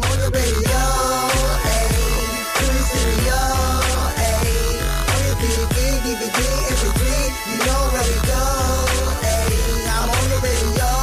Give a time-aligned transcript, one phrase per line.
[0.00, 0.82] the radio,
[1.76, 2.06] ayy.
[2.56, 3.42] To the stereo,
[4.28, 4.56] ayy.
[5.12, 6.38] On your DVD, DVD,
[6.72, 7.02] MP3,
[7.50, 8.44] you know where we go,
[9.32, 9.60] ayy.
[9.92, 11.02] I'm on the radio.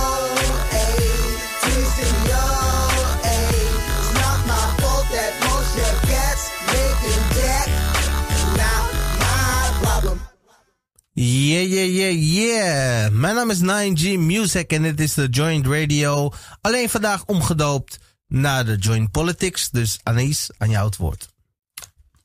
[11.22, 13.12] Yeah, yeah, yeah, yeah.
[13.12, 16.32] Mijn naam is 9G Music en dit is de Joint Radio.
[16.62, 18.00] Alleen vandaag omgedoopt
[18.30, 19.70] naar de Joint Politics.
[19.70, 21.30] Dus Anies, aan jou het woord.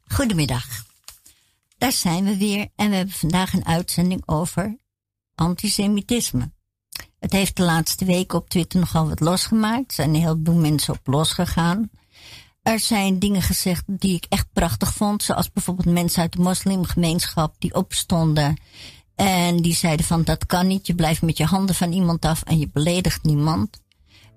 [0.06, 0.66] Goedemiddag.
[1.78, 4.76] Daar zijn we weer en we hebben vandaag een uitzending over
[5.34, 6.52] antisemitisme.
[7.18, 9.88] Het heeft de laatste weken op Twitter nogal wat losgemaakt.
[9.88, 11.90] Er zijn een heleboel mensen op losgegaan.
[12.62, 15.22] Er zijn dingen gezegd die ik echt prachtig vond.
[15.22, 18.60] Zoals bijvoorbeeld mensen uit de moslimgemeenschap die opstonden.
[19.14, 20.86] En die zeiden van dat kan niet.
[20.86, 23.80] Je blijft met je handen van iemand af en je beledigt niemand.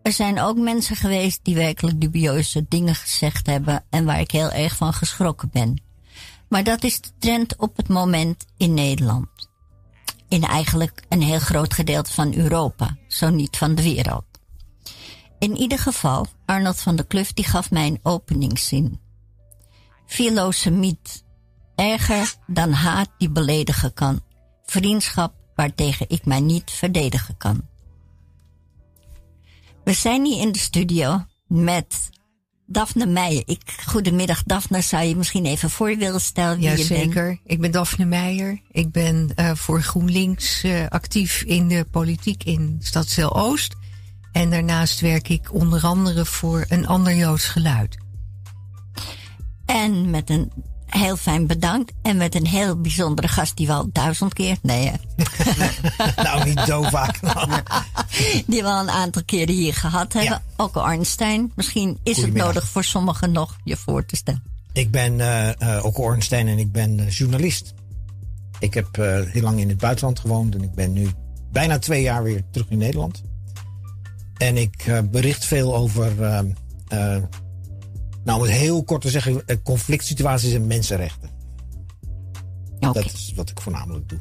[0.07, 3.83] Er zijn ook mensen geweest die werkelijk dubieuze dingen gezegd hebben.
[3.89, 5.81] En waar ik heel erg van geschrokken ben.
[6.49, 9.27] Maar dat is de trend op het moment in Nederland.
[10.29, 12.97] In eigenlijk een heel groot gedeelte van Europa.
[13.07, 14.25] Zo niet van de wereld.
[15.39, 18.99] In ieder geval, Arnold van der Kluft die gaf mij een openingszin.
[20.05, 21.23] Filosemiet.
[21.75, 24.21] Erger dan haat die beledigen kan.
[24.65, 27.75] Vriendschap waartegen ik mij niet verdedigen kan.
[29.87, 32.09] We zijn hier in de studio met
[32.65, 33.43] Daphne Meijer.
[33.45, 37.39] Ik, goedemiddag Daphne, zou je misschien even voor willen stellen wie je bent?
[37.45, 38.61] Ik ben Daphne Meijer.
[38.71, 43.75] Ik ben uh, voor GroenLinks uh, actief in de politiek in Stadszeel Oost.
[44.31, 47.97] En daarnaast werk ik onder andere voor een ander Joods geluid.
[49.65, 50.51] En met een
[50.87, 51.91] heel fijn bedankt.
[52.01, 54.57] En met een heel bijzondere gast die we al duizend keer.
[54.61, 54.91] Nee,
[56.15, 57.19] nou, niet zo vaak.
[58.47, 60.31] die we al een aantal keren hier gehad hebben.
[60.31, 60.41] Ja.
[60.55, 61.51] Ook Arnstein.
[61.55, 64.43] Misschien is het nodig voor sommigen nog je voor te stellen.
[64.73, 67.73] Ik ben uh, uh, Ornstein en ik ben uh, journalist.
[68.59, 68.95] Ik heb
[69.31, 71.09] heel lang in het buitenland gewoond en ik ben nu
[71.51, 73.23] bijna twee jaar weer terug in Nederland.
[74.37, 76.13] En ik bericht veel over
[78.27, 81.29] nou, om het heel kort te zeggen, conflict situaties en mensenrechten.
[82.79, 82.93] Okay.
[82.93, 84.19] Dat is wat ik voornamelijk doe.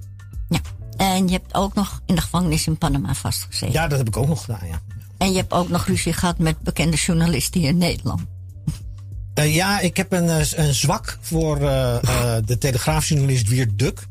[0.49, 0.61] Ja.
[0.97, 3.72] En je hebt ook nog in de gevangenis in Panama vastgezeten.
[3.72, 4.81] Ja, dat heb ik ook nog gedaan, ja.
[5.19, 8.21] En je hebt ook nog ruzie gehad met bekende journalisten hier in Nederland.
[9.39, 14.06] Uh, ja, ik heb een, een zwak voor uh, uh, de telegraafjournalist Wiert Duk.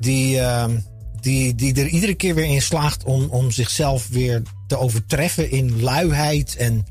[0.00, 0.78] Die, ehm,
[1.20, 5.82] die, die er iedere keer weer in slaagt om, om zichzelf weer te overtreffen in
[5.82, 6.86] luiheid en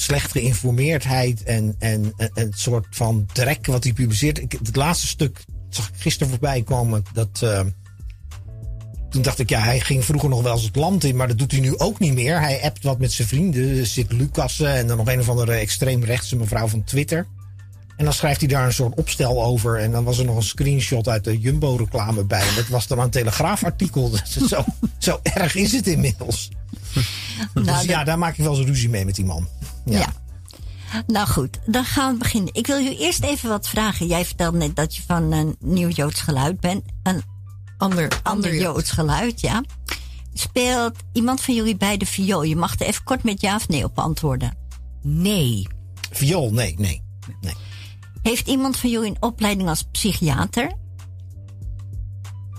[0.00, 4.38] slecht geïnformeerdheid en, en, en een soort van drek wat hij publiceert.
[4.38, 7.02] Ik, het laatste stuk zag ik gisteren voorbij komen.
[7.12, 7.60] Dat, uh,
[9.10, 11.38] toen dacht ik, ja, hij ging vroeger nog wel eens het land in, maar dat
[11.38, 12.40] doet hij nu ook niet meer.
[12.40, 16.36] Hij appt wat met zijn vrienden, zit Lucassen en dan nog een of andere extreemrechtse
[16.36, 17.26] mevrouw van Twitter.
[17.96, 19.78] En dan schrijft hij daar een soort opstel over.
[19.78, 22.48] En dan was er nog een screenshot uit de Jumbo-reclame bij.
[22.48, 24.12] En dat was dan een telegraafartikel.
[24.48, 24.64] zo,
[24.98, 26.48] zo erg is het inmiddels.
[27.54, 29.48] Nou, dus ja, daar maak ik wel eens ruzie mee met die man.
[29.84, 29.98] Ja.
[29.98, 30.12] ja.
[31.06, 32.54] Nou goed, dan gaan we beginnen.
[32.54, 34.06] Ik wil je eerst even wat vragen.
[34.06, 36.84] Jij vertelde net dat je van een nieuw Joods geluid bent.
[37.02, 37.22] Een
[37.78, 39.64] ander, ander Joods geluid, ja.
[40.32, 42.42] Speelt iemand van jullie bij de viool?
[42.42, 44.56] Je mag er even kort met ja of nee op antwoorden.
[45.02, 45.66] Nee.
[46.10, 47.02] Viool, nee, nee,
[47.40, 47.54] nee.
[48.22, 50.72] Heeft iemand van jullie een opleiding als psychiater?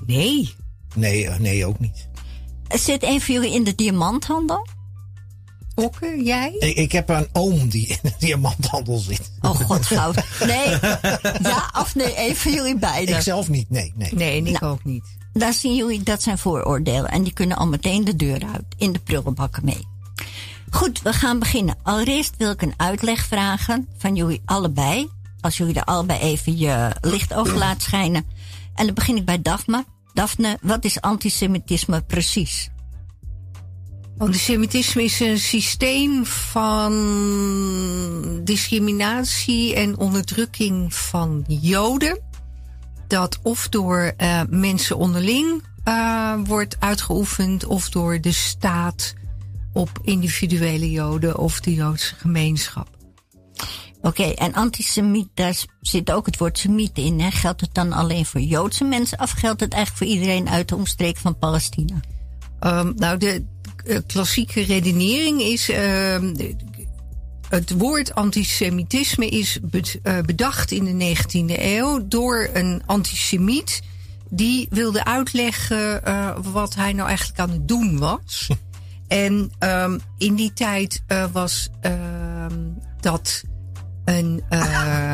[0.06, 0.54] Nee.
[0.96, 2.10] Nee, nee, ook niet.
[2.74, 4.68] Zit een van jullie in de diamanthandel?
[5.76, 6.56] Okke, jij?
[6.60, 9.32] Ik, ik, heb een oom die in de diamanthandel zit.
[9.42, 10.16] Oh god, fout.
[10.46, 10.70] Nee,
[11.52, 13.16] ja of nee, een van jullie beiden.
[13.16, 13.94] Ik zelf niet, nee.
[13.96, 15.04] Nee, nee ik nou, ook niet.
[15.34, 17.12] Daar zien jullie, dat zijn vooroordelen.
[17.12, 19.88] En die kunnen al meteen de deur uit, in de prullenbakken mee.
[20.70, 21.76] Goed, we gaan beginnen.
[21.84, 25.10] Allereerst wil ik een uitleg vragen van jullie allebei.
[25.42, 28.26] Als jullie er allebei even je licht over laten schijnen.
[28.76, 29.86] En dan begin ik bij Daphne.
[30.14, 32.70] Daphne, wat is antisemitisme precies?
[34.18, 36.92] Antisemitisme is een systeem van
[38.44, 42.20] discriminatie en onderdrukking van Joden.
[43.08, 49.14] Dat of door uh, mensen onderling uh, wordt uitgeoefend, of door de staat
[49.74, 53.01] op individuele Joden of de Joodse gemeenschap.
[54.04, 57.20] Oké, okay, en antisemiet, daar zit ook het woord semiet in.
[57.20, 57.32] Hè?
[57.32, 60.76] Geldt het dan alleen voor Joodse mensen of geldt het eigenlijk voor iedereen uit de
[60.76, 62.00] omstreek van Palestina?
[62.60, 63.44] Um, nou, de
[63.86, 65.70] uh, klassieke redenering is.
[65.70, 66.18] Uh,
[67.50, 69.60] het woord antisemitisme is
[70.26, 73.82] bedacht in de 19e eeuw door een antisemiet.
[74.30, 78.50] Die wilde uitleggen uh, wat hij nou eigenlijk aan het doen was.
[79.08, 81.70] en um, in die tijd uh, was
[83.00, 83.44] dat
[84.50, 85.12] eh,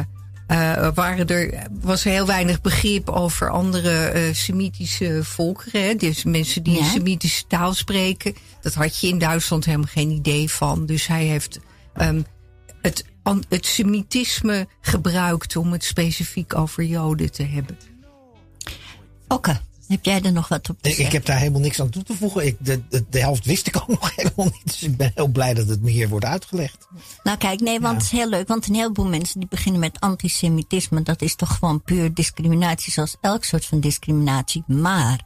[0.47, 5.81] eh, waren er, was er heel weinig begrip over andere eh, Semitische volkeren.
[5.83, 5.95] Hè?
[5.95, 6.79] Dus mensen die Ja.
[6.79, 8.35] een Semitische taal spreken.
[8.61, 10.85] Dat had je in Duitsland helemaal geen idee van.
[10.85, 11.59] Dus hij heeft
[11.93, 12.21] ehm,
[12.81, 17.77] het, an- het Semitisme gebruikt om het specifiek over Joden te hebben.
[19.27, 21.15] Oké, heb jij er nog wat op te Ik, ik zeggen?
[21.15, 22.45] heb daar helemaal niks aan toe te voegen.
[22.45, 24.61] Ik, de, de, de helft wist ik ook nog helemaal niet.
[24.63, 26.87] Dus ik ben heel blij dat het me hier wordt uitgelegd.
[27.23, 28.03] Nou kijk, nee, want Ja.
[28.03, 28.47] het is heel leuk.
[28.47, 31.01] Want een heleboel mensen die beginnen met antisemitisme.
[31.03, 34.63] Dat is toch gewoon puur discriminatie zoals elk soort van discriminatie.
[34.67, 35.21] Maar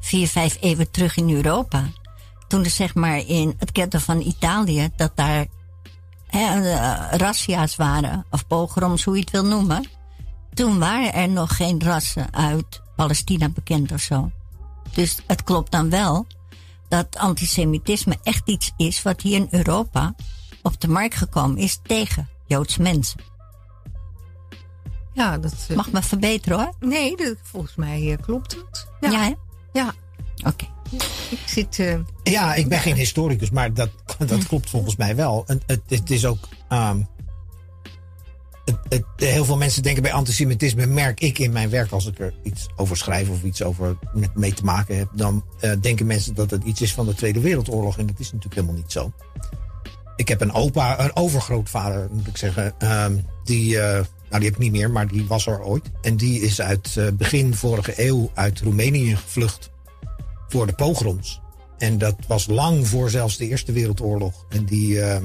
[0.00, 1.84] vier, vijf eeuwen terug in Europa.
[2.48, 4.88] Toen er zeg maar in het ghetto van Italië.
[4.96, 5.46] Dat daar
[6.26, 8.24] hè, eh, razzia's waren.
[8.30, 9.84] Of pogroms, hoe je het wil noemen.
[10.54, 14.30] Toen waren er nog geen rassen uit Palestina bekend of zo.
[14.94, 16.26] Dus het klopt dan wel
[16.88, 20.14] dat antisemitisme echt iets is wat hier in Europa
[20.62, 23.20] op de markt gekomen is tegen Joodse mensen.
[25.12, 25.54] Ja, dat.
[25.68, 26.72] eh, Mag me verbeteren hoor.
[26.80, 28.86] Nee, dat, volgens mij eh, klopt het.
[29.00, 29.32] Ja, Ja, hè?
[29.72, 29.94] ja.
[30.44, 30.66] Oké.
[31.30, 31.78] ik zit.
[31.78, 33.90] eh, Ja, ik ben geen historicus, maar dat,
[34.26, 35.44] dat klopt volgens mij wel.
[35.46, 36.48] En het, het is ook.
[36.68, 37.00] ehm,
[39.16, 42.66] heel veel mensen denken bij antisemitisme, merk ik in mijn werk als ik er iets
[42.76, 46.50] over schrijf of iets over met mee te maken heb, dan eh, denken mensen dat
[46.50, 47.98] het iets is van de Tweede Wereldoorlog.
[47.98, 49.12] En dat is natuurlijk helemaal niet zo.
[50.16, 54.52] Ik heb een opa, een overgrootvader moet ik zeggen, ehm, die, eh, nou die heb
[54.52, 55.90] ik niet meer, maar die was er ooit.
[56.02, 59.70] En die is uit eh, begin vorige eeuw uit Roemenië gevlucht
[60.48, 61.40] voor de pogroms.
[61.78, 64.46] En dat was lang voor zelfs de Eerste Wereldoorlog.
[64.48, 65.22] En die eh,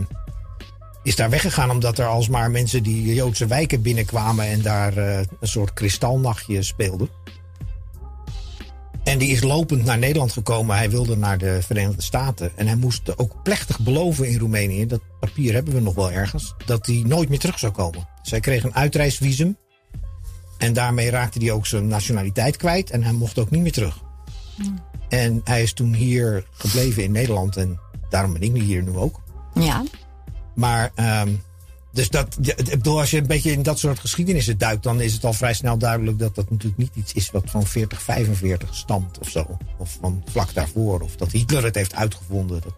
[1.04, 5.48] is daar weggegaan omdat er alsmaar mensen die Joodse wijken binnenkwamen en daar eh, een
[5.48, 7.10] soort kristalnachtje speelden.
[9.04, 10.76] En die is lopend naar Nederland gekomen.
[10.76, 12.52] Hij wilde naar de Verenigde Staten.
[12.56, 16.56] En hij moest ook plechtig beloven in Roemenië, dat papier hebben we nog wel ergens,
[16.66, 18.08] dat hij nooit meer terug zou komen.
[18.22, 19.58] Dus hij kreeg een uitreisvisum.
[20.58, 22.90] En daarmee raakte hij ook zijn nationaliteit kwijt.
[22.90, 24.02] En hij mocht ook niet meer terug.
[25.10, 27.58] En hij is toen hier gebleven in Nederland.
[27.58, 27.80] En
[28.10, 29.22] daarom ben ik hier nu ook.
[29.54, 29.84] Ja.
[30.54, 31.30] Maar, ehm,
[31.92, 35.14] dus dat, ik bedoel, als je een beetje in dat soort geschiedenissen duikt, dan is
[35.14, 38.76] het al vrij snel duidelijk dat dat natuurlijk niet iets is wat van 40, 45
[38.76, 39.58] stamt of zo.
[39.78, 41.02] Of van vlak daarvoor.
[41.02, 42.62] Of dat Hitler het heeft uitgevonden.
[42.62, 42.74] Dat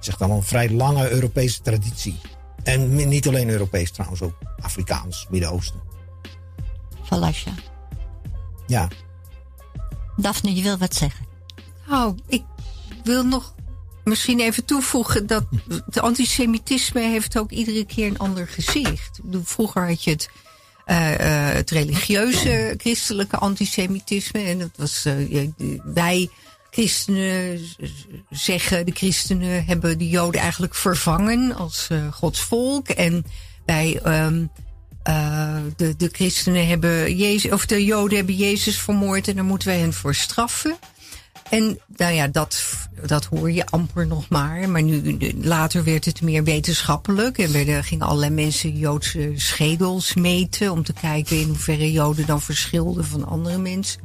[0.00, 2.20] is echt al een vrij lange Europese traditie.
[2.62, 5.80] En niet alleen Europees trouwens, ook Afrikaans, Midden-Oosten.
[7.02, 7.52] Valasja.
[8.66, 8.88] Ja.
[10.16, 11.26] Daphne, je wil wat zeggen.
[11.88, 12.42] Nou, ik
[13.04, 13.53] wil nog
[14.04, 19.20] misschien even toevoegen dat het antisemitisme heeft ook iedere keer een ander gezicht.
[19.42, 20.28] Vroeger had je het,
[20.84, 24.40] eh, eh, het religieuze christelijke antisemitisme.
[24.40, 25.48] En dat was eh,
[25.84, 26.30] wij
[26.74, 27.60] christenen
[28.30, 32.88] zeggen, de christenen hebben de joden eigenlijk vervangen als eh, Gods volk.
[32.88, 33.24] En
[33.64, 34.44] wij ehm,
[35.02, 39.68] eh, de, de christenen hebben Jezus, of de joden hebben Jezus vermoord en daar moeten
[39.68, 40.76] wij hen voor straffen.
[41.50, 42.64] En nou ja, dat,
[43.06, 44.68] dat hoor je amper nog maar.
[44.68, 47.38] Maar nu, later werd het meer wetenschappelijk.
[47.38, 50.72] En werden, gingen allerlei mensen Joodse schedels meten.
[50.72, 54.00] Om te kijken in hoeverre Joden dan verschilden van andere mensen.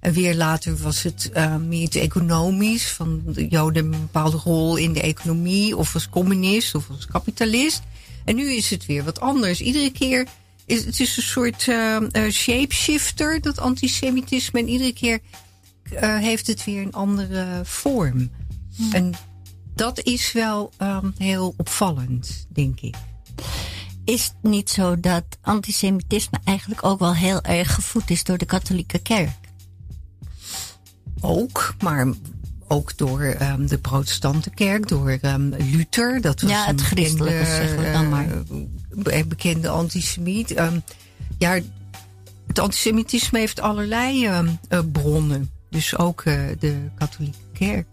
[0.00, 2.88] En weer later was het uh, meer economisch.
[2.88, 5.76] Van de Joden een bepaalde rol in de economie.
[5.76, 7.82] Of als communist of als kapitalist.
[8.24, 9.60] En nu is het weer wat anders.
[9.60, 10.26] Iedere keer
[10.66, 14.60] is het is een soort uh, uh, shapeshifter, dat antisemitisme.
[14.60, 15.20] En iedere keer
[15.92, 18.30] uh, heeft het weer een andere vorm.
[18.76, 18.92] Hmm.
[18.92, 19.14] En
[19.74, 22.96] dat is wel um, heel opvallend, denk ik.
[24.04, 28.44] Is het niet zo dat antisemitisme eigenlijk ook wel heel erg gevoed is door de
[28.44, 29.38] katholieke kerk?
[31.20, 32.06] Ook, maar
[32.68, 36.20] ook door um, de protestante kerk, door um, Luther.
[36.20, 38.26] Dat was ja, het christelijke, dan maar.
[39.06, 40.54] Uh, bekende antisemiet.
[41.38, 41.60] Ja,
[42.46, 45.50] het antisemitisme heeft allerlei uh, bronnen.
[45.70, 47.86] Dus ook uh, de katholieke kerk.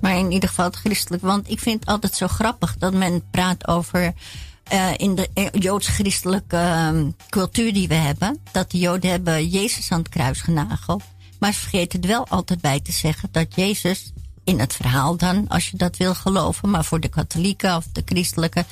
[0.00, 1.22] Maar in ieder geval het christelijk.
[1.22, 4.12] Want ik vind het altijd zo grappig dat men praat over.
[4.72, 8.38] Uh, in de joods-christelijke uh, cultuur die we hebben.
[8.52, 11.02] Dat de Joden hebben Jezus aan het kruis genageld.
[11.38, 14.12] Maar ze vergeten er wel altijd bij te zeggen dat Jezus.
[14.44, 16.70] In het verhaal dan, als je dat wil geloven.
[16.70, 18.64] Maar voor de katholieken of de christelijke.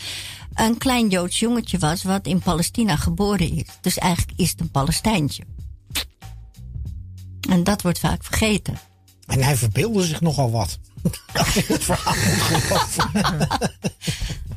[0.55, 3.65] Een klein Joods jongetje was wat in Palestina geboren is.
[3.81, 5.43] Dus eigenlijk is het een Palestijntje.
[7.49, 8.79] En dat wordt vaak vergeten.
[9.27, 10.79] En hij verbeelde zich nogal wat.
[11.33, 13.49] Als je het verhaal moet geloven.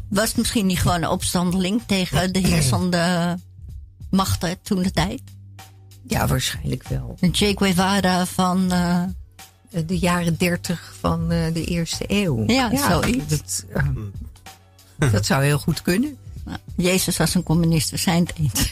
[0.08, 3.38] Was het misschien niet gewoon een opstandeling tegen de heersende
[4.10, 5.22] machten toen de tijd?
[6.08, 7.18] Ja, waarschijnlijk wel.
[7.20, 8.74] Een Che Guevara van.
[8.74, 9.04] Uh,
[9.86, 12.44] de jaren dertig van uh, de eerste eeuw.
[12.48, 13.28] Ja, ja zoiets.
[13.28, 13.66] Dat,
[15.00, 16.18] uh, dat zou heel goed kunnen.
[16.76, 18.72] Jezus was een communist, we zijn het eens.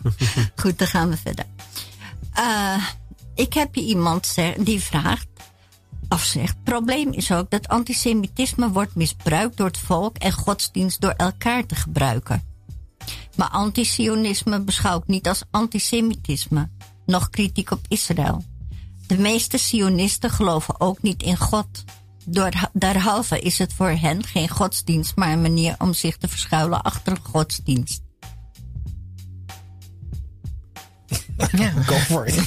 [0.62, 1.44] Goed, dan gaan we verder.
[2.38, 2.84] Uh,
[3.34, 5.26] ik heb iemand die vraagt,
[6.08, 11.14] of zegt, probleem is ook dat antisemitisme wordt misbruikt door het volk en godsdienst door
[11.16, 12.42] elkaar te gebruiken.
[13.36, 16.70] Maar antisionisme beschouwt niet als antisemitisme,
[17.06, 18.44] nog kritiek op Israël.
[19.06, 21.84] De meeste sionisten geloven ook niet in God.
[22.24, 26.82] Door, derhalve is het voor hen geen godsdienst, maar een manier om zich te verschuilen
[26.82, 28.01] achter godsdienst.
[31.62, 31.70] Ja.
[31.84, 32.34] Go for it.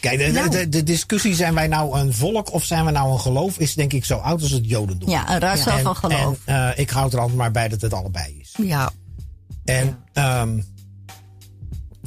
[0.00, 0.50] Kijk, de, Nou.
[0.50, 3.74] de, de discussie, zijn wij nou een volk of zijn we nou een geloof, is
[3.74, 5.08] denk ik zo oud als het Jodendom.
[5.08, 6.38] Ja, een ras of een geloof.
[6.44, 8.54] En eh, ik houd er altijd maar bij dat het allebei is.
[8.62, 8.90] Ja,
[9.64, 10.60] En, ehm,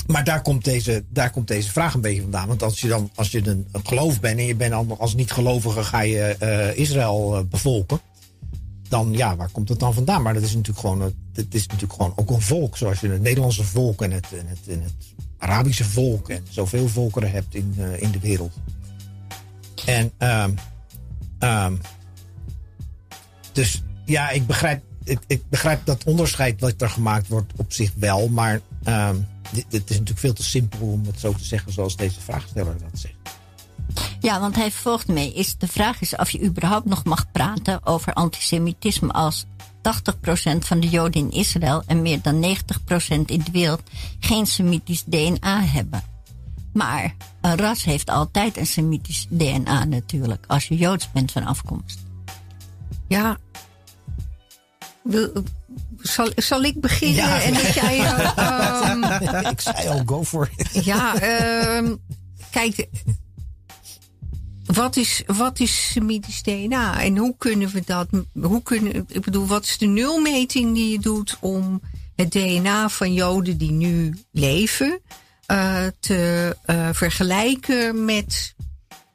[0.08, 2.48] maar daar komt, deze, daar komt deze vraag een beetje vandaan.
[2.48, 5.16] Want als je dan als je een, een geloof bent en je bent al- als
[5.16, 8.00] niet-gelovige ga je eh, Israël eh, bevolken.
[8.90, 10.22] Dan ja, waar komt het dan vandaan?
[10.22, 12.78] Maar dat is natuurlijk gewoon, het is natuurlijk gewoon ook een volk.
[12.78, 17.56] Zoals je het Nederlandse volk en het, het, het Arabische volk en zoveel volkeren hebt
[17.56, 18.54] in, eh, in de wereld.
[19.86, 20.52] En ehm,
[21.40, 21.76] ehm,
[23.52, 27.92] dus ja, ik begrijp, ik, ik begrijp dat onderscheid wat er gemaakt wordt op zich
[27.96, 28.28] wel.
[28.28, 28.62] Maar
[29.52, 32.78] dit, dit is natuurlijk veel te simpel om het zo te zeggen zoals deze vraagsteller
[32.78, 33.39] dat zegt.
[34.22, 35.34] Ja, want hij volgt mee.
[35.34, 39.50] Is, de vraag is of je überhaupt nog mag praten over antisemitisme als 80%
[40.60, 42.56] van de Joden in Israël en meer dan 90%
[43.26, 43.82] in de wereld
[44.20, 46.04] geen Semitisch DNA hebben.
[46.74, 52.00] Maar een ras heeft altijd een Semitisch DNA natuurlijk, als je Joods bent van afkomst.
[53.08, 53.38] ja.
[55.04, 55.32] Wil,
[55.98, 57.16] zal, zal ik beginnen?
[57.26, 57.42] Ja.
[57.42, 58.00] En dat jij.
[58.00, 58.38] eh,
[58.90, 60.86] ehm, ik zei al, go for it.
[60.86, 61.96] Ja, ehm,
[62.52, 62.88] kijk.
[64.74, 67.02] Wat is, wat is Semitisch DNA?
[67.02, 68.08] En hoe kunnen we dat.
[68.42, 71.82] Hoe kunnen, ik bedoel, wat is de nulmeting die je doet om
[72.16, 75.02] het DNA van Joden die nu leven.
[75.46, 78.56] eh, te eh, vergelijken met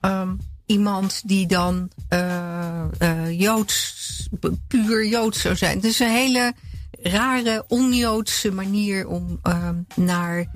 [0.00, 0.34] ehm,
[0.66, 2.84] iemand die dan eh,
[3.30, 4.28] Joods,
[4.68, 5.76] puur Joods zou zijn.
[5.76, 6.54] Het is een hele
[7.02, 10.46] rare, onjoodse manier om ehm, naar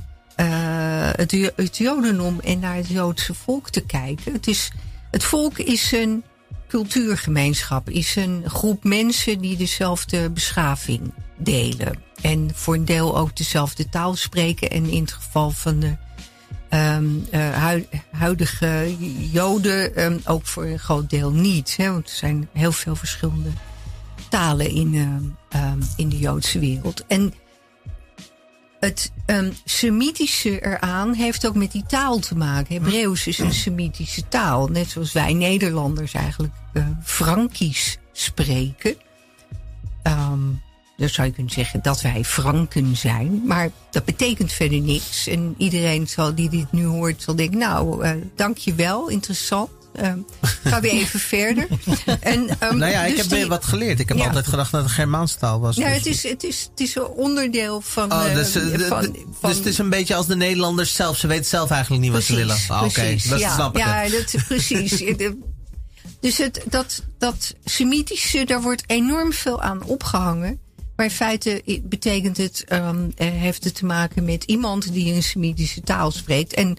[1.16, 1.78] het, het
[2.42, 4.32] en naar het Joodse volk te kijken.
[4.32, 4.70] Het, is,
[5.10, 6.24] het volk is een
[6.68, 12.02] cultuurgemeenschap, is een groep mensen die dezelfde beschaving delen.
[12.22, 14.70] En voor een deel ook dezelfde taal spreken.
[14.70, 15.96] En in het geval van de
[16.68, 18.96] ehm, eh, hui- huidige
[19.32, 21.76] Joden ehm, ook voor een groot deel niet.
[21.76, 23.50] Hè, want er zijn heel veel verschillende
[24.28, 24.94] talen in,
[25.48, 27.06] ehm, in de Joodse wereld.
[27.06, 27.34] En
[28.80, 32.74] het ehm, Semitische eraan heeft ook met die taal te maken.
[32.74, 34.66] Hebreeuws is een Semitische taal.
[34.66, 38.96] Net zoals wij Nederlanders eigenlijk eh Frankisch spreken.
[40.02, 40.40] Ehm
[40.98, 43.42] dan zou je kunnen zeggen dat wij Franken zijn.
[43.46, 45.26] Maar dat betekent verder niks.
[45.26, 47.58] En iedereen zal, die dit nu hoort zal denken...
[47.58, 49.70] nou, eh dank je wel, interessant.
[49.98, 50.18] Ehm
[50.64, 51.66] ga weer even verder.
[52.20, 54.00] En, ehm, Nou ja, ik dus heb die- weer wat geleerd.
[54.00, 54.24] Ik heb Ja.
[54.26, 55.76] altijd gedacht dat het Germaanse taal was.
[55.76, 58.12] Ja, Dus- het is, het, is, het is een onderdeel van...
[58.12, 60.36] Oh, eh, dus, eh, de- van, de- van- dus het is een beetje als de
[60.36, 61.16] Nederlanders zelf.
[61.16, 62.56] Ze weten zelf eigenlijk niet wat ze willen.
[62.68, 63.28] Ah, Oké, precies.
[63.30, 63.82] dat ja, snap ik.
[63.82, 64.12] Ja, het.
[64.32, 65.02] dat, precies.
[66.20, 70.58] Dus het, dat, dat Semitische, daar wordt enorm veel aan opgehangen.
[70.96, 75.22] Maar in feite betekent het, ehm, eh, heeft het te maken met iemand die een
[75.22, 76.54] Semitische taal spreekt.
[76.54, 76.76] En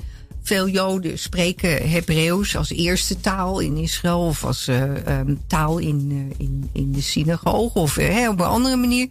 [0.49, 6.07] veel Joden spreken Hebreeuws als eerste taal in Israël of als eh, ehm, taal in,
[6.11, 9.09] eh, in, in de synagoge of eh, hè, op een andere manier.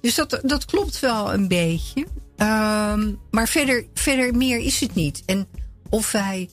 [0.00, 2.06] Dus dat, dat klopt wel een beetje.
[2.36, 5.22] Ehm, maar verder, verder meer is het niet.
[5.26, 5.46] En
[5.88, 6.48] of wij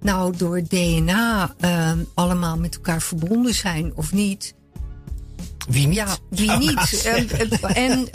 [0.00, 4.54] nou door DNA ehm, allemaal met elkaar verbonden zijn of niet.
[5.68, 5.96] Wie niet?
[5.96, 7.10] Ja, wie niet?
[7.86, 8.08] en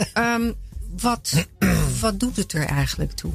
[1.00, 1.46] wat,
[2.00, 3.32] wat doet het er eigenlijk toe?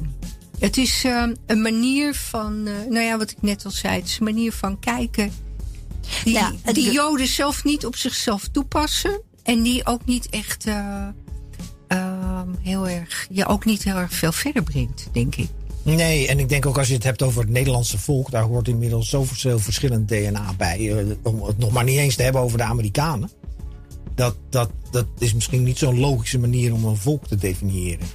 [0.60, 4.04] Het is ehm, een manier van, eh, nou ja, wat ik net al zei, het
[4.08, 5.32] is een manier van kijken.
[6.24, 9.20] Die, Ja, het- die Joden zelf niet op zichzelf toepassen.
[9.42, 11.06] En die ook niet echt eh,
[11.88, 15.48] ehm, heel erg, ja, ook niet heel erg veel verder brengt, denk ik.
[15.82, 18.68] Nee, en ik denk ook als je het hebt over het Nederlandse volk, daar hoort
[18.68, 20.92] inmiddels zoveel verschillend DNA bij.
[20.98, 23.30] eh, om het nog maar niet eens te hebben over de Amerikanen.
[24.14, 28.06] Dat, dat, dat is misschien niet zo'n logische manier om een volk te definiëren.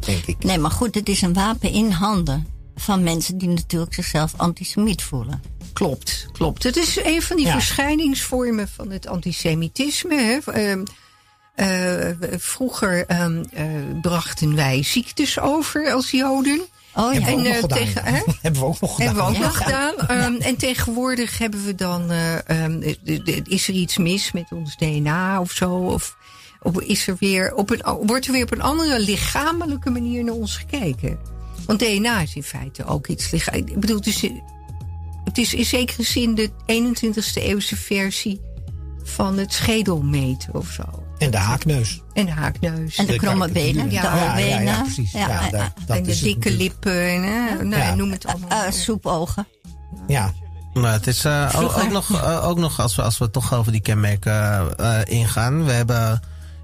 [0.00, 0.44] Denk ik.
[0.44, 5.02] Nee, maar goed, het is een wapen in handen van mensen die natuurlijk zichzelf antisemiet
[5.02, 5.42] voelen.
[5.72, 6.62] Klopt, klopt.
[6.62, 7.52] Het is een van die Ja.
[7.52, 10.14] verschijningsvormen van het antisemitisme.
[10.14, 10.52] Hè.
[10.52, 10.84] Ehm,
[11.54, 13.64] eh, vroeger ehm, eh,
[14.00, 16.60] brachten wij ziektes over als Joden.
[16.94, 17.20] Oh ja.
[17.20, 17.78] Hebben we ook En, eh, gedaan.
[17.78, 18.20] tegen- hè?
[18.42, 19.06] Hebben we ook nog gedaan.
[19.06, 19.42] Hebben we ook Ja.
[19.46, 19.94] nog gedaan.
[20.08, 22.10] Ehm, En tegenwoordig hebben we dan.
[23.44, 25.70] is er iets mis met ons DNA of zo?
[25.74, 26.16] Of,
[26.62, 30.34] of is er weer op een, wordt er weer op een andere lichamelijke manier naar
[30.34, 31.18] ons gekeken?
[31.66, 33.72] Want DNA is in feite ook iets lichamelijks.
[33.74, 34.20] Ik bedoel, het is,
[35.24, 38.40] het is in zekere zin de 21ste eeuwse versie
[39.02, 40.82] van het schedelmeten of zo.
[41.18, 42.02] En de haakneus.
[42.12, 42.96] En de haakneus.
[42.96, 45.12] En de De kromme benen, Ja, de ja, ja, ja, precies.
[45.12, 46.62] Ja, Ja, daar- dat en de is het dikke natuurlijk.
[46.72, 47.08] lippen.
[47.10, 47.94] En, hè, nou, Ja.
[47.94, 48.64] noem het allemaal.
[48.64, 49.46] Eh, soepogen.
[50.06, 50.32] Ja,
[50.74, 53.72] Maar het is eh, ook, nog, eh, ook nog als, we, als we toch over
[53.72, 55.64] die kenmerken eh, ingaan.
[55.64, 56.20] We hebben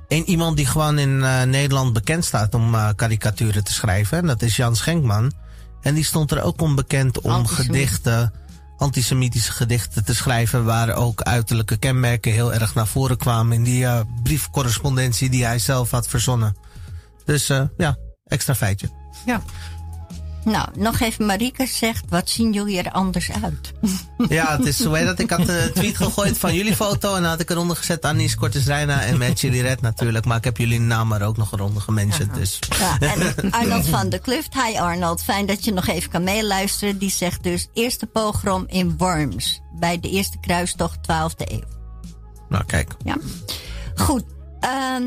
[0.08, 4.18] één iemand die gewoon in eh, Nederland bekend staat om eh, karikaturen te schrijven.
[4.18, 5.32] En dat is Jan Schenkman.
[5.80, 7.66] En die stond er ook om bekend om Antisemiet.
[7.66, 8.32] gedichten,
[8.76, 10.64] antisemitische gedichten te schrijven.
[10.64, 15.58] Waar ook uiterlijke kenmerken heel erg naar voren kwamen in die eh, briefcorrespondentie die hij
[15.58, 16.56] zelf had verzonnen.
[17.24, 17.46] Dus
[17.76, 18.88] ja, extra feitje.
[19.26, 19.42] Ja.
[20.44, 23.72] Nou, nog even Marike zegt, wat zien jullie er anders uit?
[24.28, 25.18] Ja, het is heet dat?
[25.18, 28.34] Ik had een tweet gegooid van jullie foto en dan had ik eronder gezet Anis
[28.34, 30.24] Cortes Reina en met Chili Red natuurlijk.
[30.24, 32.34] Maar ik heb jullie naam er ook nog eronder gementiond.
[32.34, 34.54] Dus Ja, en Arnold van der Kluft.
[34.54, 36.98] Hi Arnold, fijn dat je nog even kan meeluisteren.
[36.98, 39.60] Die zegt dus eerste pogrom in Worms.
[39.78, 41.62] Bij de eerste kruistocht 12e eeuw.
[42.48, 42.92] nou kijk.
[43.04, 43.16] Ja.
[43.94, 44.24] Goed.
[44.60, 45.04] ehm,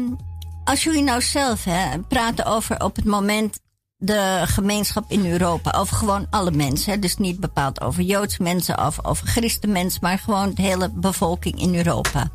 [0.63, 3.59] als jullie nou zelf hè, praten over op het moment
[3.97, 5.71] de gemeenschap in Europa.
[5.71, 6.99] Over gewoon alle mensen.
[6.99, 9.99] Dus niet bepaald over Joodse mensen of over christenmensen.
[10.01, 12.29] Maar gewoon de hele bevolking in Europa.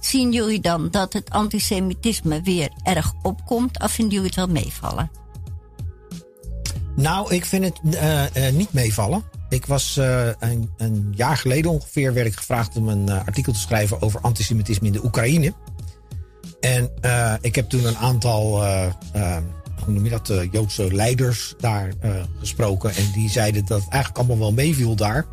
[0.00, 3.82] Zien jullie dan dat het antisemitisme weer erg opkomt?
[3.82, 5.10] Of vinden jullie het wel meevallen?
[6.96, 9.22] Nou, ik vind het eh, eh, niet meevallen.
[9.48, 13.58] Ik was eh, een, een jaar geleden ongeveer werd ik gevraagd om een artikel te
[13.58, 15.52] schrijven over antisemitisme in de Oekraïne.
[16.60, 16.90] En
[17.40, 18.62] ik heb toen een aantal,
[19.88, 22.94] hoe noem je dat, eh, Joodse leiders daar eh, gesproken.
[22.94, 25.26] En die zeiden dat het eigenlijk allemaal wel meeviel daar.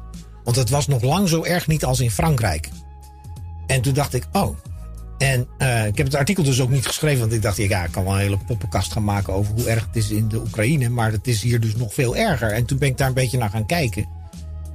[0.44, 2.70] Want het was nog lang zo erg niet als in Frankrijk.
[3.68, 4.58] En toen dacht ik, oh.
[5.18, 7.92] En eh, ik heb het artikel dus ook niet geschreven, want ik dacht, ja, ik
[7.92, 10.90] kan wel een hele poppenkast gaan maken over hoe erg het is in de Oekraïne.
[10.90, 12.52] Maar het is hier dus nog veel erger.
[12.52, 14.06] En toen ben ik daar een beetje naar gaan kijken.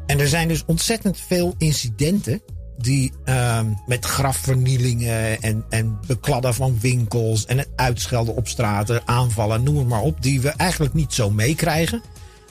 [0.07, 2.43] En er zijn dus ontzettend veel incidenten
[2.83, 9.63] die ehm, met grafvernielingen en, en bekladden van winkels en het uitschelden op straten, aanvallen,
[9.63, 12.03] noem maar op, die we eigenlijk niet zo meekrijgen,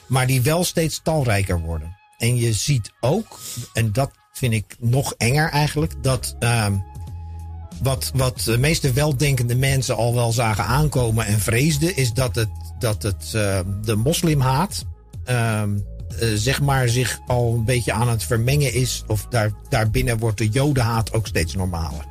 [0.08, 1.98] maar die wel steeds talrijker worden.
[2.18, 3.40] En je ziet ook,
[3.74, 6.74] en dat vind ik nog enger eigenlijk, dat ehm,
[7.82, 12.50] wat, wat de meeste weldenkende mensen al wel zagen aankomen en vreesden, is dat het,
[12.80, 14.86] dat het uh, de moslimhaat
[15.24, 15.78] ehm,
[16.22, 19.04] uh, zeg maar zich al een beetje aan het vermengen is.
[19.08, 22.06] Of daar, daarbinnen wordt de jodenhaat ook steeds normaler.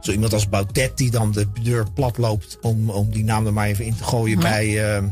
[0.00, 3.52] Zo iemand als Baudet die dan de deur plat loopt om, om die naam er
[3.52, 4.50] maar even in te gooien ja.
[4.50, 5.04] bij, uh,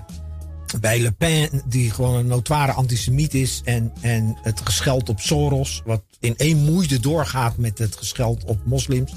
[0.80, 1.62] bij Le Pen.
[1.64, 3.60] Die gewoon een notoire antisemiet is.
[3.64, 5.82] En, en het gescheld op Soros.
[5.84, 9.12] Wat in één moeite doorgaat met het gescheld op moslims.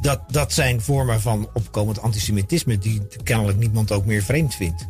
[0.00, 4.86] Dat, dat zijn vormen van opkomend antisemitisme die kennelijk niemand ook meer vreemd vindt.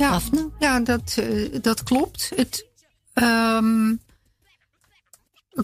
[0.00, 0.20] Ja,
[0.58, 2.32] ja dat, uh, dat klopt.
[2.36, 2.66] Het
[3.14, 4.00] um,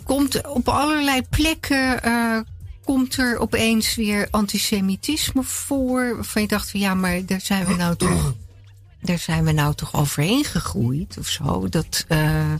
[0.04, 2.06] komt op allerlei plekken.
[2.06, 2.40] Uh,
[2.84, 6.14] komt er opeens weer antisemitisme voor.
[6.14, 8.34] Waarvan je dacht van ja, maar daar zijn we nou toch.
[9.00, 11.68] Daar zijn we nou toch overheen gegroeid of zo.
[11.68, 12.54] Dat uh,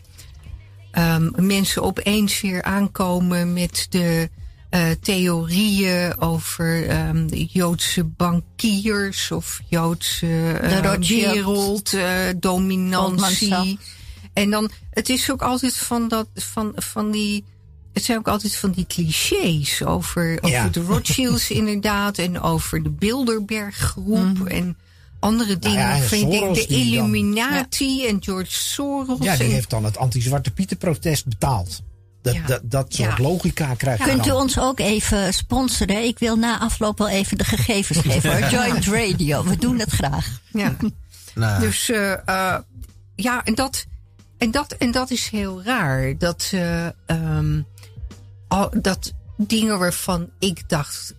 [0.93, 4.31] um, mensen opeens weer aankomen met de
[4.71, 13.79] uh, theorieën over um, de Joodse bankiers of Joodse uh, werelddominantie.
[14.33, 17.45] en dan, het is ook altijd van dat, van, van die.
[17.93, 20.69] Het zijn ook altijd van die clichés over, over ja.
[20.69, 22.19] de Rothschilds inderdaad.
[22.19, 24.47] En over de Bilderberggroep mm.
[24.47, 24.77] en
[25.19, 25.79] andere dingen.
[25.79, 28.09] Nou ja, en vind Soros ik, de Illuminati ja.
[28.09, 29.19] en George Soros.
[29.21, 31.83] Ja, die en, heeft dan het anti-Zwarte Pieten protest betaald.
[32.27, 32.47] Dat, ja.
[32.47, 33.23] dat, dat soort ja.
[33.23, 36.05] logica krijg je Kunt u ons ook even sponsoren?
[36.05, 38.31] Ik wil na afloop wel even de gegevens geven.
[38.31, 38.51] hoor.
[38.55, 40.41] Joint Radio, we doen het graag.
[40.53, 40.77] Ja.
[41.35, 41.61] Nou.
[41.61, 42.59] Dus uh, uh,
[43.15, 43.87] ja, en dat,
[44.39, 46.19] en, dat, en dat is heel raar.
[46.19, 47.67] Dat, uh, um,
[48.49, 51.15] al, dat dingen waarvan ik dacht,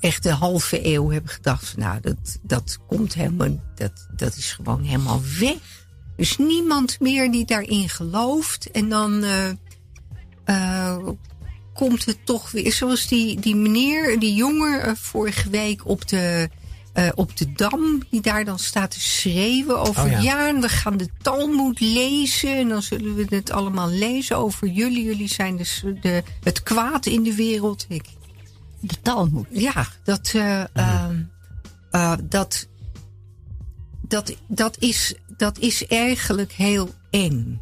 [0.00, 4.82] echt een halve eeuw heb gedacht, nou, dat, dat komt helemaal, dat, dat is gewoon
[4.82, 5.86] helemaal weg.
[6.16, 8.70] Dus niemand meer die daarin gelooft.
[8.70, 9.24] En dan
[10.46, 10.96] uh,
[11.74, 12.72] komt het toch weer.
[12.72, 16.48] Zoals die, die meneer, die jongen uh, vorige week op de,
[16.94, 18.02] uh, op de Dam.
[18.10, 20.04] Die daar dan staat te schreeuwen over.
[20.04, 20.60] Oh ja.
[20.60, 22.56] we gaan de Talmud lezen.
[22.56, 25.04] En dan zullen we het allemaal lezen over jullie.
[25.04, 27.86] Jullie zijn dus de, het kwaad in de wereld.
[27.88, 28.04] Ik,
[28.80, 29.46] de Talmud.
[29.50, 30.34] Ja, dat.
[30.74, 31.30] Mm.
[32.28, 32.66] dat
[34.08, 37.60] dat, dat, is, dat is eigenlijk heel eng.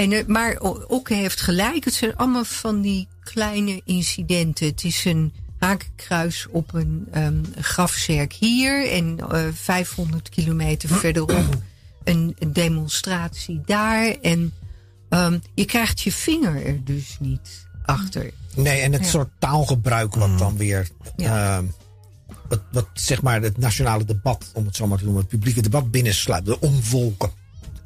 [0.00, 1.84] En, eh, maar Okke heeft gelijk.
[1.84, 4.66] Het zijn allemaal van die kleine incidenten.
[4.66, 8.90] Het is een hakenkruis op een ehm, grafzerk hier.
[8.90, 11.48] En eh 500 kilometer verderop
[12.04, 14.16] een, demonstratie daar.
[14.22, 14.52] En
[15.08, 18.30] ehm, je krijgt je vinger er dus niet achter.
[18.54, 19.08] Nee, en het Ja.
[19.08, 20.88] soort taalgebruik wat dan weer.
[21.16, 21.56] Ja.
[21.56, 21.64] ehm,
[22.48, 25.62] wat, wat zeg maar het nationale debat, om het zo maar te noemen, het publieke
[25.62, 26.46] debat binnensluipt.
[26.46, 27.39] De omvolken.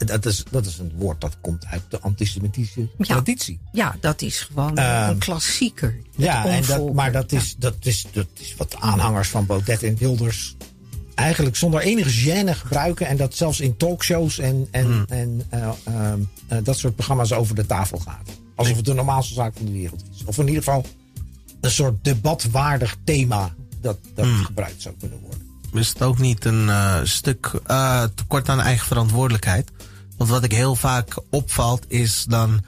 [0.07, 3.05] Dat is, dat is een woord dat komt uit de antisemitische Ja.
[3.05, 3.59] traditie.
[3.73, 5.97] Ja, dat is gewoon Ehm, een klassieker.
[6.17, 9.97] Ja, en dat, maar dat is, dat, is, dat is wat aanhangers van Baudet en
[9.97, 10.57] Wilders
[11.15, 13.07] eigenlijk zonder enige gêne gebruiken.
[13.07, 17.55] En dat zelfs in talkshows en, en, en eh, ehm, eh, dat soort programma's over
[17.55, 18.29] de tafel gaat.
[18.55, 20.25] Alsof het de normaalste zaak van de wereld is.
[20.25, 20.87] Of in ieder geval
[21.61, 25.41] een soort debatwaardig thema dat, dat gebruikt zou kunnen worden.
[25.73, 29.71] is het ook niet een eh, stuk eh, tekort aan eigen verantwoordelijkheid?
[30.17, 32.65] Want wat ik heel vaak opvalt is dan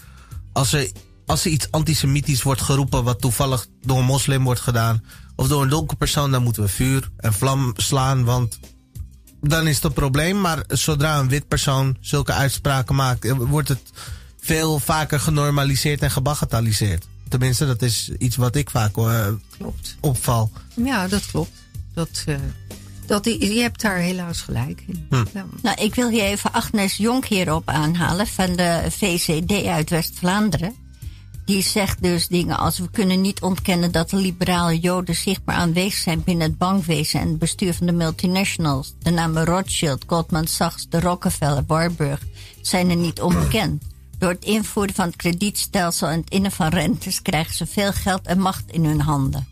[0.53, 0.91] als er,
[1.27, 5.05] als er iets antisemitisch wordt geroepen wat toevallig door een moslim wordt gedaan
[5.37, 8.59] of door een donkere persoon, dan moeten we vuur en vlam slaan, want
[9.41, 10.41] dan is het een probleem.
[10.41, 13.91] Maar zodra een wit persoon zulke uitspraken maakt, eh, wordt het
[14.41, 17.07] veel vaker genormaliseerd en gebagatelliseerd.
[17.29, 19.27] Tenminste, dat is iets wat ik vaak eh,
[19.59, 19.97] Klopt.
[20.01, 20.51] opval.
[20.75, 21.51] Ja, dat klopt.
[21.95, 22.37] Dat, eh,
[23.07, 25.07] dat, je hebt daar helaas gelijk in.
[25.11, 25.47] Ja.
[25.63, 30.75] Nou, ik wil hier even Agnes Jonk hierop aanhalen van de VCD uit West-Vlaanderen.
[31.45, 35.99] Die zegt dus dingen als we kunnen niet ontkennen dat de liberale joden zichtbaar aanwezig
[35.99, 38.95] zijn binnen het bankwezen en het bestuur van de multinationals.
[39.03, 42.23] De namen Rothschild, Goldman Sachs, de Rockefeller, Warburg
[42.61, 43.83] zijn er niet onbekend.
[44.19, 48.27] Door het invoeren van het kredietstelsel en het innen van rentes krijgen ze veel geld
[48.27, 49.47] en macht in hun handen.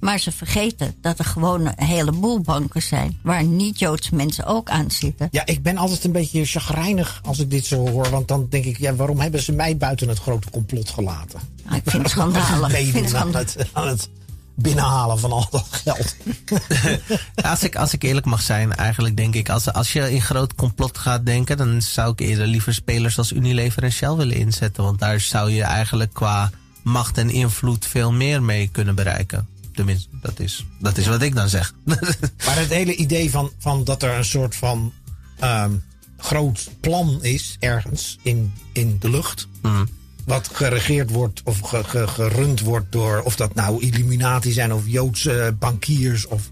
[0.00, 4.90] Maar ze vergeten dat er gewoon een heleboel banken zijn waar niet-Joodse mensen ook aan
[4.90, 5.28] zitten.
[5.30, 8.10] Ja, ik ben altijd een beetje chagrijnig als ik dit zo hoor.
[8.10, 11.40] Want dan denk ik, ja, waarom hebben ze mij buiten het grote complot gelaten?
[11.64, 12.78] Nou, ik vind het schandalig.
[12.86, 14.08] Ik vind het aan het, aan het
[14.54, 16.16] binnenhalen van al dat geld.
[17.50, 20.54] Als ik, als ik eerlijk mag zijn, eigenlijk denk ik, als, als je in groot
[20.54, 24.84] complot gaat denken, dan zou ik eerder liever spelers als Unilever en Shell willen inzetten.
[24.84, 26.50] Want daar zou je eigenlijk qua
[26.82, 29.48] macht en invloed veel meer mee kunnen bereiken.
[29.76, 31.74] Tenminste, dat is, dat is wat ik dan zeg.
[32.46, 34.92] Maar het hele idee van, van dat er een soort van
[35.38, 35.70] ehm,
[36.18, 39.48] groot plan is ergens in, in de lucht.
[40.24, 44.82] Wat geregeerd wordt of ge, ge- gerund wordt door, of dat nou Illuminati zijn of
[44.86, 46.50] Joodse bankiers of,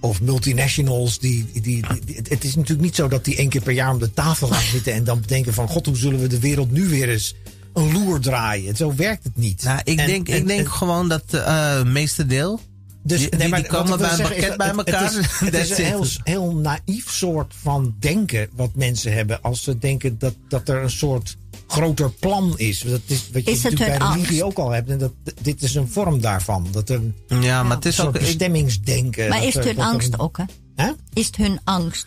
[0.00, 1.18] of multinationals.
[1.18, 3.92] Die, die, die- die- het is natuurlijk niet zo dat die één keer per jaar
[3.92, 6.70] om de tafel gaan zitten en dan bedenken van god, hoe zullen we de wereld
[6.70, 7.34] nu weer eens
[7.74, 8.76] een loer draaien.
[8.76, 9.62] Zo werkt het niet.
[9.62, 12.60] nou, ik En- denk, en- ik denk en- gewoon dat eh, het meeste deel.
[13.02, 15.02] dus, Die- die- die wat komen bij een pakket bij elkaar.
[15.02, 19.42] Het is, het That's is een heel, heel naïef soort van denken wat mensen hebben.
[19.42, 22.80] Als ze denken dat, dat er een soort groter plan is.
[22.80, 24.90] Dat is wat je Is natuurlijk bij religie ook al hebt.
[24.90, 26.66] En dat, dit is een vorm daarvan.
[26.70, 28.12] Dat er een Ja, maar het is soort ook.
[28.18, 29.28] Bestemmingsdenken.
[29.28, 30.44] Maar is het hun angst een- ook, hè?
[30.76, 30.92] Hè?
[31.12, 32.06] Is het hun angst?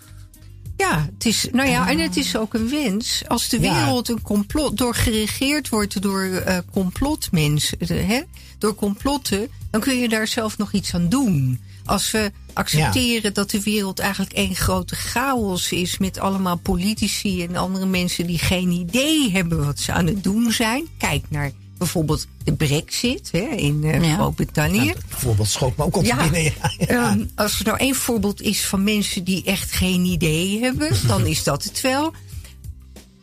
[0.78, 3.24] Ja, het is, nou ja, en het is ook een wens.
[3.28, 8.22] Als de wereld een complot, door geregeerd wordt door eh, complotmensen, hè,
[8.58, 11.60] door complotten, dan kun je daar zelf nog iets aan doen.
[11.86, 17.56] Als we accepteren dat de wereld eigenlijk één grote chaos is met allemaal politici en
[17.56, 20.88] andere mensen die geen idee hebben wat ze aan het doen zijn.
[20.98, 24.16] Kijk naar bijvoorbeeld de brexit hè, in eh, Ja.
[24.16, 24.94] Groot-Brittannië.
[25.10, 26.44] Bijvoorbeeld schoot me ook al te Ja, binnen.
[26.44, 26.86] Ja, ja.
[26.88, 31.26] Ehm, als er nou één voorbeeld is van mensen die echt geen idee hebben, dan
[31.26, 32.14] is dat het wel.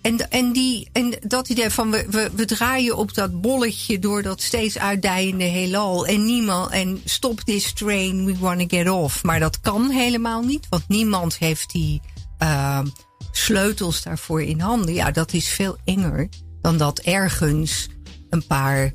[0.02, 4.22] En, en, die, en dat idee van we, we, we draaien op dat bolletje door
[4.22, 6.06] dat steeds uitdijende heelal.
[6.06, 9.22] En niemand, en stop this train, we wanna get off.
[9.22, 12.00] Maar dat kan helemaal niet, want niemand heeft die
[12.38, 12.86] ehm,
[13.32, 14.94] sleutels daarvoor in handen.
[14.94, 16.28] Ja, dat is veel enger
[16.60, 17.88] dan dat ergens
[18.35, 18.92] een paar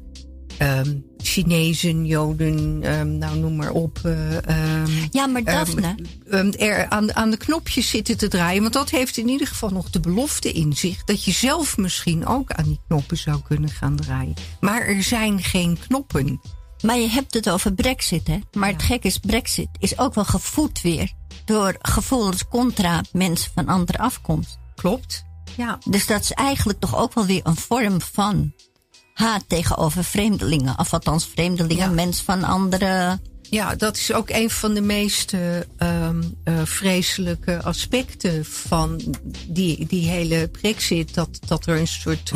[0.58, 4.00] ehm Chinezen, Joden, ehm, nou noem maar op.
[4.04, 5.96] eh, ehm, Ja, maar Daphne,
[6.58, 8.62] er aan, aan de knopjes zitten te draaien.
[8.62, 11.04] Want dat heeft in ieder geval nog de belofte in zich.
[11.04, 14.34] Dat je zelf misschien ook aan die knoppen zou kunnen gaan draaien.
[14.60, 16.42] Maar er zijn geen knoppen.
[16.82, 18.40] maar je hebt het over brexit, hè?
[18.54, 21.12] Maar het gek is, brexit is ook wel gevoed weer
[21.46, 24.58] door gevoelens contra mensen van andere afkomst.
[24.76, 25.24] Klopt?
[25.58, 25.78] Ja.
[25.90, 28.54] Dus dat is eigenlijk toch ook wel weer een vorm van
[29.20, 30.80] haat tegenover vreemdelingen.
[30.80, 31.94] Of althans vreemdelingen, Ja.
[31.96, 33.20] mensen van andere...
[33.50, 39.16] Ja, dat is ook een van de meest eh, ehm, eh, vreselijke aspecten van
[39.48, 41.14] die, die hele brexit.
[41.14, 42.32] Dat, dat er een soort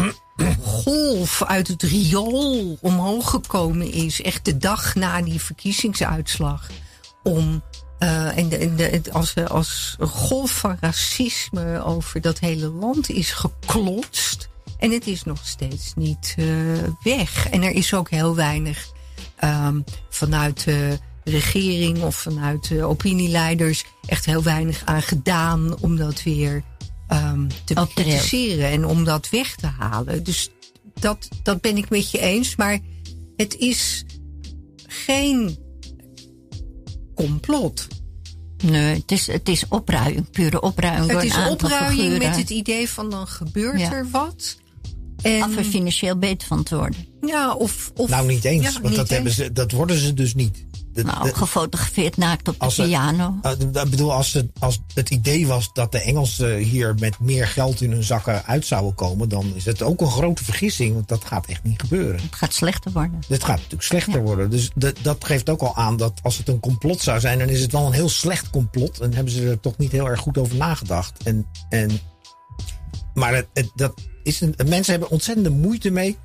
[0.62, 4.22] golf uit het riool omhoog gekomen is.
[4.22, 6.70] Echt de dag na die verkiezingsuitslag.
[7.24, 7.64] Om
[8.00, 12.68] Eh, en de, en de, het- als, als een golf van racisme over dat hele
[12.70, 14.50] land is geklotst.
[14.84, 16.46] En het is nog steeds niet eh,
[17.04, 17.50] weg.
[17.50, 18.92] En er is ook heel weinig
[19.36, 26.24] ehm, vanuit de regering of vanuit de opinieleiders echt heel weinig aan gedaan om dat
[26.24, 26.64] weer
[27.08, 30.24] ehm, te bekritiseren en om dat weg te halen.
[30.24, 30.50] Dus
[30.94, 32.56] dat, dat ben ik met je eens.
[32.56, 32.80] Maar
[33.36, 34.06] het is
[34.88, 35.58] geen
[37.16, 37.88] complot.
[38.64, 42.90] Nee, het is, het is opruiing, pure opruiing door Het is opruiing met het idee
[42.90, 43.92] van dan gebeurt Ja.
[43.92, 44.62] er wat.
[45.24, 47.06] En, Af er financieel beter van te worden.
[47.26, 48.64] ja, of, of, Nou, niet eens.
[48.66, 50.66] Ja, want niet dat, hebben ze, dat worden ze dus niet.
[50.94, 53.36] De- Nou, de- gefotografeerd naakt op de piano.
[53.44, 53.52] Uh,
[53.84, 57.82] ik bedoel, als het, als het idee was dat de Engelsen hier met meer geld
[57.82, 61.26] in hun zakken uit zouden komen, dan is het ook een grote vergissing, want dat
[61.26, 62.22] gaat echt niet gebeuren.
[62.22, 63.22] Het gaat slechter worden.
[63.28, 64.50] Dit gaat natuurlijk slechter worden.
[64.50, 67.50] Dus dat- dat geeft ook al aan dat als het een complot zou zijn, dan
[67.50, 69.00] is het wel een heel slecht complot.
[69.00, 71.24] En hebben ze er toch niet heel erg goed over nagedacht.
[71.24, 71.90] En, en,
[73.14, 76.18] maar het, het- dat is een, mensen hebben ontzettende moeite mee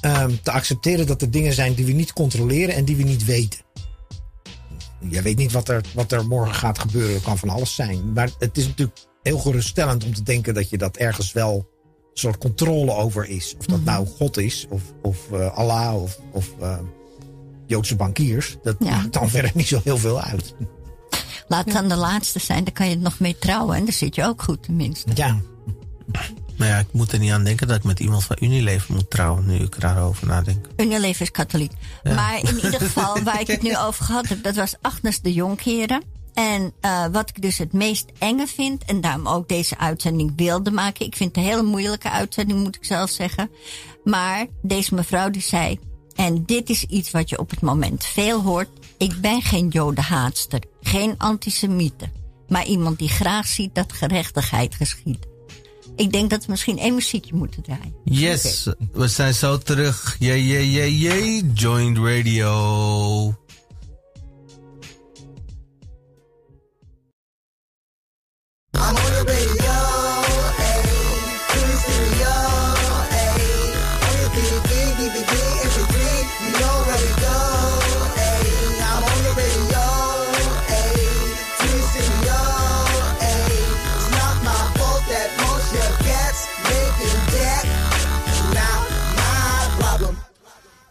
[0.00, 3.24] ehm, te accepteren dat er dingen zijn die we niet controleren en die we niet
[3.24, 3.60] weten.
[5.08, 7.14] Je weet niet wat er, wat er morgen gaat gebeuren.
[7.14, 8.12] Het kan van alles zijn.
[8.12, 12.14] Maar het is natuurlijk heel geruststellend om te denken dat je dat ergens wel een
[12.14, 13.54] soort controle over is.
[13.58, 16.78] Of dat nou God is, of, of eh, Allah, of, of eh,
[17.66, 18.56] Joodse bankiers.
[18.62, 18.90] Dat Ja.
[18.96, 20.54] maakt dan verder niet zo heel veel uit.
[21.48, 23.76] Laat het dan de laatste zijn, dan kan je het nog mee trouwen.
[23.76, 25.10] En dan zit je ook goed tenminste.
[25.14, 25.40] Ja,
[26.58, 29.10] Maar ja, ik moet er niet aan denken dat ik met iemand van Unilever moet
[29.10, 30.66] trouwen, nu ik erover nadenk.
[30.76, 31.72] Unilever is katholiek.
[32.02, 35.32] Maar in ieder geval, waar ik het nu over gehad heb, dat was Agnes de
[35.32, 36.02] Jonkeren.
[36.34, 40.70] En eh, wat ik dus het meest enge vind, en daarom ook deze uitzending wilde
[40.70, 41.06] maken.
[41.06, 43.50] Ik vind het een hele moeilijke uitzending, moet ik zelf zeggen.
[44.04, 45.78] Maar deze mevrouw die zei,
[46.14, 48.68] en dit is iets wat je op het moment veel hoort.
[48.96, 52.10] Ik ben geen jodenhaatster, geen antisemiete.
[52.48, 55.27] Maar iemand die graag ziet dat gerechtigheid geschiet.
[55.98, 57.94] Ik denk dat we misschien één muziekje moeten draaien.
[58.04, 60.16] Yes, we zijn zo terug.
[60.18, 61.52] Jee, jee, jee, jee.
[61.52, 63.36] Joint Radio.
[68.74, 69.07] I'm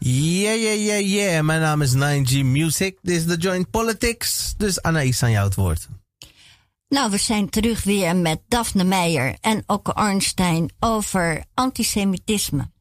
[0.10, 1.43] Yeah, yeah, yeah, yeah.
[1.43, 2.98] Mijn naam is 9G Music.
[3.02, 4.54] Dit is de Joint Politics.
[4.58, 5.88] Dus Anaïs, aan jou het woord.
[6.88, 12.72] Nou, we zijn terug weer met Daphne Meijer en Okke Ornstein over antisemitisme.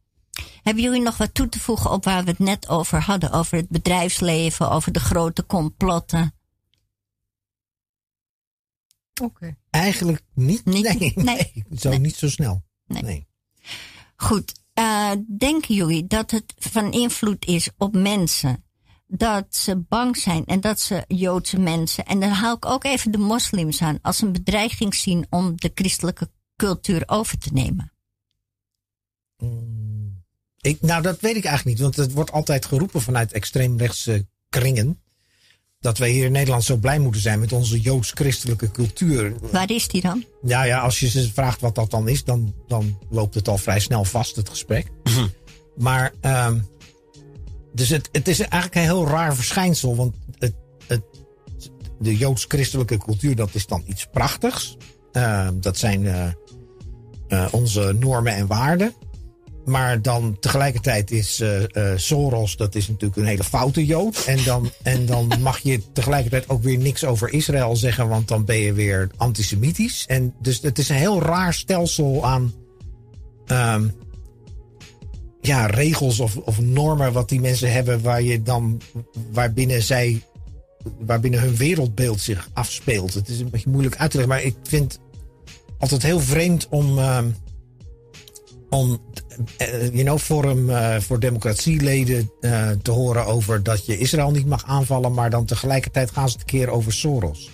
[0.62, 3.30] Hebben jullie nog wat toe te voegen op waar we het net over hadden?
[3.30, 6.34] Over het bedrijfsleven, over de grote complotten?
[9.22, 9.56] Oké.
[9.70, 10.64] eigenlijk niet.
[10.64, 10.84] Niet?
[10.84, 11.64] Nee, nee, Nee.
[11.78, 12.64] Zo niet zo snel.
[12.86, 13.02] Nee.
[13.02, 13.28] nee.
[14.16, 18.64] Goed, eh, denken jullie dat het van invloed is op mensen?
[19.06, 23.10] Dat ze bang zijn en dat ze Joodse mensen, en dan haal ik ook even
[23.10, 27.92] de moslims aan, als een bedreiging zien om de christelijke cultuur over te nemen?
[30.60, 31.86] Ik, nou, dat weet ik eigenlijk niet.
[31.86, 35.02] Want het wordt altijd geroepen vanuit extreemrechtse kringen.
[35.80, 39.34] Dat wij hier in Nederland zo blij moeten zijn met onze joods-christelijke cultuur.
[39.52, 40.24] Waar is die dan?
[40.42, 43.58] Ja, ja, als je ze vraagt wat dat dan is, dan, dan loopt het al
[43.58, 44.86] vrij snel vast, het gesprek.
[45.76, 46.58] Maar, ehm
[47.76, 49.96] dus het, het is eigenlijk een heel raar verschijnsel.
[49.96, 50.54] Want het,
[50.86, 51.02] het,
[51.98, 54.76] de joods-christelijke cultuur, dat is dan iets prachtigs.
[55.12, 56.26] Ehm, dat zijn eh,
[57.28, 58.94] eh, onze normen en waarden.
[59.66, 64.24] Maar dan tegelijkertijd is eh, eh, Soros, dat is natuurlijk een hele foute Jood.
[64.24, 68.44] En dan, en dan mag je tegelijkertijd ook weer niks over Israël zeggen, want dan
[68.44, 70.04] ben je weer antisemitisch.
[70.06, 72.54] En dus het is een heel raar stelsel aan
[73.46, 73.88] ehm,
[75.40, 78.80] ja, regels of, of normen wat die mensen hebben, waar je dan,
[79.32, 80.22] waarbinnen zij,
[80.98, 83.14] waarbinnen hun wereldbeeld zich afspeelt.
[83.14, 84.98] Het is een beetje moeilijk uit te leggen, maar ik vind
[85.78, 86.98] altijd heel vreemd om.
[86.98, 87.28] ehm,
[88.70, 88.98] om
[89.56, 94.46] eh, you know, Forum eh, voor Democratieleden eh, te horen over dat je Israël niet
[94.46, 97.50] mag aanvallen, maar dan tegelijkertijd gaan ze het een keer over Soros.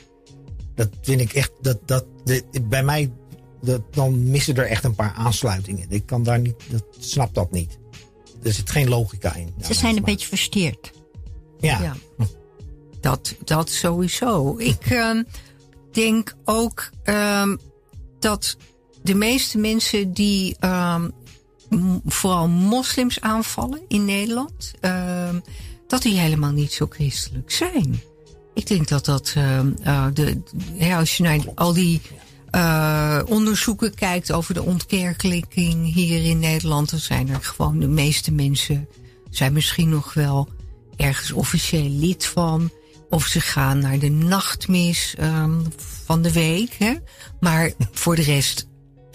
[0.75, 3.13] Dat vind ik echt, dat, dat, de- bij mij,
[3.63, 5.87] dat, dan missen er echt een paar aansluitingen.
[5.91, 7.79] Ik kan daar niet, dat, snap dat niet.
[8.43, 9.55] Er zit geen logica in.
[9.61, 10.93] Ze zijn een beetje versteerd.
[11.61, 11.97] Ja, Ja.
[13.01, 14.55] Dat, dat sowieso.
[14.59, 15.23] Ik ehm,
[15.93, 17.57] denk ook ehm,
[18.19, 18.57] dat
[19.03, 21.09] de meeste mensen die ehm,
[22.07, 25.41] vooral moslims aanvallen in Nederland, ehm,
[25.87, 28.01] dat die helemaal niet zo christelijk zijn.
[28.55, 30.43] Ik denk dat dat, uh, uh, de,
[30.75, 32.01] ja, als je naar al die
[32.55, 38.33] uh, onderzoeken kijkt over de ontkerkelijking hier in Nederland, dan zijn er gewoon de meeste
[38.33, 38.89] mensen
[39.31, 40.49] zijn misschien nog wel
[40.97, 42.71] ergens officieel lid van.
[43.11, 45.65] Of ze gaan naar de nachtmis um,
[46.05, 46.75] van de week.
[46.79, 46.95] Hè?
[47.41, 48.67] Maar voor de rest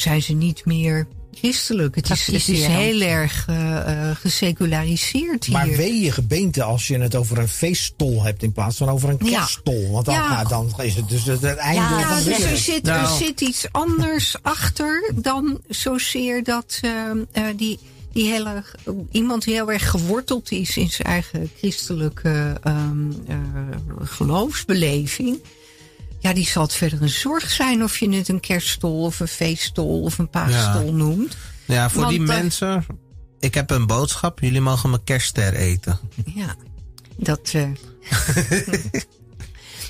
[0.02, 1.08] zijn ze niet meer
[1.38, 1.96] christelijk.
[1.96, 5.54] Het is, het is heel erg uh, geseculariseerd hier.
[5.54, 9.10] Maar wee je gebeente als je het over een feeststol hebt in plaats van over
[9.10, 9.82] een kerststol.
[9.82, 9.90] Ja.
[9.90, 10.34] Want dan, ja.
[10.34, 13.02] nou, dan is het dus het, einde ja, van de dus er zit, nou.
[13.02, 16.92] er zit iets anders achter dan zozeer dat uh,
[17.34, 17.80] uh, die,
[18.14, 18.64] die hele,
[19.12, 23.26] iemand die heel erg geworteld is in zijn eigen christelijke um,
[24.02, 25.40] geloofsbeleving
[26.20, 29.28] ja, die zal het verder een zorg zijn of je het een kerststol of een
[29.28, 30.92] feeststol of een paasstol ja.
[30.92, 31.38] noemt.
[31.66, 32.86] Ja, voor Want, die mensen.
[33.40, 34.40] Ik heb een boodschap.
[34.40, 36.00] Jullie mogen mijn kerstster eten.
[36.26, 36.56] Ja,
[37.16, 37.54] dat.
[37.56, 37.64] Uh...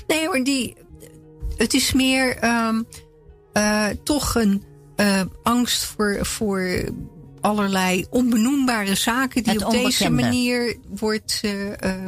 [0.08, 0.76] nee hoor, die.
[1.56, 2.86] Het is meer um,
[3.52, 4.62] uh, toch een
[4.96, 6.84] uh, angst voor, voor
[7.40, 11.42] allerlei onbenoembare zaken die op deze manier wordt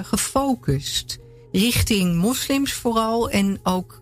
[0.03, 1.19] gefocust.
[1.53, 4.01] Richting moslims vooral en ook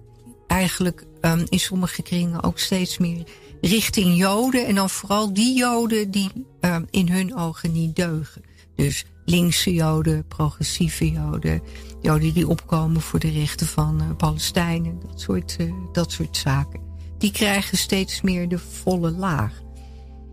[0.49, 3.25] eigenlijk um, in sommige kringen ook steeds meer
[3.61, 4.67] richting Joden.
[4.67, 6.31] En dan vooral die Joden die
[6.61, 8.43] um, in hun ogen niet deugen.
[8.75, 11.63] Dus linkse Joden, progressieve Joden,
[12.01, 16.81] Joden die opkomen voor de rechten van uh, Palestijnen, dat soort, uh, dat soort zaken.
[17.19, 19.53] Die krijgen steeds meer de volle laag.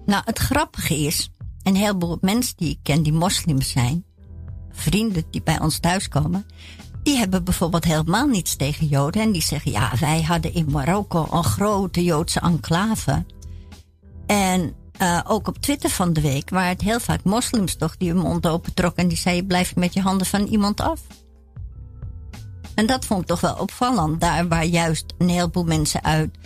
[0.05, 1.29] Nou, het grappige is,
[1.63, 4.05] een heleboel mensen die ik ken die moslims zijn,
[4.71, 6.45] vrienden die bij ons thuiskomen,
[7.05, 9.21] die hebben bijvoorbeeld helemaal niets tegen Joden.
[9.21, 13.25] En die zeggen, ja, wij hadden in Marokko een grote Joodse enclave.
[14.25, 18.11] En uh, ook op Twitter van de week waren het heel vaak moslims toch die
[18.11, 19.03] hun mond open trokken.
[19.03, 21.01] En die zeiden, blijf met je handen van iemand af.
[22.75, 24.21] En dat vond ik toch wel opvallend.
[24.21, 26.37] Daar waar juist een heleboel mensen uit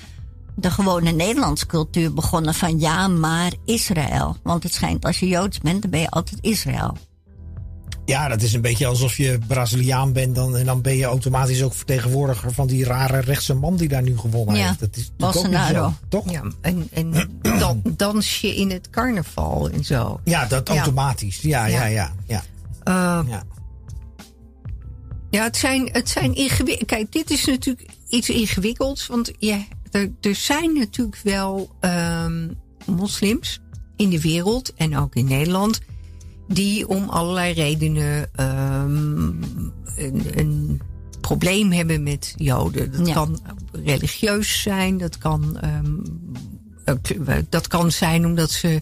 [0.55, 4.37] de gewone Nederlandse cultuur begonnen van ja, maar Israël.
[4.43, 6.97] Want het schijnt als je Joods bent, dan ben je altijd Israël.
[8.09, 11.63] Ja, dat is een beetje alsof je Braziliaan bent dan, en dan ben je automatisch
[11.63, 14.79] ook vertegenwoordiger van die rare rechtse man die daar nu gewonnen ja, heeft.
[14.79, 15.93] Dat is Bolsonaro.
[16.07, 16.31] Toch?
[16.31, 20.19] Ja, en, en dan dans je in het carnaval en zo.
[20.23, 20.75] Ja, dat ja.
[20.75, 21.41] automatisch.
[21.41, 22.11] Ja, ja, ja.
[22.27, 22.43] ja,
[22.85, 23.21] ja.
[23.23, 23.43] Uh, ja.
[25.29, 26.87] ja het zijn, het zijn ingewikkeld.
[26.87, 29.07] Kijk, dit is natuurlijk iets ingewikkelds.
[29.07, 33.59] Want ja, er, er zijn natuurlijk wel um, moslims
[33.95, 35.79] in de wereld en ook in Nederland
[36.53, 39.39] die om allerlei redenen um,
[39.95, 40.81] een, een,
[41.21, 42.91] probleem hebben met Joden.
[42.91, 43.13] Dat ja.
[43.13, 43.39] kan
[43.71, 46.03] religieus zijn, dat kan, um,
[47.49, 48.79] dat kan zijn omdat ze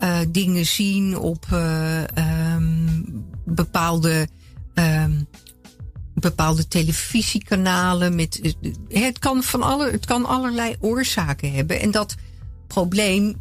[0.00, 2.02] uh, dingen zien op uh,
[2.54, 3.04] um,
[3.44, 4.28] bepaalde.
[6.14, 8.14] Bepaalde televisiekanalen.
[8.14, 8.56] Met,
[8.88, 11.80] het, kan van alle, het kan allerlei oorzaken hebben.
[11.80, 12.14] En dat
[12.66, 13.40] probleem,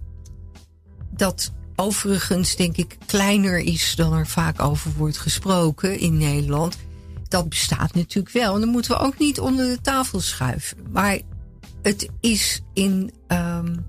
[1.12, 6.78] dat overigens denk ik kleiner is dan er vaak over wordt gesproken in Nederland.
[7.28, 8.54] Dat bestaat natuurlijk wel.
[8.54, 10.78] En dat moeten we ook niet onder de tafel schuiven.
[10.92, 11.20] Maar
[11.82, 13.86] het is in um,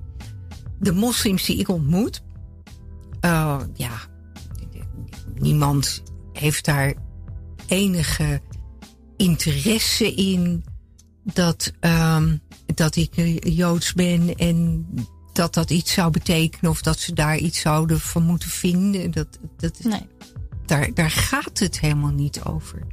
[0.78, 2.22] de moslims die ik ontmoet.
[3.20, 3.98] Uh, ja,
[5.34, 6.94] niemand heeft daar
[7.66, 8.40] enige
[9.16, 10.64] interesse in
[11.22, 12.40] dat, um,
[12.74, 14.86] dat ik joods ben en
[15.36, 19.10] dat dat iets zou betekenen of dat ze daar iets zouden van moeten vinden.
[19.10, 20.06] Dat, dat, nee.
[20.66, 22.86] daar, daar gaat het helemaal niet over.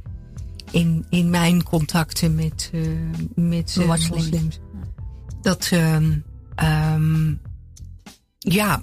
[0.70, 2.88] In, in mijn contacten met, uh,
[3.34, 4.58] met uh, moslims.
[5.42, 6.24] Dat, um,
[6.62, 7.40] um,
[8.38, 8.82] ja,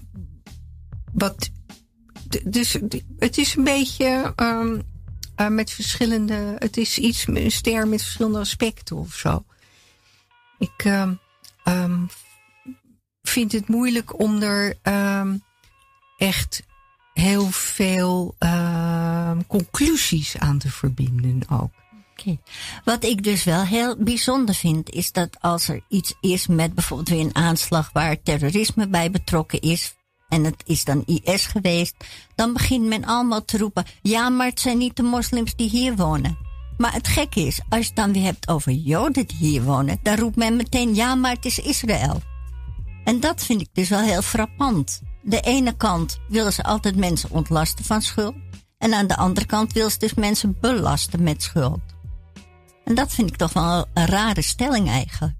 [1.11, 1.49] wat.
[2.43, 2.77] Dus
[3.17, 4.81] het is een beetje um,
[5.37, 6.55] uh, met verschillende.
[6.59, 9.45] Het is iets, een ster met verschillende aspecten of zo.
[10.57, 10.85] Ik
[13.21, 15.43] vind het moeilijk om er um,
[16.17, 16.63] echt
[17.13, 21.71] heel veel uh, conclusies aan te verbinden ook.
[22.83, 27.09] Wat ik dus wel heel bijzonder vind, is dat als er iets is met bijvoorbeeld
[27.09, 29.95] weer een aanslag waar terrorisme bij betrokken is,
[30.29, 31.95] en het is dan IS geweest,
[32.35, 35.95] dan begint men allemaal te roepen: ja, maar het zijn niet de moslims die hier
[35.95, 36.37] wonen.
[36.77, 39.99] Maar het gekke is, als je het dan weer hebt over Joden die hier wonen,
[40.03, 42.30] dan roept men meteen: ja, maar het is Israël.
[43.03, 45.01] En dat vind ik dus wel heel frappant.
[45.21, 48.35] De ene kant willen ze altijd mensen ontlasten van schuld.
[48.77, 51.81] En aan de andere kant willen ze dus mensen belasten met schuld.
[52.83, 55.35] En dat vind ik toch wel een rare stelling eigenlijk.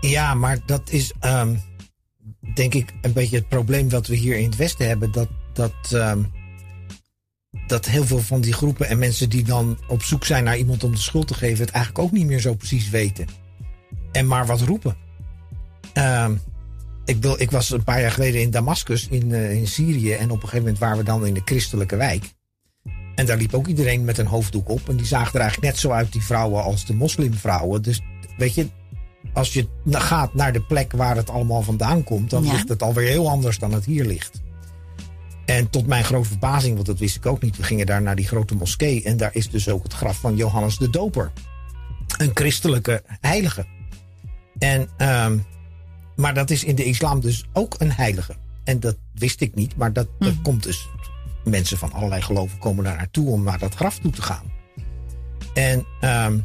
[0.00, 1.62] Ja, maar dat is um,
[2.54, 5.12] denk ik een beetje het probleem wat we hier in het Westen hebben.
[5.12, 6.32] Dat, dat um,
[7.66, 10.84] dat heel veel van die groepen en mensen die dan op zoek zijn naar iemand
[10.84, 13.26] om de schuld te geven, het eigenlijk ook niet meer zo precies weten.
[14.12, 14.96] En maar wat roepen.
[15.96, 16.34] Ehm,
[17.04, 20.12] ik, wil, ik was een paar jaar geleden in Damascus in, eh, in Syrië.
[20.12, 22.24] En op een gegeven moment waren we dan in de christelijke wijk.
[23.14, 24.88] En daar liep ook iedereen met een hoofddoek op.
[24.88, 27.82] En die zagen er eigenlijk net zo uit, die vrouwen, als de moslimvrouwen.
[27.82, 28.00] Dus
[28.36, 28.66] weet je,
[29.32, 32.52] als je gaat naar de plek waar het allemaal vandaan komt, dan Ja.
[32.52, 34.40] ligt het alweer heel anders dan het hier ligt.
[35.44, 38.16] En tot mijn grote verbazing, want dat wist ik ook niet, we gingen daar naar
[38.16, 39.02] die grote moskee.
[39.04, 41.32] En daar is dus ook het graf van Johannes de Doper.
[42.18, 43.66] Een christelijke heilige.
[44.58, 45.38] En, ehm,
[46.16, 48.34] maar dat is in de islam dus ook een heilige.
[48.64, 50.88] En dat wist ik niet, maar dat, dat komt dus.
[51.44, 54.52] Mensen van allerlei geloven komen daar naartoe om naar dat graf toe te gaan.
[55.54, 56.38] En ehm,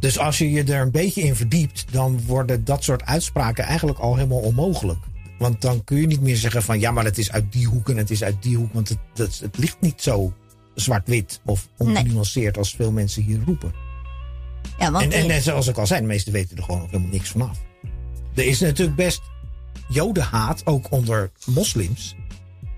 [0.00, 3.98] dus als je je er een beetje in verdiept, dan worden dat soort uitspraken eigenlijk
[3.98, 4.98] al helemaal onmogelijk.
[5.38, 7.88] Want dan kun je niet meer zeggen van ja, maar het is uit die hoek
[7.88, 8.72] en het is uit die hoek.
[8.72, 10.32] Want het, het, het ligt niet zo
[10.74, 13.72] zwart-wit of ongenuanceerd als veel mensen hier roepen.
[14.78, 17.12] Ja, want En, en, zoals ik al zei, de meesten weten er gewoon ook helemaal
[17.12, 17.58] niks vanaf.
[18.40, 19.22] Er is natuurlijk best
[19.88, 22.14] jodenhaat, ook onder moslims.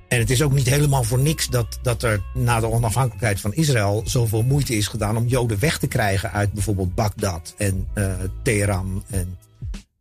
[0.08, 3.54] En het is ook niet helemaal voor niks dat, dat er na de onafhankelijkheid van
[3.54, 8.12] Israël zoveel moeite is gedaan om joden weg te krijgen uit bijvoorbeeld Bagdad en eh,
[8.42, 9.04] Teheran.
[9.08, 9.38] En,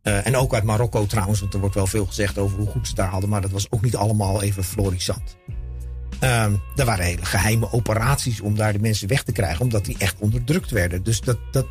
[0.02, 2.88] eh, en ook uit Marokko trouwens, want er wordt wel veel gezegd over hoe goed
[2.88, 5.36] ze daar hadden, maar dat was ook niet allemaal even florissant.
[6.18, 9.98] Ehm er waren hele geheime operaties om daar de mensen weg te krijgen, omdat die
[9.98, 11.02] echt onderdrukt werden.
[11.02, 11.66] Dus dat, dat,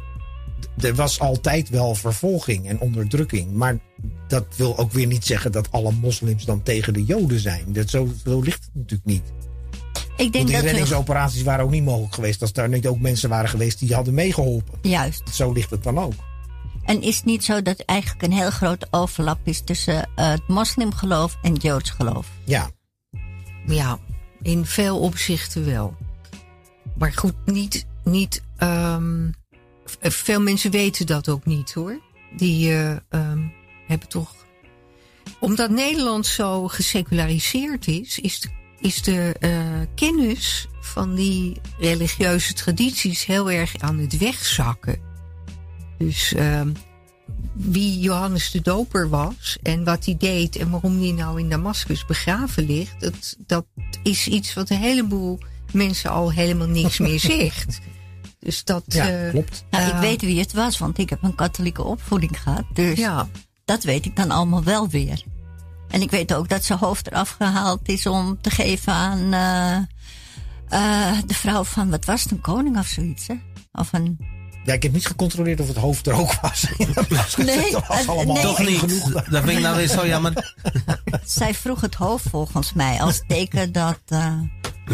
[0.77, 3.53] er was altijd wel vervolging en onderdrukking.
[3.53, 3.79] Maar
[4.27, 7.63] dat wil ook weer niet zeggen dat alle moslims dan tegen de Joden zijn.
[7.67, 9.23] Dat zo, zo ligt het natuurlijk niet.
[9.23, 12.87] ik Want denk die dat we, reddingsoperaties waren ook niet mogelijk geweest als daar niet
[12.87, 14.79] ook mensen waren geweest die hadden meegeholpen.
[14.81, 15.21] juist.
[15.33, 16.13] Zo ligt het dan ook.
[16.85, 20.29] En is het niet zo dat er eigenlijk een heel grote overlap is tussen eh,
[20.29, 22.27] het moslimgeloof en het joods geloof?
[22.45, 22.69] Ja,
[23.65, 23.99] Ja,
[24.41, 25.95] in veel opzichten wel.
[26.97, 27.85] Maar goed, niet.
[28.03, 29.29] niet ehm,
[29.99, 31.99] veel mensen weten dat ook niet hoor.
[32.35, 33.39] Die eh, ehm,
[33.87, 34.35] hebben toch.
[35.39, 43.25] Omdat Nederland zo geseculariseerd is, is de, is de eh, kennis van die religieuze tradities
[43.25, 44.99] heel erg aan het wegzakken.
[45.97, 46.71] Dus ehm,
[47.53, 52.05] wie Johannes de Doper was en wat hij deed en waarom hij nou in Damascus
[52.05, 53.65] begraven ligt, dat, dat
[54.03, 55.39] is iets wat een heleboel
[55.71, 57.79] mensen al helemaal niks meer zegt.
[58.41, 58.83] Dus dat.
[58.87, 59.65] ja eh, klopt.
[59.69, 62.63] Nou, ik weet wie het was, want ik heb een katholieke opvoeding gehad.
[62.73, 63.27] Dus Ja,
[63.65, 65.23] dat weet ik dan allemaal wel weer.
[65.89, 69.75] En ik weet ook dat zijn hoofd eraf gehaald is om te geven aan eh,
[70.69, 73.33] eh, de vrouw van, wat was het, een koning of zoiets, hè?
[73.71, 74.17] Of een...
[74.63, 76.65] Ja, ik heb niet gecontroleerd of het hoofd er ook was.
[77.37, 78.43] Nee, dat was allemaal nee.
[78.43, 78.77] Toch niet.
[78.77, 79.11] genoeg.
[79.11, 80.55] Dat vind ik nou weer zo jammer.
[81.25, 83.99] Zij vroeg het hoofd volgens mij als teken dat...
[84.07, 84.33] eh,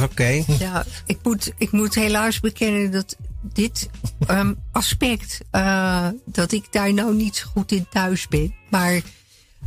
[0.04, 0.44] Oké.
[0.60, 3.16] ja ik, moet, ik moet helaas bekennen dat
[3.54, 3.90] dit
[4.28, 8.54] ehm, aspect, eh, dat ik daar nou niet zo goed in thuis ben.
[8.70, 9.02] Maar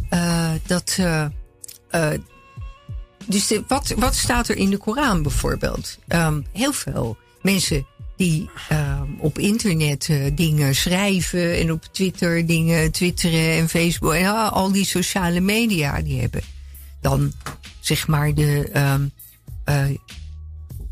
[0.09, 0.99] eh, dat.
[1.91, 2.11] eh,
[3.27, 5.99] dus wat, wat staat er in de Koran bijvoorbeeld?
[6.09, 13.51] Ehm, heel veel mensen die ehm, op internet dingen schrijven en op Twitter dingen twitteren
[13.51, 16.43] en Facebook en al die sociale media die hebben
[17.01, 17.33] dan
[17.81, 18.71] zeg maar de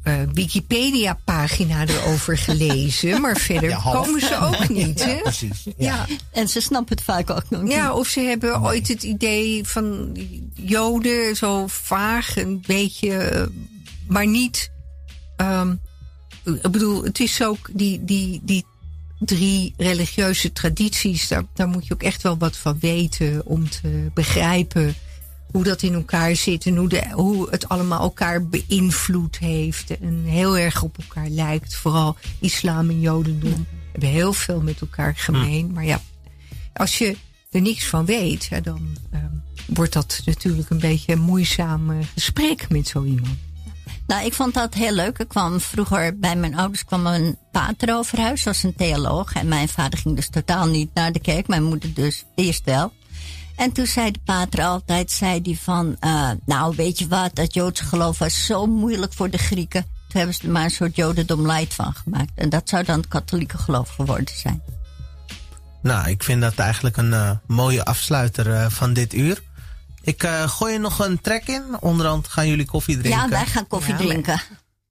[0.02, 5.04] eh, Wikipedia-pagina erover gelezen, maar verder Ja, komen ze ook niet.
[5.04, 5.16] Hè?
[5.22, 5.64] Precies.
[5.64, 5.72] Ja.
[5.76, 7.72] Ja, en ze snappen het vaak ook nog niet.
[7.72, 10.16] ja, of ze hebben ooit het idee van
[10.54, 13.46] Joden zo vaag, een beetje, eh,
[14.06, 14.70] maar niet.
[15.36, 15.74] ehm,
[16.44, 18.64] ik bedoel, het is ook die, die, die
[19.18, 24.10] drie religieuze tradities, daar, daar moet je ook echt wel wat van weten om te
[24.14, 24.94] begrijpen
[25.52, 30.24] hoe dat in elkaar zit en hoe, de, hoe het allemaal elkaar beïnvloed heeft en
[30.24, 31.74] heel erg op elkaar lijkt.
[31.74, 35.72] Vooral islam en jodendom hebben heel veel met elkaar gemeen.
[35.72, 36.00] Maar ja,
[36.72, 37.16] als je
[37.50, 39.32] er niks van weet, ja, dan ehm,
[39.66, 43.36] wordt dat natuurlijk een beetje een moeizaam eh, gesprek met zo iemand.
[44.06, 45.18] Nou, ik vond dat heel leuk.
[45.18, 49.32] Ik kwam vroeger bij mijn ouders kwam een pater over huis, als een theoloog.
[49.32, 51.46] En mijn vader ging dus totaal niet naar de kerk.
[51.48, 52.92] Mijn moeder dus eerst wel.
[53.58, 57.54] En toen zei de pater altijd, zei die van, eh, nou weet je wat, dat
[57.54, 59.82] Joodse geloof was zo moeilijk voor de Grieken.
[59.82, 62.30] Toen hebben ze er maar een soort Jodendom light van gemaakt.
[62.34, 64.62] En dat zou dan het katholieke geloof geworden zijn.
[65.82, 69.42] Nou, ik vind dat eigenlijk een eh, mooie afsluiter eh, van dit uur.
[70.02, 71.62] Ik eh, gooi er nog een track in.
[71.80, 73.20] Onderhand gaan jullie koffie drinken.
[73.20, 74.42] Ja, wij gaan koffie Ja, drinken.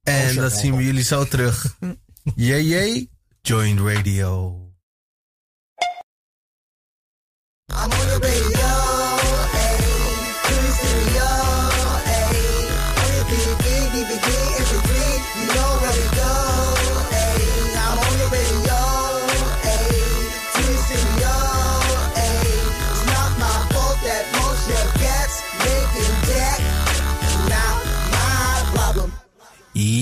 [0.02, 1.76] En dat zien we jullie zo terug.
[2.34, 3.10] Jee, jee.
[3.42, 4.67] Joint Radio.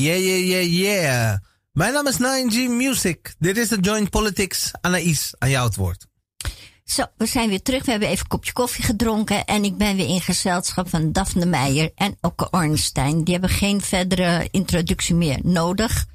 [0.06, 1.38] Yeah, yeah, yeah, yeah.
[1.72, 3.34] Mijn naam is 9G Music.
[3.38, 4.70] Dit is de Joint Politics.
[4.80, 6.06] Anaïs, aan jou het woord.
[6.86, 7.84] Zo, we zijn weer terug.
[7.84, 9.44] We hebben even een kopje koffie gedronken.
[9.44, 13.24] En ik ben weer in gezelschap van Daphne Meijer en Okke Ornstein.
[13.24, 16.06] Die hebben geen verdere introductie meer nodig.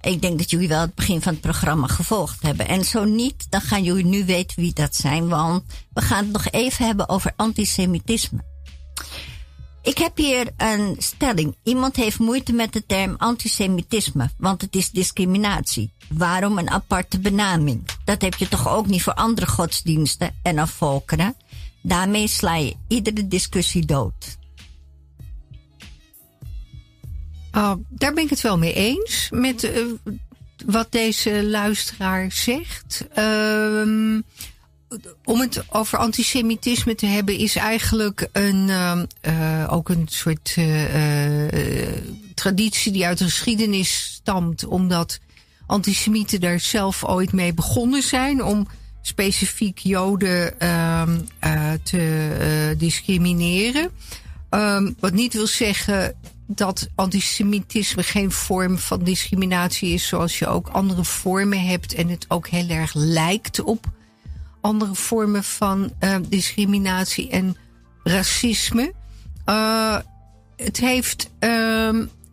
[0.00, 2.68] Ik denk dat jullie wel het begin van het programma gevolgd hebben.
[2.68, 5.28] En zo niet, dan gaan jullie nu weten wie dat zijn.
[5.28, 5.62] Want
[5.92, 8.44] we gaan het nog even hebben over antisemitisme.
[9.82, 11.56] Ik heb hier een stelling.
[11.62, 15.92] Iemand heeft moeite met de term antisemitisme, want het is discriminatie.
[16.08, 17.88] Waarom een aparte benaming?
[18.04, 21.34] Dat heb je toch ook niet voor andere godsdiensten en of volkeren?
[21.82, 24.38] Daarmee sla je iedere discussie dood.
[27.52, 29.86] Oh, daar ben ik het wel mee eens met uh,
[30.66, 33.06] wat deze luisteraar zegt.
[33.18, 34.20] Uh,
[35.24, 40.56] om het over antisemitisme te hebben is eigenlijk een, uh, ook een soort
[42.34, 44.66] traditie die uit de geschiedenis stamt.
[44.66, 45.18] Omdat
[45.66, 48.66] antisemieten daar zelf ooit mee begonnen zijn om
[49.02, 51.18] specifiek Joden ehm,
[51.82, 53.90] te discrimineren.
[54.50, 56.14] Um, wat niet wil zeggen
[56.46, 62.24] dat antisemitisme geen vorm van discriminatie is, zoals je ook andere vormen hebt en het
[62.28, 63.86] ook heel erg lijkt op
[64.68, 67.56] andere vormen van uh, discriminatie en
[68.02, 68.92] racisme.
[69.46, 69.98] Uh,
[70.56, 71.50] het heeft uh,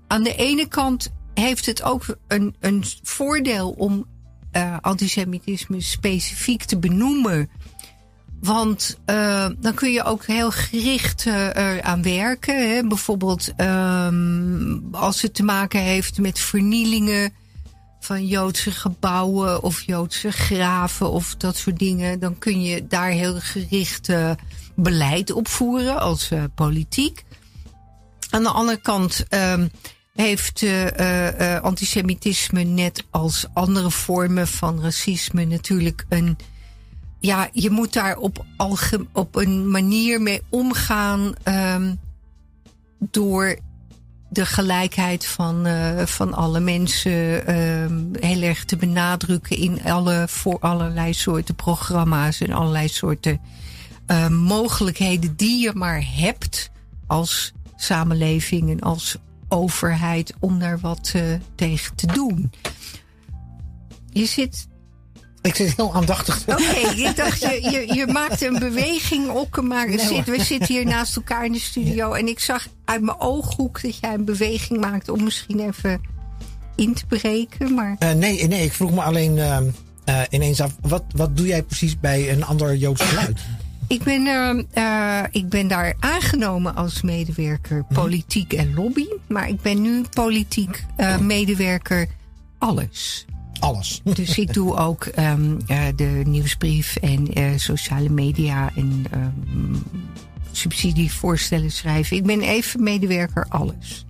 [0.07, 4.05] aan de ene kant heeft het ook een, een voordeel om
[4.53, 7.49] uh, antisemitisme specifiek te benoemen.
[8.39, 8.99] Want
[9.59, 12.75] dan kun je ook heel gericht uh, aan werken.
[12.75, 12.88] Hè?
[12.88, 17.33] Bijvoorbeeld um, als het te maken heeft met vernielingen
[18.05, 22.19] van Joodse gebouwen of Joodse graven of dat soort dingen.
[22.19, 24.31] Dan kun je daar heel gericht uh,
[24.75, 27.23] beleid op voeren als politiek.
[28.29, 29.71] Aan de andere kant um,
[30.13, 30.65] heeft
[31.61, 36.37] antisemitisme net als andere vormen van racisme natuurlijk een
[37.25, 38.45] ja, je moet daar op,
[39.11, 41.99] op een manier mee omgaan um,
[42.99, 43.55] door
[44.36, 50.59] de gelijkheid van, uh, van alle mensen um, heel erg te benadrukken in alle, voor
[50.59, 53.39] allerlei soorten programma's en allerlei soorten
[54.07, 56.71] uh, mogelijkheden die je maar hebt
[57.07, 59.17] als samenleving en als
[59.47, 61.23] overheid om daar wat uh,
[61.55, 62.51] tegen te doen.
[64.09, 64.67] Je zit
[65.45, 66.41] ik zit heel aandachtig.
[66.47, 70.43] Oké, okay, ik dacht, je, je, je maakt een beweging, ook, maar nee, zit, we
[70.43, 72.13] zitten hier naast elkaar in de studio.
[72.13, 76.01] En ik zag uit mijn ooghoek dat jij een beweging maakt om misschien even
[76.75, 77.73] in te breken.
[77.73, 77.95] Maar...
[77.99, 79.57] Uh, nee, nee, ik vroeg me alleen uh,
[80.05, 83.39] uh, ineens af, wat, wat doe jij precies bij een ander Joods geluid?
[83.87, 84.25] Ik ben,
[84.77, 89.05] uh, ik ben daar aangenomen als medewerker politiek en lobby.
[89.27, 90.85] Maar ik ben nu politiek
[91.19, 92.07] medewerker
[92.57, 93.25] alles.
[93.59, 94.01] Alles.
[94.03, 99.83] Dus ik doe ook um, uh, de nieuwsbrief en uh, sociale media en um,
[100.51, 102.17] subsidievoorstellen schrijven.
[102.17, 104.05] Ik ben even medewerker alles.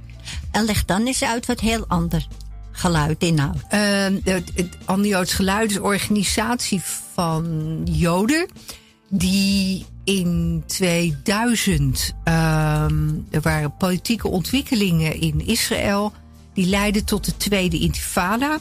[0.52, 2.28] En leg dan eens uit wat heel ander
[2.72, 3.64] geluid inhoudt.
[3.74, 6.82] Uh, het, Geluid is een organisatie
[7.14, 8.48] van Joden
[9.10, 16.14] die in 2000 um, er waren politieke ontwikkelingen in Israël
[16.54, 18.60] die leidden tot de tweede intifada.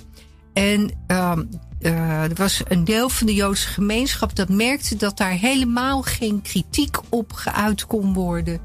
[0.55, 1.49] En um,
[1.81, 6.43] uh, er was een deel van de Joodse gemeenschap dat merkte dat daar helemaal geen
[6.43, 8.61] kritiek op geuit kon worden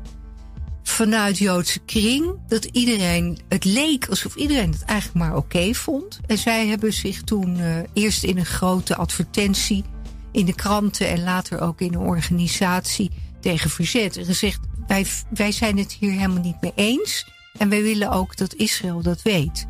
[0.84, 2.34] vanuit Joodse kring.
[2.48, 6.20] Dat iedereen, het leek alsof iedereen het eigenlijk maar oké vond.
[6.26, 9.84] En zij hebben zich toen uh, eerst in een grote advertentie
[10.32, 13.12] in de kranten en later ook in een organisatie
[13.42, 14.18] tegen verzet.
[14.18, 17.28] En gezegd, wij, wij zijn het hier helemaal niet mee eens.
[17.58, 19.68] En wij willen ook dat Israël dat weet.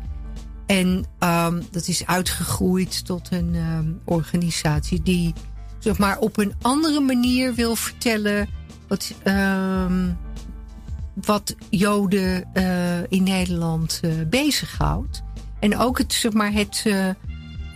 [0.70, 5.34] En um, dat is uitgegroeid tot een um, organisatie die
[5.78, 8.48] zeg maar, op een andere manier wil vertellen
[8.88, 10.18] wat, um,
[11.14, 15.22] wat Joden uh, in Nederland uh, bezighoudt.
[15.60, 17.08] En ook het, zeg maar, het uh,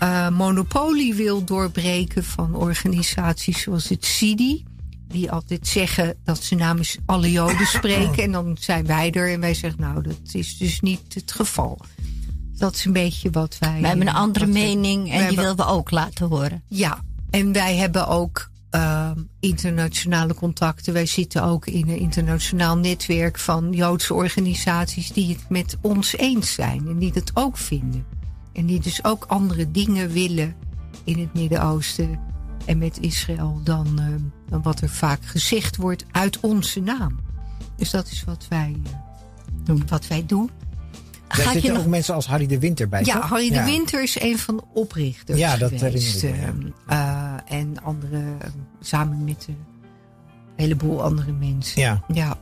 [0.02, 4.64] uh, monopolie wil doorbreken van organisaties zoals het CIDI.
[5.08, 8.22] Die altijd zeggen dat ze namens alle Joden spreken.
[8.22, 11.78] En dan zijn wij er en wij zeggen, nou, dat is dus niet het geval.
[12.56, 13.80] Dat is een beetje wat wij.
[13.80, 16.62] We hebben een andere mening en die willen we ook laten horen.
[16.68, 16.98] Ja,
[17.30, 20.92] en wij hebben ook uh, internationale contacten.
[20.92, 26.52] Wij zitten ook in een internationaal netwerk van Joodse organisaties die het met ons eens
[26.52, 28.04] zijn en die het ook vinden.
[28.52, 30.54] En die dus ook andere dingen willen
[31.04, 32.18] in het Midden-Oosten
[32.64, 34.06] en met Israël dan, uh,
[34.48, 37.18] dan wat er vaak gezegd wordt uit onze naam.
[37.76, 38.92] Dus dat is wat wij uh,
[39.64, 39.82] doen.
[39.88, 40.50] Wat wij doen.
[41.28, 41.82] Daar je zitten nog...
[41.82, 43.02] ook mensen als Harry de Winter bij.
[43.04, 43.28] Ja, toch?
[43.28, 46.20] Harry de Winter is een van de oprichters Ja, dat geweest.
[46.22, 46.98] herinner ik me, ehm,
[47.48, 48.48] eh, en andere, eh,
[48.80, 49.56] samen met een
[50.56, 51.80] heleboel andere mensen.
[51.80, 52.04] Ja.
[52.12, 52.36] Ja.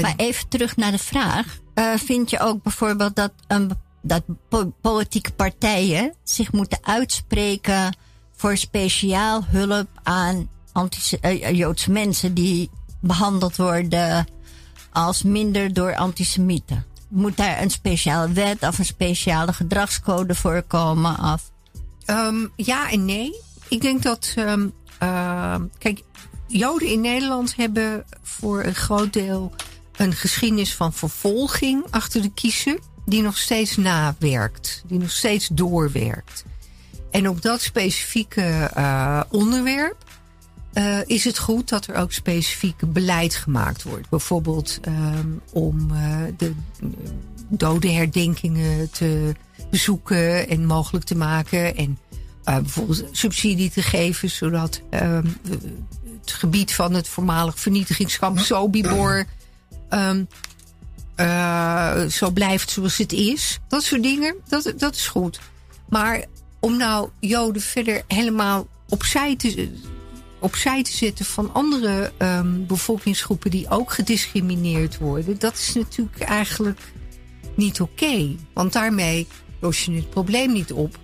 [0.00, 1.58] Maar even terug naar de vraag.
[1.74, 3.70] Eh, vind je ook bijvoorbeeld dat, een,
[4.02, 7.96] dat po- politieke partijen zich moeten uitspreken
[8.36, 11.18] voor speciaal hulp aan anti-
[11.52, 12.70] Joodse mensen die
[13.00, 14.26] behandeld worden
[14.92, 16.84] als minder door antisemieten?
[17.12, 21.18] Moet daar een speciale wet of een speciale gedragscode voor komen?
[21.32, 21.50] Of,
[22.04, 23.40] Ehm, ja en nee.
[23.68, 24.32] Ik denk dat.
[24.36, 26.02] ehm, ehm, kijk,
[26.46, 29.52] Joden in Nederland hebben voor een groot deel
[29.96, 32.78] een geschiedenis van vervolging achter de kiezen.
[33.06, 34.82] Die nog steeds nawerkt.
[34.86, 36.44] Die nog steeds doorwerkt.
[37.10, 39.96] En op dat specifieke eh, onderwerp.
[40.72, 44.08] Eh, is het goed dat er ook specifiek beleid gemaakt wordt.
[44.08, 46.88] Bijvoorbeeld ehm, om eh, de eh,
[47.48, 49.34] dodenherdenkingen te
[49.70, 51.76] bezoeken en mogelijk te maken.
[51.76, 51.98] En
[52.44, 55.26] bijvoorbeeld subsidie te geven, zodat ehm,
[56.20, 59.24] het gebied van het voormalig vernietigingskamp Sobibor
[59.88, 60.24] ehm,
[61.14, 63.58] eh, zo blijft zoals het is.
[63.68, 65.40] Dat soort dingen, dat, dat is goed.
[65.88, 66.24] Maar
[66.60, 69.70] om nou Joden verder helemaal opzij te,
[70.42, 76.80] opzij te zetten van andere ehm, bevolkingsgroepen die ook gediscrimineerd worden, dat is natuurlijk eigenlijk
[77.54, 78.36] niet oké.
[78.54, 79.26] Want daarmee
[79.60, 80.98] los je het probleem niet op.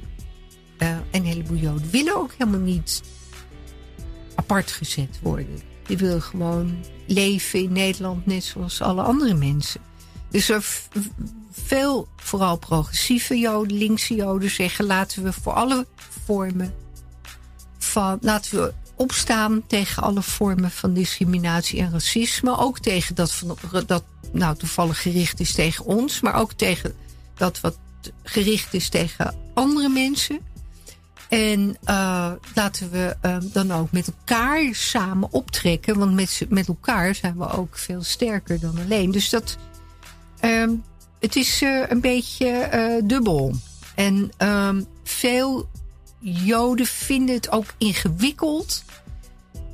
[0.76, 3.02] Eh, en een heleboel Joden willen ook helemaal niet
[4.34, 5.60] apart gezet worden.
[5.86, 9.80] Die willen gewoon leven in Nederland net zoals alle andere mensen.
[10.30, 10.66] Dus er
[11.50, 14.84] veel, vooral progressieve Joden, linkse Joden zeggen...
[14.84, 15.86] laten we voor alle
[16.24, 16.74] vormen
[17.78, 18.18] van...
[18.20, 22.58] laten we opstaan tegen alle vormen van discriminatie en racisme.
[22.58, 23.42] Ook tegen dat,
[23.86, 26.20] dat nou, toevallig gericht is tegen ons...
[26.20, 26.94] maar ook tegen
[27.34, 27.78] dat wat
[28.22, 30.46] gericht is tegen andere mensen...
[31.28, 35.98] En uh, laten we uh, dan ook met elkaar samen optrekken.
[35.98, 39.10] Want met, met elkaar zijn we ook veel sterker dan alleen.
[39.10, 39.56] Dus dat.
[40.40, 40.70] Uh,
[41.20, 43.54] het is een beetje dubbel.
[43.94, 45.68] En ehm, veel
[46.20, 48.84] Joden vinden het ook ingewikkeld.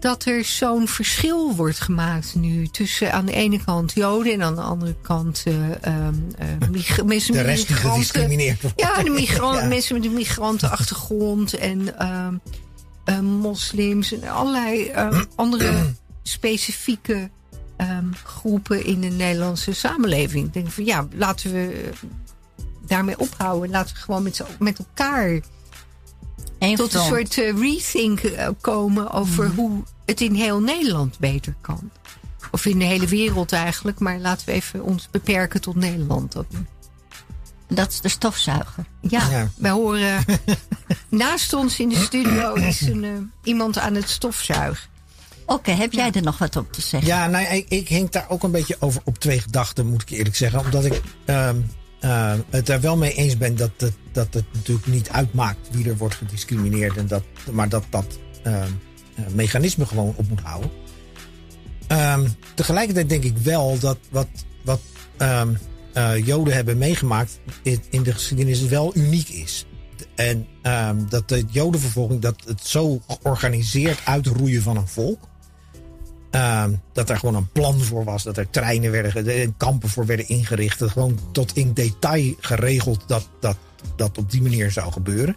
[0.00, 4.54] Dat er zo'n verschil wordt gemaakt nu tussen aan de ene kant Joden en aan
[4.54, 5.54] de andere kant uh,
[5.88, 8.80] uh, mensen de rest die gediscrimineerd wordt.
[8.80, 9.68] Ja, de migranten, ja.
[9.68, 11.94] mensen met een migrantenachtergrond en
[13.06, 14.92] uh, moslims en allerlei
[15.34, 15.92] andere
[16.22, 17.30] specifieke
[17.78, 20.46] um, groepen in de Nederlandse samenleving.
[20.46, 21.90] Ik denk van ja, laten we
[22.86, 23.70] daarmee ophouden.
[23.70, 25.40] Laten we gewoon met, met elkaar
[26.64, 29.54] Eén tot een soort uh, rethink uh, komen over mm.
[29.54, 31.90] hoe het in heel Nederland beter kan.
[32.50, 36.32] Of in de hele wereld eigenlijk, maar laten we even ons beperken tot Nederland.
[36.32, 36.46] Dat,
[37.68, 38.84] dat is de stofzuiger.
[39.00, 39.50] Ja, ja.
[39.56, 40.24] wij horen
[41.08, 43.10] naast ons in de studio is een, uh,
[43.42, 44.88] iemand aan het stofzuigen.
[45.46, 46.12] Oké, okay, heb jij ja.
[46.12, 47.08] er nog wat op te zeggen?
[47.08, 50.10] Ja, nou, ik, ik hink daar ook een beetje over op twee gedachten, moet ik
[50.10, 50.60] eerlijk zeggen.
[50.60, 51.70] Omdat ik um,
[52.04, 55.88] uh, het er wel mee eens ben dat het, dat het natuurlijk niet uitmaakt wie
[55.88, 56.96] er wordt gediscrimineerd.
[56.96, 60.70] En dat, maar dat dat uh, uh, mechanisme gewoon op moet houden.
[61.88, 64.28] Um, tegelijkertijd denk ik wel dat wat,
[64.64, 64.80] wat
[65.18, 65.58] um,
[66.24, 69.66] Joden hebben meegemaakt in, in de geschiedenis wel uniek is.
[70.14, 70.46] En
[71.08, 75.28] dat de Jodenvervolging, dat het zo georganiseerd uitroeien van een volk.
[76.34, 78.22] Um, dat er gewoon een plan voor was.
[78.22, 80.78] Dat er treinen werden, kampen voor werden ingericht.
[80.78, 83.56] Dat gewoon tot in detail geregeld dat, dat
[83.96, 85.36] dat op die manier zou gebeuren.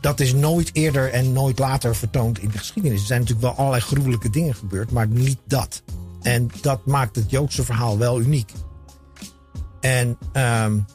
[0.00, 3.00] Dat is nooit eerder en nooit later vertoond in de geschiedenis.
[3.00, 5.82] Er zijn natuurlijk wel allerlei gruwelijke dingen gebeurd, maar niet dat.
[6.22, 8.52] En dat maakt het Joodse verhaal wel uniek.
[9.80, 10.86] En um,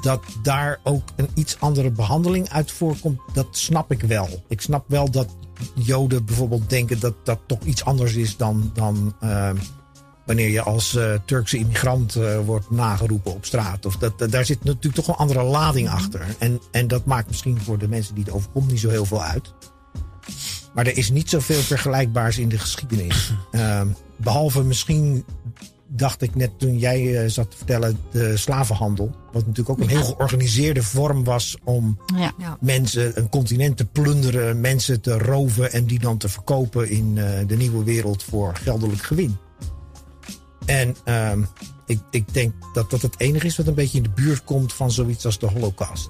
[0.00, 4.44] dat daar ook een iets andere behandeling uit voorkomt, dat snap ik wel.
[4.48, 5.36] Ik snap wel dat
[5.74, 9.50] Joden bijvoorbeeld denken dat dat toch iets anders is dan, dan uh,
[10.26, 13.86] wanneer je als uh, Turkse immigrant uh, wordt nageroepen op straat.
[13.86, 16.26] Of dat, dat, daar zit natuurlijk toch een andere lading achter.
[16.38, 19.22] En, en dat maakt misschien voor de mensen die het overkomt niet zo heel veel
[19.22, 19.52] uit.
[20.74, 23.32] Maar er is niet zoveel vergelijkbaars in de geschiedenis.
[24.16, 25.24] behalve misschien
[25.88, 29.10] dacht ik net toen jij uh, zat te vertellen, de slavenhandel.
[29.32, 32.56] Wat natuurlijk ook een heel georganiseerde vorm was om ja.
[32.60, 37.28] mensen, een continent te plunderen, mensen te roven en die dan te verkopen in uh,
[37.46, 39.36] de nieuwe wereld voor geldelijk gewin.
[40.66, 41.32] En uh,
[41.86, 44.72] ik, ik denk dat dat het enige is wat een beetje in de buurt komt
[44.72, 46.08] van zoiets als de Holocaust.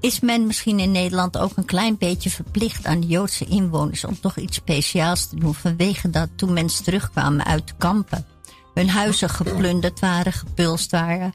[0.00, 4.20] Is men misschien in Nederland ook een klein beetje verplicht aan de Joodse inwoners om
[4.20, 8.26] toch iets speciaals te doen vanwege dat toen mensen terugkwamen uit de kampen?
[8.76, 11.32] Hun huizen geplunderd waren, gepulst waren.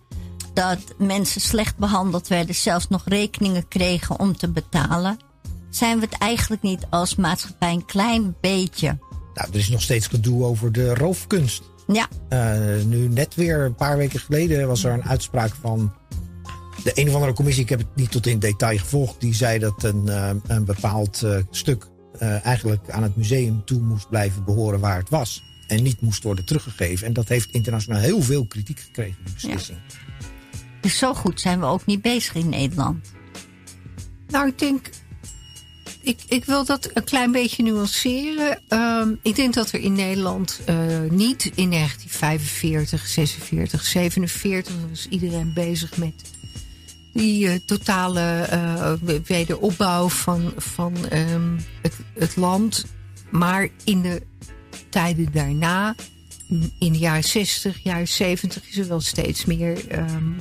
[0.54, 5.18] dat mensen slecht behandeld werden, zelfs nog rekeningen kregen om te betalen,
[5.70, 8.98] zijn we het eigenlijk niet als maatschappij een klein beetje.
[9.34, 11.62] Nou, er is nog steeds gedoe over de roofkunst.
[11.88, 15.94] Ja, Eh, nu net weer een paar weken geleden was er een uitspraak van
[16.84, 17.64] de een of andere commissie.
[17.64, 19.20] Ik heb het niet tot in detail gevolgd.
[19.20, 21.90] Die zei dat een, eh, een bepaald eh, stuk
[22.44, 25.44] eigenlijk aan het museum toe moest blijven behoren waar het was.
[25.72, 27.08] En niet moest worden teruggegeven.
[27.08, 29.78] En dat heeft internationaal heel veel kritiek gekregen, die beslissing.
[30.82, 33.12] dus zo goed zijn we ook niet bezig in Nederland.
[34.28, 34.90] Nou, ik denk.
[36.02, 38.62] Ik, ik wil dat een klein beetje nuanceren.
[38.68, 40.76] Ehm, ik denk dat er in Nederland eh,
[41.10, 46.14] niet in 1945, 46, 47 was iedereen bezig met
[47.14, 48.94] die eh, totale eh,
[49.26, 52.86] wederopbouw van, van ehm, het, het land.
[53.30, 54.22] Maar in de
[54.92, 55.96] tijden daarna,
[56.78, 60.32] in de jaren 60, jaren 70, is er wel steeds meer ehm,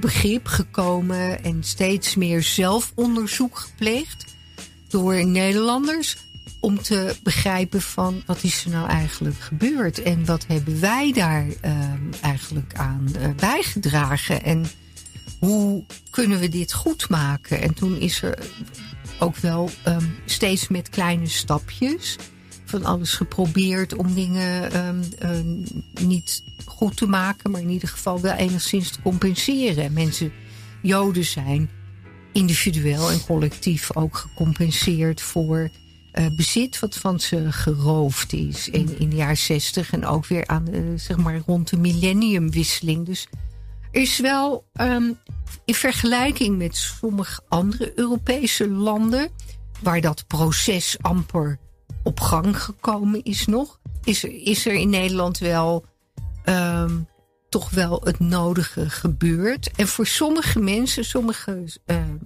[0.00, 4.24] begrip gekomen en steeds meer zelfonderzoek gepleegd
[4.88, 6.16] door Nederlanders
[6.60, 11.46] om te begrijpen van wat is er nou eigenlijk gebeurd en wat hebben wij daar
[11.60, 14.66] ehm, eigenlijk aan eh, bijgedragen en
[15.38, 17.60] hoe kunnen we dit goed maken?
[17.60, 18.38] En toen is er
[19.18, 22.16] ook wel ehm, steeds met kleine stapjes
[22.74, 25.30] van alles geprobeerd om dingen ehm, eh,
[26.00, 29.92] niet goed te maken, maar in ieder geval wel enigszins te compenseren.
[29.92, 30.32] Mensen,
[30.82, 31.70] Joden zijn
[32.32, 35.70] individueel en collectief ook gecompenseerd voor
[36.12, 40.46] eh, bezit wat van ze geroofd is in, in de jaren zestig en ook weer
[40.46, 43.06] aan de, zeg maar rond de millenniumwisseling.
[43.06, 43.28] Dus
[43.90, 45.12] is wel ehm,
[45.64, 49.30] in vergelijking met sommige andere Europese landen,
[49.82, 51.58] waar dat proces amper
[52.04, 55.84] op gang gekomen is nog, is er, is er in Nederland wel
[56.44, 56.98] ehm,
[57.48, 59.70] toch wel het nodige gebeurd.
[59.76, 62.16] En voor sommige mensen, sommige ehm,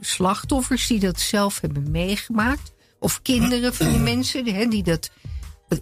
[0.00, 5.10] slachtoffers die dat zelf hebben meegemaakt, of kinderen van die mensen hè, die dat,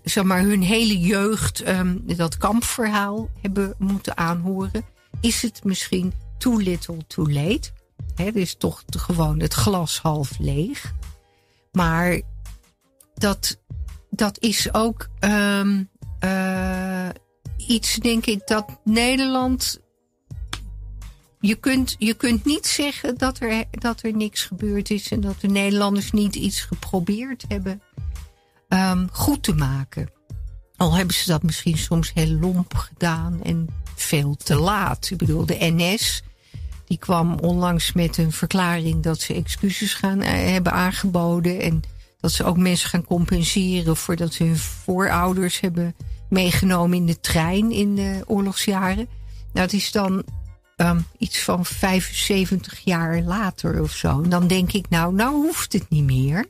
[0.03, 4.85] zeg maar, hun hele jeugd ehm, dat kampverhaal hebben moeten aanhoren,
[5.20, 7.70] is het misschien too little too late.
[8.14, 10.93] Hè, dus toch gewoon het glas half leeg.
[11.72, 12.20] Maar
[13.14, 13.60] dat,
[14.10, 15.82] dat is ook ehm,
[16.18, 17.08] eh,
[17.56, 19.82] iets, denk ik, dat Nederland.
[21.40, 25.40] Je kunt, je kunt niet zeggen dat er, dat er niks gebeurd is en dat
[25.40, 27.82] de Nederlanders niet iets geprobeerd hebben
[28.68, 30.10] ehm, goed te maken.
[30.76, 35.10] Al hebben ze dat misschien soms heel lomp gedaan en veel te laat.
[35.10, 36.22] Ik bedoel, de NS
[36.84, 41.60] die kwam onlangs met een verklaring dat ze excuses gaan eh, hebben aangeboden.
[41.60, 41.82] En
[42.24, 45.94] dat ze ook mensen gaan compenseren voordat ze hun voorouders hebben
[46.28, 49.08] meegenomen in de trein in de oorlogsjaren.
[49.52, 50.24] Nou, het is dan
[50.76, 54.22] ehm, iets van 75 jaar later of zo.
[54.22, 56.46] En dan denk ik, nou, nou hoeft het niet meer.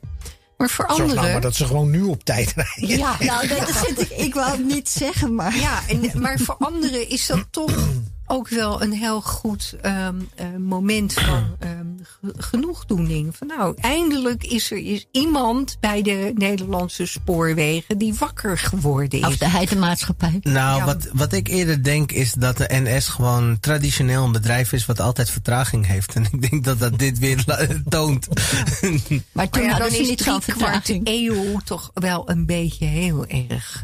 [0.57, 1.21] Maar voor Zorg anderen.
[1.21, 2.97] nou maar dat ze gewoon nu op tijd rijden.
[2.97, 5.55] Ja, nou, dat zit ik, ik wou het niet zeggen, maar.
[5.57, 7.87] Ja, en, maar voor anderen is dat toch
[8.27, 11.71] ook wel een heel goed ehm, eh, moment van ehm,
[12.03, 13.35] ge- genoegdoening.
[13.35, 19.25] Van nou, eindelijk is er is iemand bij de Nederlandse spoorwegen die wakker geworden is.
[19.25, 20.39] Of de heidenmaatschappij.
[20.41, 20.85] Nou, Ja.
[20.85, 24.99] wat, wat ik eerder denk is dat de NS gewoon traditioneel een bedrijf is wat
[24.99, 26.15] altijd vertraging heeft.
[26.15, 27.43] En ik denk dat dat dit weer
[27.89, 28.27] toont.
[28.29, 28.39] Maar
[28.79, 31.01] toen Maar ja, hadden dan is niet zo'n vertraging.
[31.03, 33.81] eeuw toch wel een beetje heel erg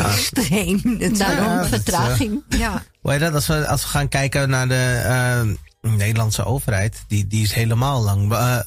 [0.00, 0.80] eh, extreem.
[0.84, 1.18] natuurlijk.
[1.18, 2.42] Daarom Ja, dat, vertraging.
[2.48, 2.82] ja.
[3.00, 3.34] Hoe heet dat?
[3.34, 8.02] Als we, als we gaan kijken naar de eh, Nederlandse overheid, die, die is helemaal
[8.02, 8.58] lang eh,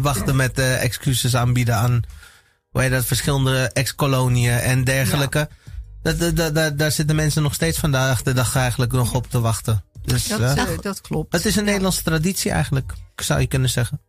[0.00, 2.02] wachten met eh, excuses aanbieden aan
[2.70, 5.48] hoe heet dat, verschillende ex-koloniën en dergelijke.
[6.02, 9.30] Dat, dat, dat, daar- daar zitten mensen nog steeds vandaag de dag eigenlijk nog op
[9.30, 9.84] te wachten.
[10.04, 11.32] Dus Dat, dat klopt.
[11.32, 11.66] het is een Ja.
[11.66, 14.00] Nederlandse traditie eigenlijk, zou je kunnen zeggen.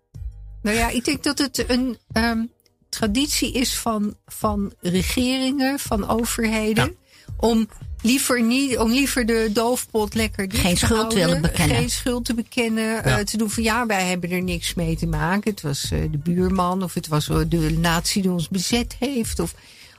[0.61, 2.37] Nou ja, ik denk dat het een ehm,
[2.89, 6.95] traditie is van, van regeringen, van overheden.
[7.37, 7.67] Om
[8.01, 11.75] liever niet, om liever de doofpot lekker dicht Geen te schuld houden, willen bekennen.
[11.77, 13.03] Geen schuld te bekennen.
[13.03, 15.51] eh, te doen van ja, wij hebben er niks mee te maken.
[15.51, 19.39] Het was eh, de buurman of het was de natie die ons bezet heeft.
[19.39, 19.53] Of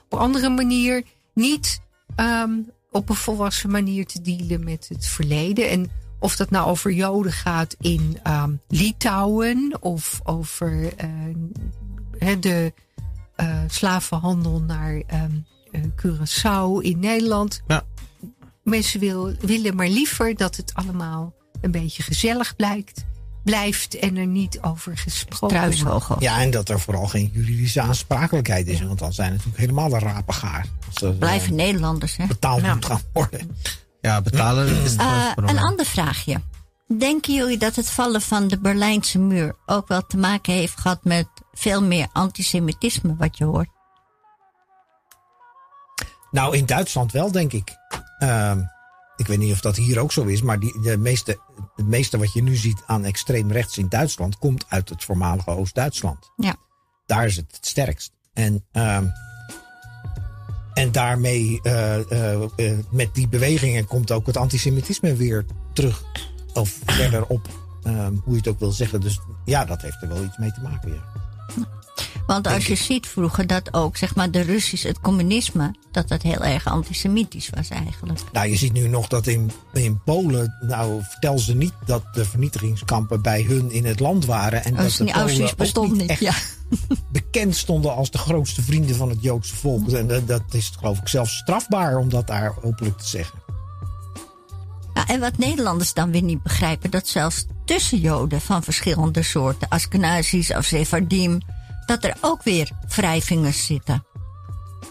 [0.05, 1.03] op een andere manier
[1.34, 1.80] niet
[2.16, 2.51] ehm,
[2.91, 5.70] op een volwassen manier te dealen met het verleden.
[5.70, 11.09] En of dat nou over Joden gaat in ehm, Litouwen of over eh,
[12.19, 12.73] hè, de
[13.37, 15.31] eh, slavenhandel naar ehm,
[15.71, 17.62] eh, Curaçao in Nederland.
[17.66, 17.83] Ja.
[18.62, 23.05] Mensen wil, willen maar liever dat het allemaal een beetje gezellig blijkt,
[23.45, 26.07] blijft en er niet over gesproken wordt.
[26.19, 28.81] Ja, en dat er vooral geen juridische aansprakelijkheid is.
[28.83, 30.66] Want dan zijn het natuurlijk helemaal de rapengaar.
[31.03, 32.27] Er Blijven eh, Nederlanders, hè?
[32.27, 33.57] betaald moet gaan worden.
[34.01, 35.57] Ja, betalen is het Eh, probleem.
[35.57, 36.41] een ander vraagje.
[36.99, 41.05] Denken jullie dat het vallen van de Berlijnse muur ook wel te maken heeft gehad
[41.05, 41.27] met
[41.59, 43.69] veel meer antisemitisme wat je hoort?
[46.31, 47.77] Nou, in Duitsland wel, denk ik.
[48.19, 48.63] Ehm,
[49.17, 51.41] ik weet niet of dat hier ook zo is, maar die, de meeste,
[51.77, 55.51] het meeste wat je nu ziet aan extreem rechts in Duitsland komt uit het voormalige
[55.51, 56.33] Oost-Duitsland.
[56.37, 56.57] Ja.
[57.07, 58.13] Daar is het het sterkst.
[58.33, 59.07] En, ehm,
[60.75, 66.03] en daarmee, eh, eh, eh, met die bewegingen, komt ook het antisemitisme weer terug.
[66.53, 67.49] Of verder op,
[67.83, 69.01] ehm, hoe je het ook wil zeggen.
[69.01, 70.93] Dus ja, dat heeft er wel iets mee te maken.
[70.93, 71.28] Ja.
[72.29, 76.22] Want als je ziet vroeger dat ook zeg maar de Russische, het communisme, dat dat
[76.22, 78.20] heel erg antisemitisch was eigenlijk.
[78.33, 82.24] Nou, je ziet nu nog dat in, in Polen, nou vertel ze niet dat de
[82.24, 84.64] vernietigingskampen bij hun in het land waren.
[84.64, 86.11] En dat Als de die Polen bestond niet.
[86.11, 86.33] echt Ja.
[87.12, 89.89] bekend stonden als de grootste vrienden van het Joodse volk.
[89.89, 93.39] En dat, dat is geloof ik zelfs strafbaar om dat daar openlijk te zeggen.
[94.95, 99.68] Ja, en wat Nederlanders dan weer niet begrijpen, dat zelfs tussen Joden van verschillende soorten,
[99.68, 101.41] Askenazis of Sephardim,
[101.89, 104.05] dat er ook weer wrijvingers zitten.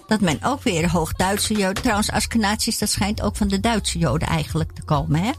[0.08, 4.28] Dat men ook weer hoog-Duitse Joden, trouwens Askenazis, dat schijnt ook van de Duitse Joden
[4.28, 5.32] eigenlijk te komen, hè?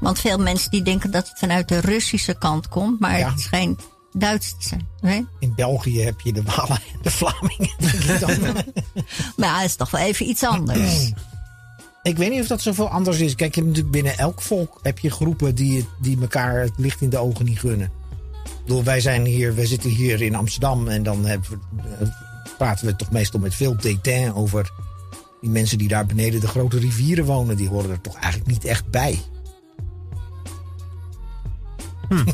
[0.00, 3.30] Want veel mensen die denken dat het vanuit de Russische kant komt, maar Ja.
[3.30, 4.88] het schijnt Duits te zijn.
[5.00, 5.20] Hè?
[5.38, 7.74] In België heb je de Walen en de Vlamingen.
[9.36, 11.12] Maar ja, dat is toch wel even iets anders.
[12.02, 13.34] ik weet niet of dat zoveel anders is.
[13.34, 17.00] Kijk, je hebt natuurlijk binnen elk volk heb je groepen die, die elkaar het licht
[17.00, 17.90] in de ogen niet gunnen.
[18.68, 22.08] Wij zijn hier, wij zitten hier in Amsterdam en dan we, eh,
[22.58, 24.70] praten we toch meestal met veel dédain over
[25.40, 27.56] die mensen die daar beneden de grote rivieren wonen.
[27.56, 29.18] Die horen er toch eigenlijk niet echt bij.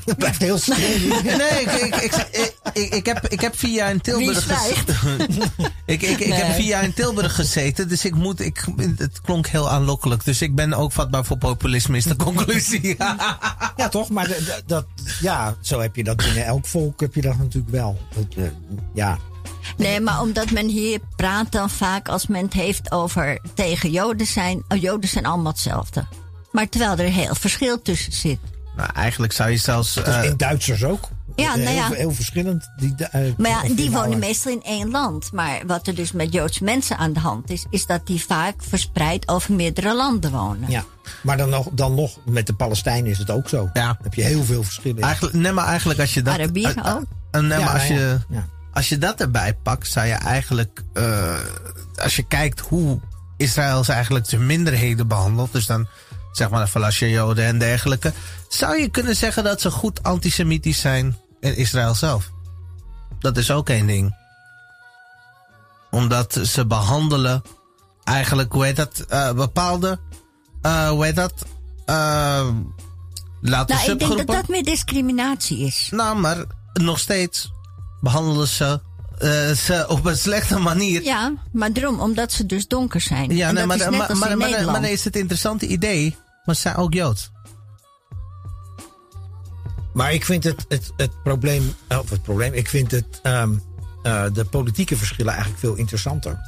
[0.04, 0.74] Dat blijft heel stil.
[1.22, 4.56] Nee, ik, ik, ik, ik, ik, ik heb, ik heb vier jaar in Tilburg Wie
[4.56, 4.96] gezeten.
[5.86, 8.64] ik ik, ik heb vier jaar in Tilburg gezeten, dus ik moet, ik,
[8.96, 10.24] het klonk heel aanlokkelijk.
[10.24, 12.96] Dus ik ben ook vatbaar voor populisme, is de conclusie.
[13.76, 14.08] Ja, toch?
[14.10, 14.86] Maar de- de- dat,
[15.20, 17.98] ja, zo heb je dat binnen elk volk heb je dat natuurlijk wel.
[18.14, 18.44] Het, eh,
[18.94, 19.18] ja,
[19.76, 24.26] Nee, maar omdat men hier praat dan vaak als men het heeft over tegen Joden
[24.26, 24.62] zijn.
[24.68, 26.06] Oh, Joden zijn allemaal hetzelfde.
[26.52, 28.38] Maar terwijl er heel verschil tussen zit.
[28.76, 29.94] Nou, eigenlijk zou je zelfs.
[29.94, 31.08] Dus eh, in Duitsers ook.
[31.36, 31.90] Ja, nou heel, ja.
[31.90, 32.70] heel verschillend.
[32.76, 35.32] Die, eh, Maar ja, die wonen meestal in één land.
[35.32, 38.54] Maar wat er dus met Joodse mensen aan de hand is, is dat die vaak
[38.58, 40.70] verspreid over meerdere landen wonen.
[40.70, 40.84] Ja,
[41.22, 43.70] maar dan nog, dan nog met de Palestijnen is het ook zo.
[43.72, 43.86] Ja.
[43.86, 45.02] Dan heb je heel veel verschillen.
[45.02, 46.34] eigenlijk, nee, maar eigenlijk als je dat.
[46.34, 47.04] Arabieren eh, ook.
[47.30, 48.18] Ja, maar als nou ja, je.
[48.28, 48.46] ja.
[48.72, 50.82] Als je dat erbij pakt, zou je eigenlijk.
[50.92, 51.38] eh,
[52.02, 53.00] als je kijkt hoe
[53.36, 55.52] Israël ze eigenlijk zijn minderheden behandelt.
[55.52, 55.88] Dus dan
[56.36, 58.12] zeg maar de Falasje Joden en dergelijke.
[58.48, 62.30] Zou je kunnen zeggen dat ze goed antisemitisch zijn in Israël zelf?
[63.18, 64.16] Dat is ook één ding.
[65.90, 67.42] Omdat ze behandelen
[68.04, 69.98] eigenlijk, hoe heet dat, eh, bepaalde,
[70.62, 71.32] eh, hoe heet dat,
[71.84, 72.48] eh
[73.40, 75.88] laten Nou, ik denk dat dat meer discriminatie is.
[75.90, 77.52] Nou, maar nog steeds
[78.00, 78.80] behandelen ze
[79.56, 81.02] ze op een slechte manier.
[81.02, 83.36] Ja, maar daarom, omdat ze dus donker zijn.
[83.36, 84.72] Ja, en nee, dat maar, is net maar, als maar, in maar, Nederland.
[84.72, 87.32] maar nee, is het interessante idee, maar ze zijn ook Joods.
[89.92, 93.52] Maar ik vind het, het, het probleem, of het probleem, ik vind het, ehm,
[94.02, 96.38] eh, de politieke verschillen eigenlijk veel interessanter.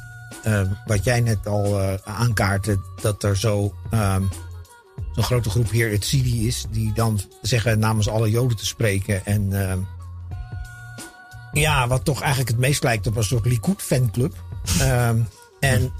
[0.43, 4.23] Ehm, wat jij net al eh, aankaartte, dat er zo, ehm,
[5.11, 9.25] zo'n grote groep hier het Sidi is, die dan zeggen namens alle Joden te spreken.
[9.25, 9.51] En
[11.51, 14.33] ja, wat toch eigenlijk het meest lijkt op een soort Likud-fanclub.
[15.59, 15.93] En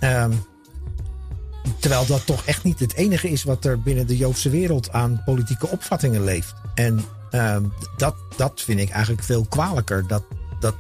[1.80, 5.22] terwijl dat toch echt niet het enige is wat er binnen de Joodse wereld aan
[5.26, 6.53] politieke opvattingen leeft.
[6.76, 7.63] En ehm,
[7.97, 10.07] dat, dat vind ik eigenlijk veel kwalijker.
[10.07, 10.24] Dat,
[10.59, 10.76] dat,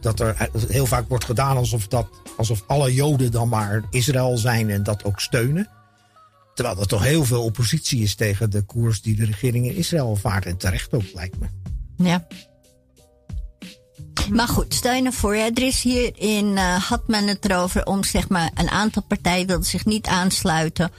[0.00, 4.70] dat er heel vaak wordt gedaan alsof, dat, alsof alle Joden dan maar Israël zijn
[4.70, 5.68] en dat ook steunen.
[6.54, 10.16] Terwijl er toch heel veel oppositie is tegen de koers die de regering in Israël
[10.16, 10.46] vaart.
[10.46, 11.46] En terecht ook, lijkt me.
[11.96, 12.26] Ja.
[14.30, 18.04] Maar goed, stel je nou voor, er is hierin, eh had men het erover om
[18.04, 20.90] zeg maar een aantal partijen wilden zich niet aansluiten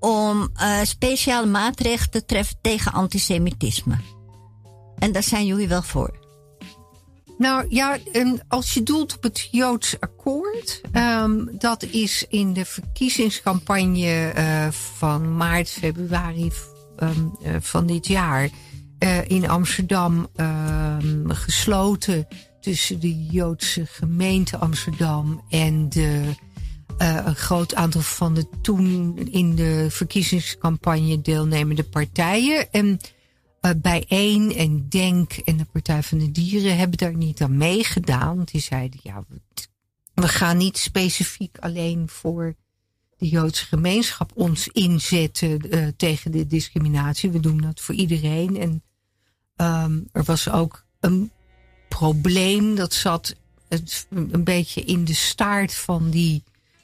[0.00, 3.98] om eh, speciale maatregelen te treffen tegen antisemitisme.
[4.98, 6.16] En daar zijn jullie wel voor.
[7.38, 12.64] Nou ja, en als je doelt op het Joods akkoord, ehm, dat is in de
[12.64, 16.52] verkiezingscampagne eh, van maart, februari
[16.96, 18.48] ehm, eh, van dit jaar
[19.26, 22.26] in Amsterdam ehm, gesloten
[22.68, 26.34] tussen de Joodse gemeente Amsterdam en de,
[26.98, 32.72] eh, een groot aantal van de toen in de verkiezingscampagne deelnemende partijen.
[32.72, 32.86] En
[33.62, 38.36] uh, Bijeen en Denk en de Partij van de Dieren hebben daar niet aan meegedaan.
[38.36, 39.24] Want die zeiden, ja,
[40.14, 42.54] we, gaan niet specifiek alleen voor
[43.16, 47.30] de Joodse gemeenschap ons inzetten eh, tegen de discriminatie.
[47.30, 48.56] We doen dat voor iedereen.
[48.56, 48.82] En
[49.56, 51.30] ehm, er was ook een
[51.88, 53.34] probleem dat zat
[54.10, 56.42] een beetje in de staart van die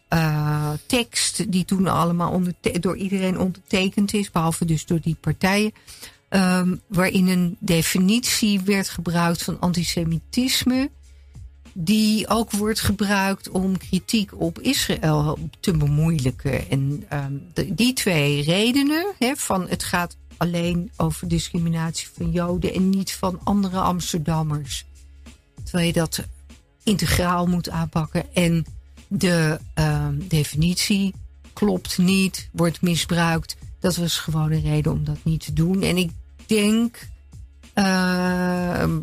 [0.08, 2.42] eh, tekst die toen allemaal
[2.80, 5.72] door iedereen ondertekend is, behalve dus door die partijen.
[6.28, 10.90] Ehm, waarin een definitie werd gebruikt van antisemitisme.
[11.72, 16.70] Die ook wordt gebruikt om kritiek op Israël te bemoeilijken.
[16.70, 22.90] En ehm, de- die twee redenen, van het gaat alleen over discriminatie van Joden en
[22.90, 24.84] niet van andere Amsterdammers.
[25.74, 26.24] Terwijl je dat
[26.82, 28.34] integraal moet aanpakken.
[28.34, 28.66] En
[29.08, 31.14] de ehm, definitie
[31.52, 33.56] klopt niet, wordt misbruikt.
[33.80, 35.82] Dat was gewoon een reden om dat niet te doen.
[35.82, 36.10] En ik
[36.46, 37.08] denk,
[37.72, 38.98] ehm,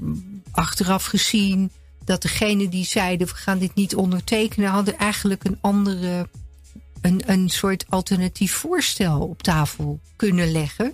[0.51, 1.71] achteraf gezien,
[2.03, 6.29] dat degene die zeiden we gaan dit niet ondertekenen, hadden eigenlijk een andere,
[7.01, 10.93] een, een soort alternatief voorstel op tafel kunnen leggen.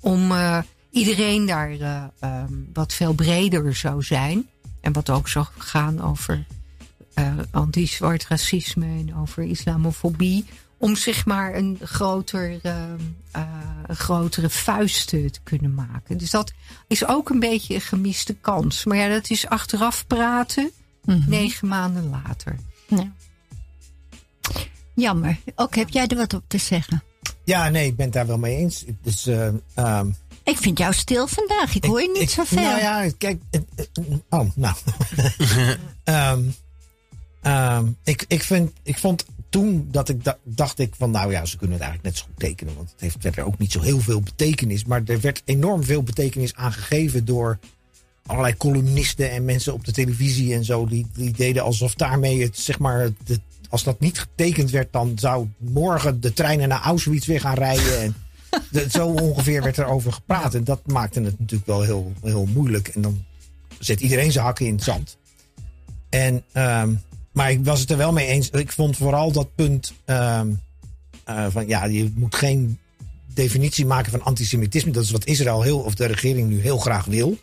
[0.00, 0.58] Om eh,
[0.90, 4.50] iedereen daar eh, ehm, wat veel breder zou zijn.
[4.82, 6.44] En wat ook zou gaan over
[7.14, 10.44] eh, anti-zwart racisme en over islamofobie.
[10.78, 13.42] Om zeg maar een, groter, ehm, eh,
[13.86, 16.18] een grotere vuist te kunnen maken.
[16.18, 16.52] Dus dat
[16.86, 18.84] is ook een beetje een gemiste kans.
[18.84, 20.70] Maar ja, dat is achteraf praten,
[21.26, 22.56] negen maanden later.
[22.88, 23.12] Ja.
[24.94, 25.38] Jammer.
[25.54, 27.02] Ook heb jij er wat op te zeggen?
[27.44, 28.84] Ja, nee, ik ben het daar wel mee eens.
[29.02, 29.26] Dus,
[29.74, 30.10] ehm,
[30.44, 31.74] Ik vind jou stil vandaag.
[31.74, 32.62] Ik hoor je niet zoveel.
[32.62, 33.42] Nou ja, kijk.
[34.28, 34.74] oh, nou.
[36.04, 36.42] Ehm,
[37.42, 41.44] ehm, ik, ik, vind, ik vond toen dat ik da- dacht ik van, nou ja,
[41.44, 42.74] ze kunnen het eigenlijk net zo goed tekenen.
[42.76, 44.84] Want het heeft verder ook niet zo heel veel betekenis.
[44.84, 47.58] Maar er werd enorm veel betekenis aangegeven door
[48.26, 50.86] allerlei columnisten en mensen op de televisie en zo.
[50.86, 53.10] Die, die deden alsof daarmee het, zeg maar,
[53.68, 58.00] als dat niet getekend werd, dan zou morgen de treinen naar Auschwitz weer gaan rijden.
[58.00, 58.14] En
[58.70, 60.54] de- zo ongeveer werd er over gepraat.
[60.54, 62.88] En dat maakte het natuurlijk wel heel, heel moeilijk.
[62.88, 63.24] En dan
[63.78, 65.16] zet iedereen zijn hakken in het zand.
[66.08, 66.94] En, ehm,
[67.32, 68.50] maar ik was het er wel mee eens.
[68.50, 70.52] Ik vond vooral dat punt ehm,
[71.24, 72.78] eh, van ja, je moet geen
[73.34, 74.92] definitie maken van antisemitisme.
[74.92, 77.38] Dat is wat Israël heel, of de regering nu heel graag wil.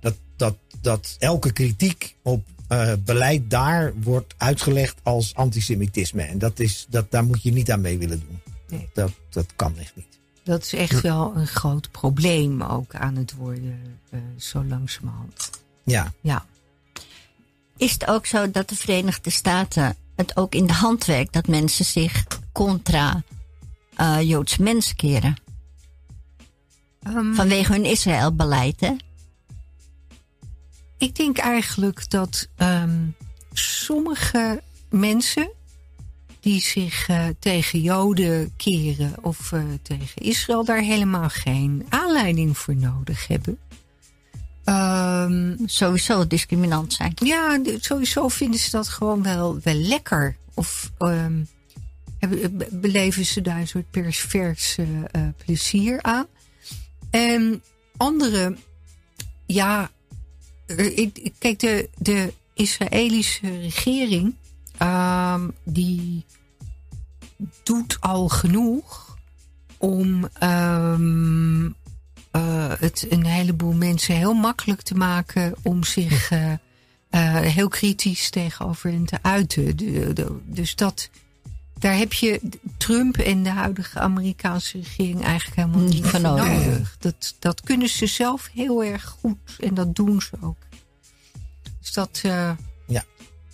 [0.00, 6.22] Dat, dat, dat elke kritiek op eh, beleid daar wordt uitgelegd als antisemitisme.
[6.22, 8.40] En dat is, dat, daar moet je niet aan mee willen doen.
[8.68, 8.88] Nee.
[8.94, 10.07] Dat, dat kan echt niet.
[10.48, 15.50] Dat is echt wel een groot probleem ook aan het worden, eh, zo langzamerhand.
[15.84, 16.46] Ja, Ja.
[17.76, 21.46] Is het ook zo dat de Verenigde Staten het ook in de hand werkt dat
[21.46, 23.22] mensen zich contra
[23.94, 25.36] eh, Joodse mensen keren?
[27.02, 28.96] Ehm, Vanwege hun Israël-beleid, hè?
[30.98, 33.06] Ik denk eigenlijk dat ehm,
[33.52, 35.50] sommige mensen
[36.48, 42.76] die zich eh, tegen Joden keren of eh, tegen Israël daar helemaal geen aanleiding voor
[42.76, 43.58] nodig hebben.
[44.64, 47.12] Ehm, Sowieso discriminant zijn.
[47.14, 50.36] ja, sowieso vinden ze dat gewoon wel, wel lekker.
[50.54, 51.44] Of ehm,
[52.18, 56.26] hebben, be- beleven ze daar een soort pervers eh, eh, plezier aan.
[57.10, 57.62] En
[57.96, 58.58] anderen,
[59.46, 59.90] ja,
[61.38, 64.34] kijk, de, de Israëlische regering,
[64.78, 66.24] ehm, die
[67.62, 69.16] doet al genoeg
[69.76, 71.64] om ehm,
[72.30, 78.30] eh, het een heleboel mensen heel makkelijk te maken om zich eh, eh, heel kritisch
[78.30, 79.76] tegenover hen te uiten.
[79.76, 81.10] De- de- dus dat,
[81.78, 82.40] daar heb je
[82.76, 86.96] Trump en de huidige Amerikaanse regering eigenlijk helemaal Niet niet van voor nodig.
[86.98, 90.56] Dat, dat kunnen ze zelf heel erg goed en dat doen ze ook.
[91.80, 92.50] Dus dat, eh,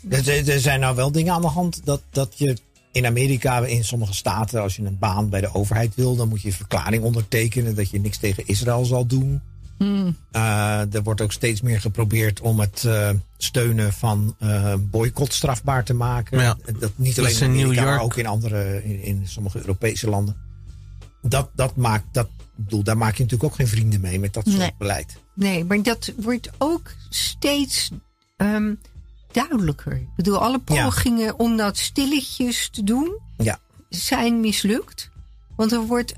[0.08, 2.56] Er, er- er zijn nou wel dingen aan de hand dat, dat je
[2.94, 6.42] in Amerika, in sommige staten, als je een baan bij de overheid wil, dan moet
[6.42, 9.40] je een verklaring ondertekenen dat je niks tegen Israël zal doen.
[10.30, 15.84] Eh, er wordt ook steeds meer geprobeerd om het eh, steunen van eh boycott strafbaar
[15.84, 16.40] te maken.
[16.40, 16.56] Ja.
[16.78, 18.04] Dat niet alleen in in New Amerika, maar York.
[18.04, 20.36] ook in andere, in, in sommige Europese landen.
[21.22, 24.32] Dat, dat maakt, dat, ik bedoel, daar maak je natuurlijk ook geen vrienden mee met
[24.34, 24.74] dat soort Nee.
[24.78, 25.16] beleid.
[25.34, 27.90] Nee, maar dat wordt ook steeds
[28.36, 28.74] ehm,
[29.34, 29.92] duidelijker.
[29.92, 30.84] Ik bedoel, alle Ja.
[30.84, 33.58] pogingen om dat stilletjes te doen Ja.
[33.88, 35.10] zijn mislukt.
[35.56, 36.14] Want er wordt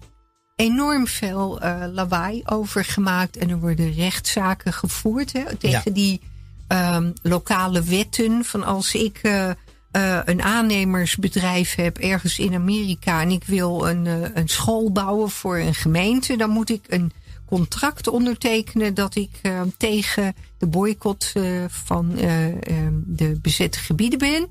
[0.57, 5.93] enorm veel eh, lawaai over gemaakt en er worden rechtszaken gevoerd hè, tegen Ja.
[5.93, 6.21] die
[6.69, 8.45] ehm, lokale wetten.
[8.45, 9.51] Van als ik eh,
[9.91, 14.07] eh, een aannemersbedrijf heb ergens in Amerika en ik wil een,
[14.39, 17.13] een school bouwen voor een gemeente, dan moet ik een
[17.47, 24.19] contract ondertekenen dat ik eh, tegen de boycott eh, van eh, eh, de bezette gebieden
[24.19, 24.47] ben.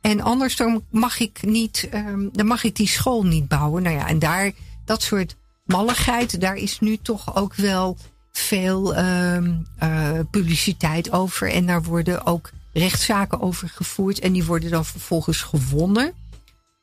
[0.00, 3.82] En anders mag ik niet, ehm, dan mag ik die school niet bouwen.
[3.82, 4.52] Nou ja, en daar,
[4.84, 7.96] dat soort malligheid, daar is nu toch ook wel
[8.32, 11.52] veel ehm, eh, publiciteit over.
[11.52, 14.18] En daar worden ook rechtszaken over gevoerd.
[14.18, 16.12] En die worden dan vervolgens gewonnen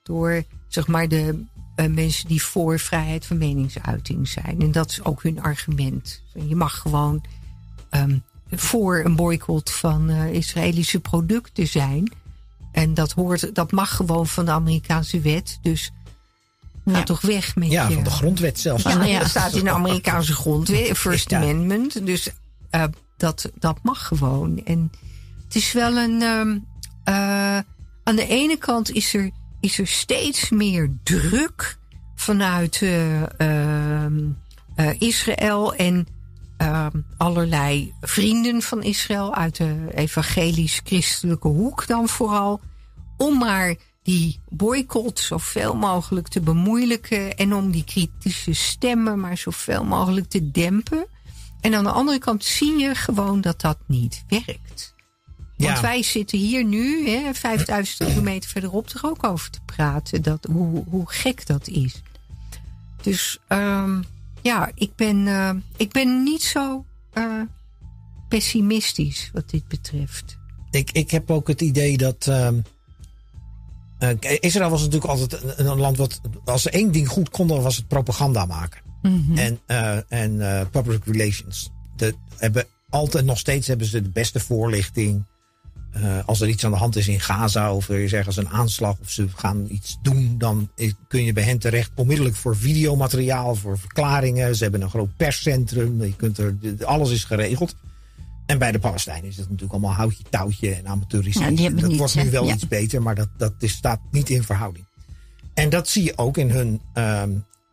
[0.04, 1.44] door zeg maar de
[1.76, 4.62] eh, mensen die voor vrijheid van meningsuiting zijn.
[4.62, 6.22] En dat is ook hun argument.
[6.48, 7.24] Je mag gewoon
[7.90, 8.18] ehm,
[8.52, 12.12] voor een boycott van eh, Israëlische producten zijn.
[12.72, 15.60] En dat, hoort, dat mag gewoon van de Amerikaanse wet.
[15.62, 15.92] Dus
[16.86, 17.04] ga Ja.
[17.04, 17.94] toch weg met Ja, je...
[17.94, 18.84] van de grondwet zelfs.
[18.84, 19.20] Ja, Ja.
[19.20, 21.38] dat staat in de Amerikaanse grondwet, First Ja.
[21.42, 22.06] Amendment.
[22.06, 22.30] Dus
[22.70, 22.84] eh,
[23.18, 24.66] dat, dat mag gewoon.
[24.66, 24.92] En
[25.46, 26.22] het is wel een.
[26.22, 26.58] ehm,
[27.04, 27.58] eh,
[28.04, 29.32] aan de ene kant is er,
[29.64, 31.78] is er steeds meer druk
[32.16, 34.20] vanuit eh, ehm,
[34.76, 36.08] eh, Israël en
[36.58, 42.62] ehm, allerlei vrienden van Israël uit de evangelisch-christelijke hoek dan vooral.
[43.18, 49.84] Om maar die boycott zoveel mogelijk te bemoeilijken en om die kritische stemmen maar zoveel
[49.84, 51.06] mogelijk te dempen.
[51.62, 54.94] En aan de andere kant zie je gewoon dat dat niet werkt.
[55.64, 60.22] Want wij zitten hier nu, hè, 5000 kilometer verderop, er ook over te praten.
[60.22, 62.02] Dat, hoe, hoe gek dat is.
[63.02, 64.02] Dus ehm,
[64.42, 67.42] ja, ik ben, eh, ik ben niet zo eh,
[68.30, 70.38] pessimistisch wat dit betreft.
[70.72, 72.28] Ik, ik heb ook het idee dat.
[72.28, 72.60] ehm,
[74.00, 76.22] eh, Israël was natuurlijk altijd een, een land wat.
[76.46, 78.82] Als ze één ding goed konden, was het propaganda maken.
[79.36, 81.72] En, eh, en eh, public relations.
[81.96, 85.26] De, hebben altijd nog steeds hebben ze de beste voorlichting.
[85.94, 88.50] Eh, als er iets aan de hand is in Gaza of er is ergens een
[88.50, 90.70] aanslag of ze gaan iets doen, dan
[91.08, 94.56] kun je bij hen terecht onmiddellijk voor videomateriaal, voor verklaringen.
[94.56, 96.04] Ze hebben een groot perscentrum.
[96.04, 97.76] Je kunt er, alles is geregeld.
[98.46, 100.84] En bij de Palestijnen is het natuurlijk allemaal houtje touwtje en.
[100.84, 102.54] Ja, hebben dat niets, wordt nu wel Ja.
[102.54, 104.86] iets beter, maar dat, dat is, staat niet in verhouding.
[105.54, 107.30] En dat zie je ook in hun, ehm,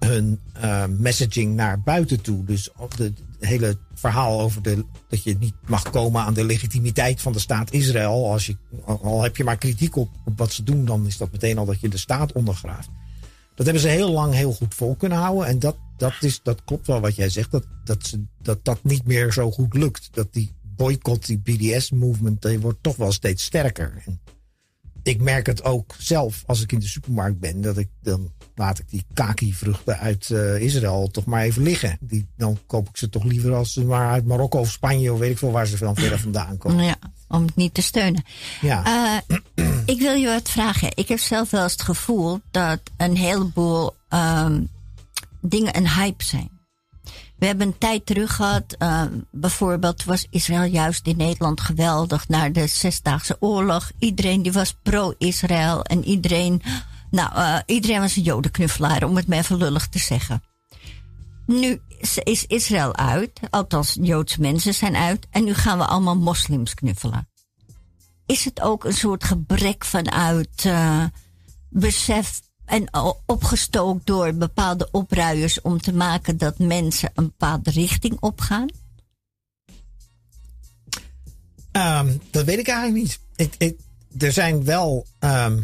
[0.06, 2.44] hun ehm, messaging naar buiten toe.
[2.44, 7.32] Dus het hele verhaal over de, dat je niet mag komen aan de legitimiteit van
[7.32, 8.30] de staat Israël.
[8.30, 11.32] Als je, al heb je maar kritiek op, op wat ze doen, dan is dat
[11.32, 12.88] meteen al dat je de staat ondergraaft.
[13.54, 15.46] Dat hebben ze heel lang heel goed vol kunnen houden.
[15.46, 17.50] En dat, dat, is, dat klopt wel wat jij zegt.
[17.50, 20.08] Dat dat, ze, dat dat niet meer zo goed lukt.
[20.12, 24.04] Dat die boycott, die BDS-movement, die wordt toch wel steeds sterker.
[25.02, 27.60] Ik merk het ook zelf als ik in de supermarkt ben.
[27.60, 31.96] Dat ik dan laat ik die kaki-vruchten uit eh, Israël toch maar even liggen.
[32.00, 35.18] Die, dan koop ik ze toch liever als ze maar uit Marokko of Spanje of
[35.18, 36.84] weet ik veel waar ze dan verder vandaan komen.
[36.84, 36.96] Ja,
[37.28, 38.24] om het niet te steunen.
[38.60, 38.84] Ja.
[39.26, 40.90] Eh, ik wil je wat vragen.
[40.94, 44.62] Ik heb zelf wel eens het gevoel dat een heleboel ehm,
[45.40, 46.50] dingen een hype zijn.
[47.38, 52.48] We hebben een tijd terug gehad, ehm, bijvoorbeeld was Israël juist in Nederland geweldig na
[52.48, 53.90] de Zesdaagse Oorlog.
[53.98, 56.62] Iedereen die was pro-Israël en iedereen,
[57.10, 60.42] nou, eh, iedereen was een jodenknuffelaar, om het maar even lullig te zeggen.
[61.46, 66.16] Nu is- is Israël uit, althans Joodse mensen zijn uit, en nu gaan we allemaal
[66.16, 67.28] moslims knuffelen
[68.30, 71.04] is het ook een soort gebrek vanuit eh,
[71.68, 72.88] besef en
[73.26, 78.68] opgestookt door bepaalde opruiers om te maken dat mensen een bepaalde richting opgaan?
[81.72, 83.18] Ehm, dat weet ik eigenlijk
[83.48, 83.78] niet.
[84.18, 85.62] Er zijn wel, ehm,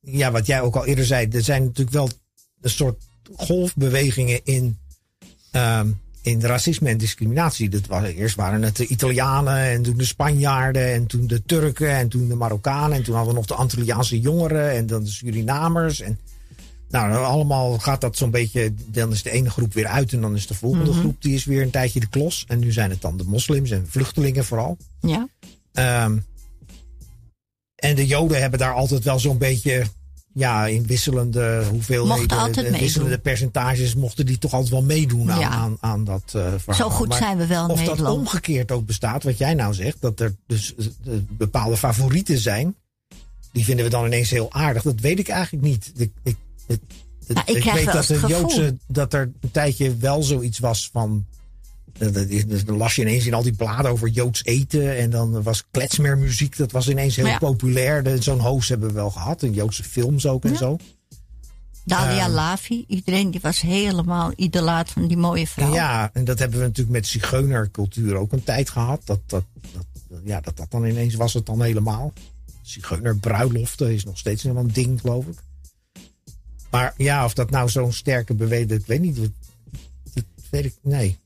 [0.00, 2.08] ja, wat jij ook al eerder zei, er zijn natuurlijk wel
[2.60, 3.02] een soort
[3.36, 4.78] golfbewegingen in,
[5.50, 5.90] ehm,
[6.22, 7.68] in racisme en discriminatie.
[7.68, 11.90] Dat was, eerst waren het de Italianen en toen de Spanjaarden en toen de Turken
[11.90, 15.10] en toen de Marokkanen en toen hadden we nog de Antilliaanse jongeren en dan de
[15.10, 16.18] Surinamers en
[16.90, 18.74] nou, allemaal gaat dat zo'n beetje.
[18.86, 21.44] Dan is de ene groep weer uit en dan is de volgende groep die is
[21.44, 22.44] weer een tijdje de klos.
[22.48, 24.76] En nu zijn het dan de moslims en vluchtelingen vooral.
[25.00, 25.28] Ja.
[25.72, 26.18] Ehm,
[27.80, 29.82] en de Joden hebben daar altijd wel zo'n beetje.
[30.32, 32.80] Ja, in wisselende hoeveelheden, altijd eh, meedoen.
[32.80, 35.48] wisselende percentages mochten die toch altijd wel meedoen aan, Ja.
[35.48, 36.74] aan, aan dat eh verhaal.
[36.74, 38.18] Zo goed Maar zijn we wel in Of dat Nederland.
[38.18, 42.74] omgekeerd ook bestaat, wat jij nou zegt, dat er dus eh, bepaalde favorieten zijn,
[43.52, 44.82] die vinden we dan ineens heel aardig.
[44.82, 45.92] Dat weet ik eigenlijk niet.
[45.96, 46.36] Ik, ik,
[47.26, 48.20] Nou, ik weet dat de.
[48.26, 51.26] Joodse, dat er een tijdje wel zoiets was van.
[52.46, 54.96] Dus Dan las je ineens in al die bladen over Joods eten.
[54.96, 57.38] En dan was kletsmermuziek, dat was ineens heel Ja.
[57.38, 58.22] populair.
[58.22, 59.42] Zo'n host hebben we wel gehad.
[59.42, 60.76] En Joodse films ook en zo.
[61.84, 62.32] Dalia Ehm.
[62.34, 65.72] Lavi, iedereen die was helemaal idolaat van die mooie vrouw.
[65.74, 69.00] Ja, en dat hebben we natuurlijk met zigeunercultuur ook een tijd gehad.
[69.04, 69.86] Dat dat, dat,
[70.24, 72.12] ja, dat dat dan ineens was het dan helemaal.
[72.62, 75.38] Zigeunerbruiloften is nog steeds helemaal een ding, geloof ik.
[76.70, 79.16] Maar ja, of dat nou zo'n sterke beweging, ik weet niet.
[79.16, 79.30] Dat,
[80.14, 81.18] dat weet ik, nee.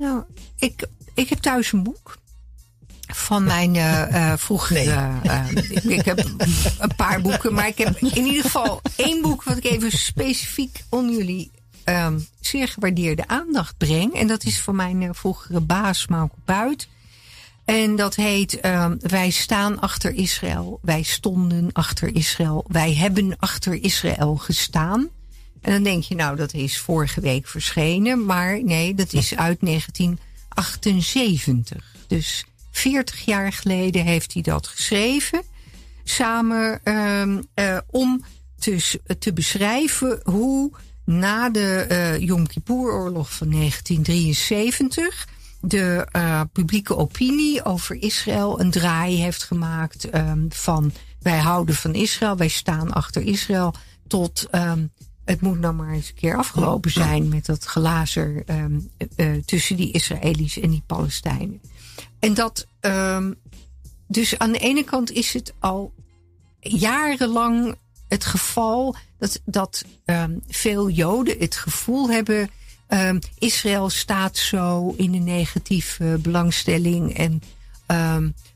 [0.00, 0.22] Nou,
[0.58, 2.18] ik, ik heb thuis een boek
[3.06, 5.10] van mijn uh, vroegere.
[5.26, 6.18] Uh, ik, ik, heb
[6.78, 10.84] een paar boeken, maar ik heb in ieder geval één boek wat ik even specifiek
[10.88, 11.50] onder jullie
[11.84, 14.14] um, zeer gewaardeerde aandacht breng.
[14.14, 16.88] En dat is van mijn vroegere baas, Mauke Buit.
[17.64, 20.78] En dat heet um, Wij staan achter Israël.
[20.82, 22.64] Wij stonden achter Israël.
[22.68, 25.08] Wij hebben achter Israël gestaan.
[25.60, 28.24] En dan denk je, nou, dat is vorige week verschenen.
[28.24, 31.94] Maar nee, dat is uit 1978.
[32.06, 35.42] Dus 40 jaar geleden heeft hij dat geschreven.
[36.04, 38.24] Samen um, uh, om
[38.58, 40.70] te, te beschrijven hoe
[41.04, 45.28] na de uh, Yom Kippur-oorlog van 1973
[45.60, 51.94] de uh, publieke opinie over Israël een draai heeft gemaakt um, van wij houden van
[51.94, 53.74] Israël, wij staan achter Israël,
[54.06, 54.92] tot um,
[55.30, 59.76] het moet nou maar eens een keer afgelopen zijn met dat glazer um, uh, tussen
[59.76, 61.60] die Israëli's en die Palestijnen.
[62.18, 63.34] En dat, um,
[64.06, 65.92] dus aan de ene kant is het al
[66.60, 67.74] jarenlang
[68.08, 72.50] het geval dat, dat um, veel Joden het gevoel hebben.
[73.38, 77.16] Israël staat zo in een negatieve belangstelling.
[77.16, 77.42] En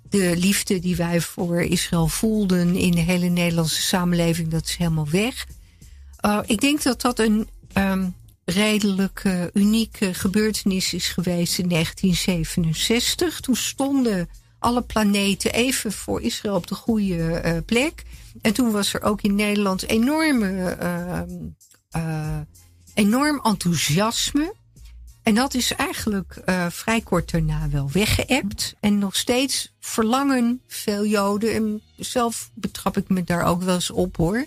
[0.08, 5.08] de liefde die wij voor Israël voelden in de hele Nederlandse samenleving, dat is helemaal
[5.08, 5.46] weg.
[6.24, 7.48] Uh, ik denk dat dat een
[8.44, 13.40] redelijk uh, unieke gebeurtenis is geweest in 1967.
[13.40, 14.28] Toen stonden
[14.58, 18.02] alle planeten even voor Israël op de goede uh, plek.
[18.42, 20.76] En toen was er ook in Nederland enorme,
[21.96, 22.40] uh,
[22.94, 24.54] enorm enthousiasme.
[25.24, 28.74] En dat is eigenlijk vrij kort daarna wel weggeëpt.
[28.80, 33.90] En nog steeds verlangen veel Joden, en zelf betrap ik me daar ook wel eens
[33.90, 34.46] op hoor.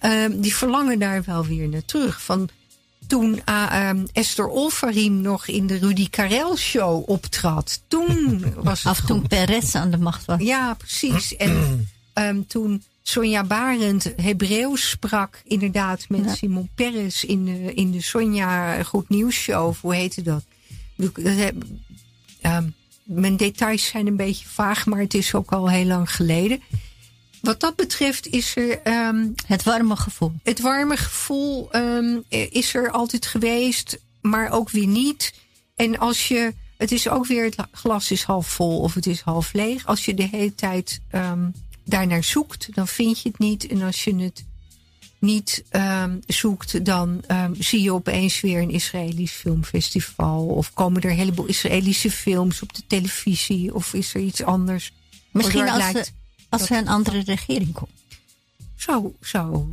[0.00, 0.40] Hm.
[0.40, 2.22] die verlangen daar wel weer naar terug.
[2.22, 2.50] Van
[3.06, 7.82] toen uh, um, Esther Olfarim nog in de Rudy Karel show optrad.
[7.88, 10.40] Toen was het Af toen Perez aan de macht was.
[10.40, 11.36] Ja, precies.
[11.36, 16.34] En um, toen Sonja Barend Hebreeuws sprak, inderdaad, met ja.
[16.34, 19.74] Simon Peres in de, in de Sonja Goed Nieuws show.
[19.80, 20.44] Hoe heette dat?
[22.42, 26.60] Um, mijn details zijn een beetje vaag, maar het is ook al heel lang geleden
[27.42, 28.80] wat dat betreft is er.
[29.08, 30.32] Um, het warme gevoel.
[30.42, 35.34] Het warme gevoel um, is er altijd geweest, maar ook weer niet.
[35.76, 36.54] En als je.
[36.76, 39.86] Het is ook weer het glas is half vol of het is half leeg.
[39.86, 41.00] Als je de hele tijd
[41.84, 43.66] daarnaar zoekt, dan vind je het niet.
[43.66, 44.44] En als je het
[45.18, 45.64] niet
[46.26, 47.24] zoekt, dan
[47.58, 50.46] zie je opeens weer een Israëlisch filmfestival.
[50.46, 53.74] Of komen er een heleboel Israëlische films op de televisie.
[53.74, 54.92] Of is er iets anders.
[55.30, 56.12] Misschien als, lijkt,
[56.48, 57.90] als er een andere regering komt.
[58.76, 59.68] Zo, zo.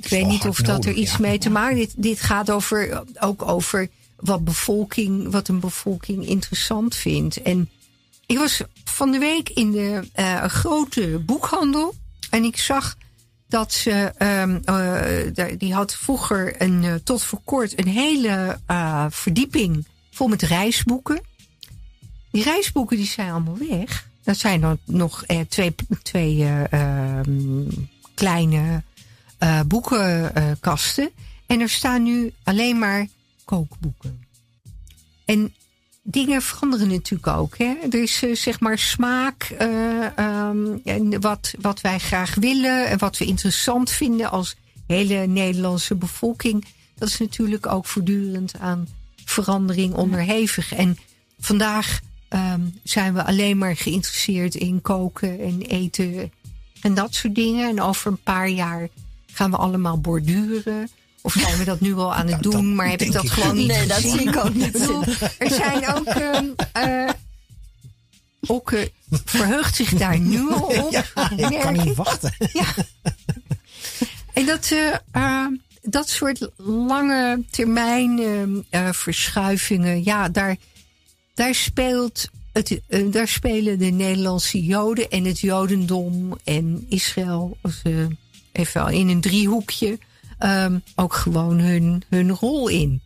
[0.00, 1.18] Ik weet niet of dat er iets ja.
[1.20, 6.94] mee te maken dit, dit gaat over, ook over wat, bevolking, wat een bevolking interessant
[6.94, 7.42] vindt.
[7.42, 7.70] En
[8.26, 11.94] ik was van de week in de uh, grote boekhandel.
[12.30, 12.96] En ik zag
[13.48, 18.58] dat ze, um, uh, die had vroeger een, uh, tot voor kort een hele
[19.10, 21.20] verdieping vol met reisboeken.
[22.30, 24.08] Die reisboeken die zijn allemaal weg.
[24.22, 27.20] Dat zijn dan nog eh, twee, twee uh,
[28.14, 28.82] kleine
[29.66, 31.10] boekenkasten.
[31.46, 33.06] en er staan nu alleen maar
[33.44, 34.24] kookboeken.
[35.24, 35.54] En
[36.08, 37.58] dingen veranderen natuurlijk ook.
[37.58, 37.74] Hè?
[37.90, 39.54] Er is zeg maar smaak
[40.18, 44.56] um, en wat, wat wij graag willen en wat we interessant vinden als
[44.86, 46.64] hele Nederlandse bevolking.
[46.98, 48.88] Dat is natuurlijk ook voortdurend aan
[49.24, 50.74] verandering onderhevig.
[50.74, 50.98] En
[51.38, 56.32] vandaag um, zijn we alleen maar geïnteresseerd in koken en eten
[56.80, 57.68] en dat soort dingen.
[57.68, 58.88] En over een paar jaar
[59.32, 60.88] gaan we allemaal borduren.
[61.26, 63.30] Of zijn we dat nu al aan het doen, dat maar heb ik dat ik
[63.30, 63.88] gewoon niet Nee, gezien?
[63.88, 65.02] dat zie ik ook niet bedoel,
[65.38, 66.14] Er zijn ook...
[66.14, 67.10] Um, uh,
[68.46, 68.80] ook uh,
[69.24, 70.90] verheugt zich daar nu al op.
[70.90, 72.34] Ja, ik kan niet wachten.
[72.52, 72.64] Ja.
[74.32, 75.46] En dat, uh, uh,
[75.82, 80.56] dat soort lange termijn uh, verschuivingen, ja, daar,
[81.34, 88.06] daar, speelt het, uh, daar spelen de Nederlandse Joden en het Jodendom en Israël uh,
[88.52, 89.98] even in een driehoekje
[90.38, 93.02] um, ook gewoon hun, hun rol in.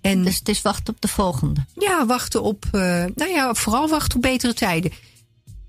[0.00, 1.64] En, dus het is wachten op de volgende.
[1.78, 2.80] Ja, wachten op, uh,
[3.14, 4.92] nou ja, vooral wachten op betere tijden.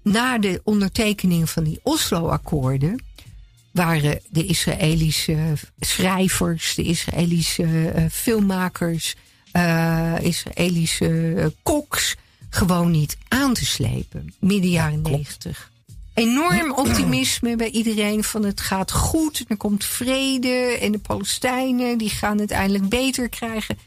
[0.04, 3.04] Na de ondertekening van die Oslo-akkoorden
[3.72, 9.16] waren de Israëlische schrijvers, de Israëlische filmmakers,
[9.54, 12.16] uh, Israëlische koks
[12.50, 14.34] gewoon niet aan te slepen.
[14.40, 15.72] Midden jaren negentig.
[16.16, 19.46] Enorm optimisme bij iedereen van het gaat goed.
[19.48, 23.78] Er komt vrede en de Palestijnen die gaan het eindelijk beter krijgen.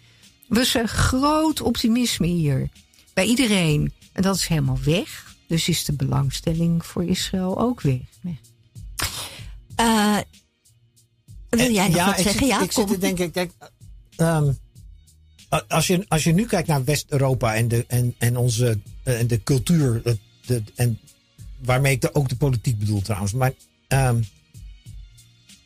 [0.48, 2.68] Was een groot optimisme hier.
[3.14, 3.92] Bij iedereen.
[4.12, 5.36] En dat is helemaal weg.
[5.46, 7.98] Dus is de belangstelling voor Israël ook weg.
[9.76, 10.16] Eh,
[11.48, 12.40] wil jij nog ja, wat ik zeggen?
[12.40, 13.52] zit, ja, ik zit te denken, kijk,
[14.16, 14.52] ehm,
[15.68, 19.26] als, je, als je nu kijkt naar West-Europa en, de, en, en onze eh, en
[19.26, 20.98] de cultuur, het- de, en
[21.64, 23.52] waarmee ik de, ook de politiek bedoel trouwens, maar
[23.88, 24.22] ehm,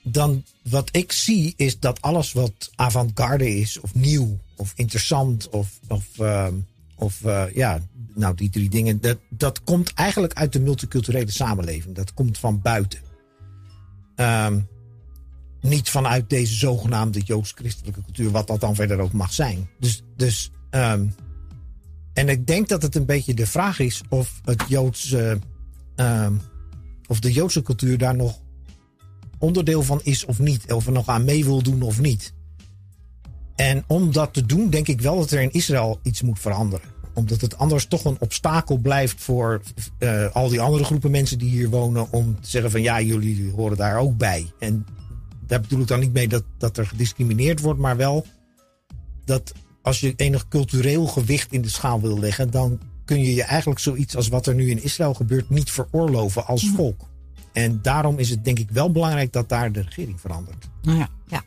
[0.03, 5.79] dan wat ik zie is dat alles wat avant-garde is, of nieuw, of interessant, of,
[5.89, 6.55] of, ehm,
[6.95, 7.81] of eh, ja,
[8.15, 11.95] nou die drie dingen, dat, dat komt eigenlijk uit de multiculturele samenleving.
[11.95, 13.01] Dat komt van buiten.
[14.17, 14.61] Ehm,
[15.61, 19.69] niet vanuit deze zogenaamde joods-christelijke cultuur, wat dat dan verder ook mag zijn.
[19.79, 20.51] Dus, dus
[22.13, 25.39] en ik denk dat het een beetje de vraag is of het Joodse,
[25.95, 26.35] ehm,
[27.07, 28.41] of de Joodse cultuur daar nog
[29.39, 32.35] onderdeel van is of niet, of er nog aan mee wil doen of niet.
[33.57, 36.89] En om dat te doen, denk ik wel dat er in Israël iets moet veranderen.
[37.15, 39.63] Omdat het anders toch een obstakel blijft voor
[39.99, 42.13] eh, al die andere groepen mensen die hier wonen.
[42.13, 44.53] Om te zeggen van ja, jullie horen daar ook bij.
[44.59, 44.87] En
[45.47, 48.27] daar bedoel ik dan niet mee dat, dat er gediscrimineerd wordt, maar wel
[49.25, 49.53] dat
[49.83, 53.81] als je enig cultureel gewicht in de schaal wil leggen, dan kun je je eigenlijk
[53.81, 57.01] zoiets als wat er nu in Israël gebeurt niet veroorloven als volk.
[57.53, 60.69] En daarom is het denk ik wel belangrijk dat daar de regering verandert.
[60.83, 61.09] Ja.
[61.27, 61.43] Ja.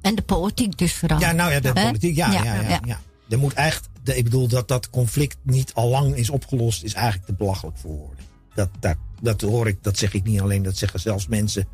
[0.00, 1.20] En de politiek dus vooral.
[1.20, 2.16] Ja, nou ja, de politiek.
[2.16, 3.00] Ja, ja, ja, ja, ja.
[3.28, 6.94] Er moet echt, de, ik bedoel dat dat conflict niet al lang is opgelost, is
[6.94, 8.24] eigenlijk te belachelijk voor woorden.
[8.54, 11.66] Dat, dat, dat hoor ik, dat zeg ik niet alleen, dat zeggen zelfs mensen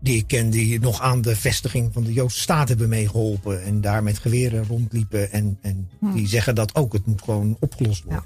[0.00, 3.62] die ik ken, die nog aan de vestiging van de Joodse staat hebben meegeholpen.
[3.64, 5.32] En daar met geweren rondliepen.
[5.32, 6.92] En, en die zeggen dat ook.
[6.92, 8.24] Het moet gewoon opgelost worden.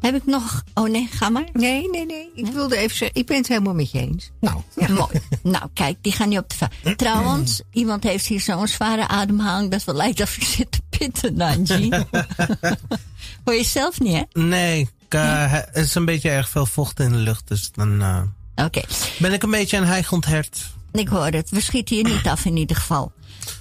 [0.00, 0.62] Heb ik nog...
[0.74, 1.48] Oh nee, ga maar.
[1.52, 2.30] Nee, nee, nee.
[2.34, 4.30] Ik wilde even zeggen, ik ben het helemaal met je eens.
[4.40, 5.20] Nou, Mooi.
[5.42, 9.70] Nou, kijk, die gaan niet op de va- Trouwens, iemand heeft hier zo'n zware ademhaling
[9.70, 11.88] dat wel lijkt of ik zit te pitten, Nanji.
[13.44, 14.40] Hoor je zelf niet, hè?
[14.42, 17.48] Nee, ik, eh, het is een beetje erg veel vocht in de lucht.
[17.48, 18.22] Dus dan eh,
[18.56, 18.80] Oké,
[19.18, 20.70] ben ik een beetje een heigend hert.
[20.92, 21.50] ik hoor het.
[21.50, 23.12] We schieten hier niet af in ieder geval.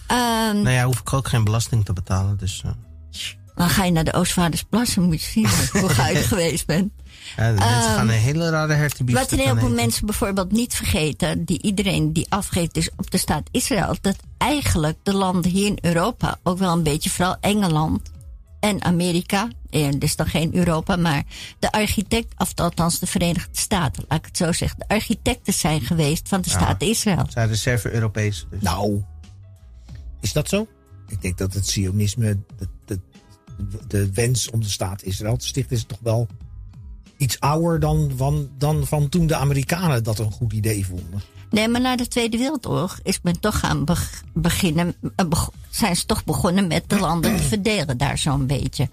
[0.07, 0.17] Ehm,
[0.61, 2.37] Nou ja, hoef ik ook geen belasting te betalen.
[2.37, 2.71] Dus eh,
[3.55, 5.47] Dan ga je naar de Oostvaardersplassen, moet je zien
[5.81, 6.91] hoe je er geweest bent.
[7.37, 11.45] ja, de mensen gaan een hele rare hertenbief Wat een heleboel mensen bijvoorbeeld niet vergeten,
[11.45, 15.77] die iedereen die afgeeft dus op de staat Israël, dat eigenlijk de landen hier in
[15.81, 18.10] Europa, ook wel een beetje, vooral Engeland
[18.61, 21.23] en Amerika, eh, dus dan geen Europa, maar
[21.59, 25.81] de architect, of althans de Verenigde Staten, laat ik het zo zeggen, de architecten zijn
[25.81, 27.25] geweest van de staat Israël.
[27.29, 28.47] zijn reserve Europees.
[28.49, 28.61] Dus.
[28.61, 29.03] nou,
[30.19, 30.67] is dat zo?
[31.07, 32.99] Ik denk dat het Sionisme, de, de,
[33.87, 36.27] de wens om de staat Israël te stichten, is toch wel
[37.17, 41.21] iets ouder dan van, dan van toen de Amerikanen dat een goed idee vonden.
[41.51, 45.25] Nee, maar na de Tweede Wereldoorlog is men toch gaan beg- beginnen, eh,
[45.69, 48.89] zijn ze toch begonnen met de landen te verdelen daar zo'n beetje.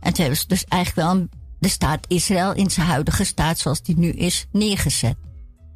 [0.00, 1.26] En toen hebben ze dus eigenlijk wel
[1.58, 5.16] de staat Israël in zijn huidige staat zoals die nu is neergezet.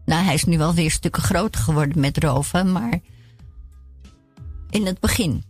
[0.04, 3.00] Nou, hij is nu wel weer stukken groter geworden met roven, maar
[4.70, 5.42] in het begin.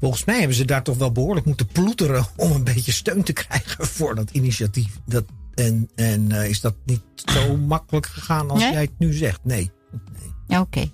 [0.00, 3.32] Volgens mij hebben ze daar toch wel behoorlijk moeten ploeteren om een beetje steun te
[3.32, 4.98] krijgen voor dat initiatief.
[5.04, 5.24] Dat,
[5.56, 8.72] en en eh, is dat niet zo makkelijk gegaan als Nee?
[8.72, 9.44] jij het nu zegt?
[9.44, 9.70] Nee.
[10.12, 10.32] nee.
[10.46, 10.90] Ja, Oké.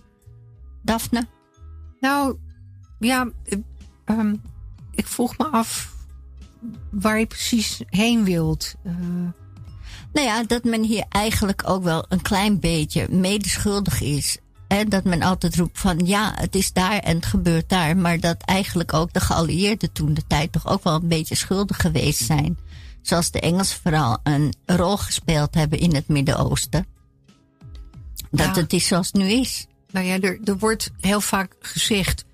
[0.83, 1.27] Daphne?
[2.01, 2.37] Nou,
[2.99, 3.59] ja, eh,
[4.05, 4.35] ehm,
[4.91, 5.95] ik vroeg me af
[6.91, 8.75] waar je precies heen wilt.
[8.85, 8.93] Eh,
[10.13, 14.39] Nou ja, dat men hier eigenlijk ook wel een klein beetje medeschuldig is.
[14.69, 17.97] En dat men altijd roept van ja, het is daar en het gebeurt daar.
[17.97, 21.77] Maar dat eigenlijk ook de geallieerden toen de tijd toch ook wel een beetje schuldig
[21.77, 22.59] geweest zijn.
[23.03, 26.87] Zoals de Engelsen vooral een rol gespeeld hebben in het Midden-Oosten.
[28.31, 28.61] Dat Ja.
[28.61, 29.67] het is zoals het nu is.
[29.91, 32.25] nou ja, er, er wordt heel vaak gezegd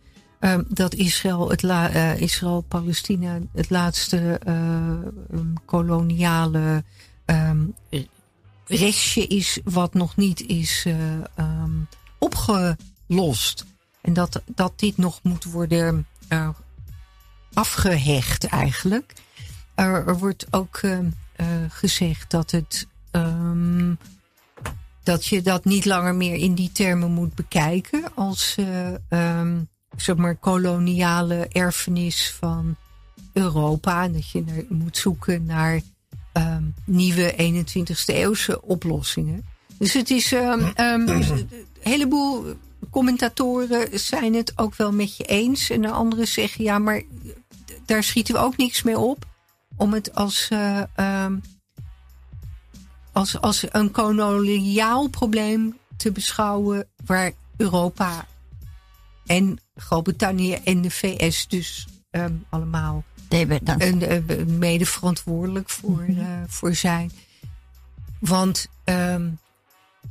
[0.40, 6.84] ehm, dat Israël, het la, eh, Israël-Palestina het laatste eh, koloniale
[7.24, 7.64] ehm,
[8.68, 10.94] restje is wat nog niet is eh,
[11.34, 11.70] ehm,
[12.18, 13.64] opgelost.
[14.00, 16.48] En dat, dat dit nog moet worden eh,
[17.52, 19.12] afgehecht eigenlijk.
[19.78, 21.06] Er, wordt ook ehm,
[21.36, 23.94] eh, gezegd dat het ehm,
[25.02, 28.56] dat je dat niet langer meer in die termen moet bekijken als
[29.08, 29.60] ehm,
[29.96, 32.76] zeg maar koloniale erfenis van
[33.32, 34.02] Europa.
[34.02, 35.80] En dat je moet zoeken naar
[36.84, 39.44] nieuwe 21ste eeuwse oplossingen.
[39.78, 41.48] Dus het is een
[41.80, 42.54] heleboel
[42.90, 45.70] commentatoren zijn het ook wel met je eens.
[45.70, 47.02] En de anderen zeggen ja, maar
[47.86, 49.26] daar schieten we ook niks mee op.
[49.78, 51.36] Om het als eh, ehm,
[53.12, 58.26] als, als een koloniaal probleem te beschouwen waar Europa
[59.26, 66.20] en Groot-Brittannië en de VS dus ehm, allemaal eh, mede verantwoordelijk voor, Mhm.
[66.20, 67.10] eh, voor zijn.
[68.20, 69.30] Want ehm,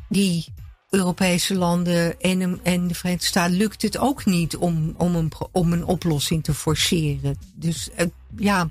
[0.09, 0.45] die
[0.89, 5.73] Europese landen en, en de Verenigde Staten lukt het ook niet om, om, een, om
[5.73, 7.37] een oplossing te forceren.
[7.53, 7.89] Dus
[8.37, 8.69] ja,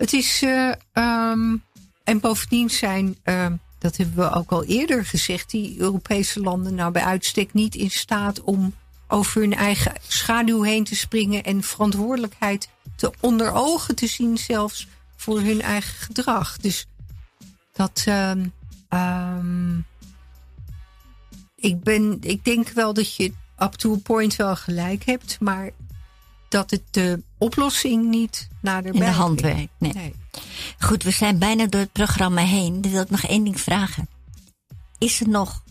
[0.00, 0.42] het is.
[0.42, 1.56] eh, ehm,
[2.04, 6.92] en bovendien zijn, ehm, dat hebben we ook al eerder gezegd, die Europese landen nou
[6.92, 8.74] bij uitstek niet in staat om
[9.08, 14.86] over hun eigen schaduw heen te springen en verantwoordelijkheid te onder ogen te zien, zelfs
[15.16, 16.56] voor hun eigen gedrag.
[16.58, 16.86] Dus
[17.72, 18.02] dat.
[18.06, 18.46] ehm,
[18.88, 19.78] ehm,
[21.56, 25.70] ik, ben, ik denk wel dat je up to a point wel gelijk hebt, maar
[26.50, 29.72] dat het de oplossing niet naderbij in de hand werkt.
[29.78, 29.92] Nee.
[29.92, 30.14] Nee.
[30.78, 32.80] Goed, we zijn bijna door het programma heen.
[32.80, 34.08] Dan wil ik nog één ding vragen.
[34.98, 35.62] Is er nog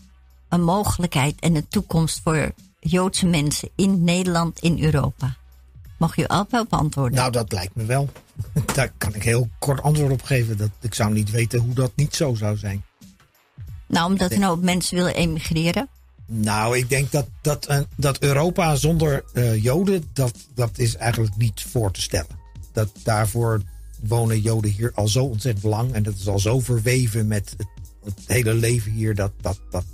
[0.48, 5.36] een mogelijkheid en een toekomst voor Joodse mensen in Nederland, in Europa?
[5.96, 7.18] Mag u altijd op antwoorden?
[7.18, 8.08] Nou, dat lijkt me wel.
[8.74, 10.56] Daar kan ik heel kort antwoord op geven.
[10.56, 12.84] Dat, ik zou niet weten hoe dat niet zo zou zijn.
[13.86, 15.88] nou, omdat er nou ook mensen willen emigreren.
[16.32, 21.36] Nou, ik denk dat, dat, eh, dat Europa zonder eh, Joden, dat, dat is eigenlijk
[21.36, 22.38] niet voor te stellen.
[22.72, 23.62] Dat daarvoor
[24.00, 25.92] wonen Joden hier al zo ontzettend lang.
[25.92, 27.66] En dat is al zo verweven met het,
[28.04, 29.14] het hele leven hier.
[29.14, 29.84] Dat, dat, dat,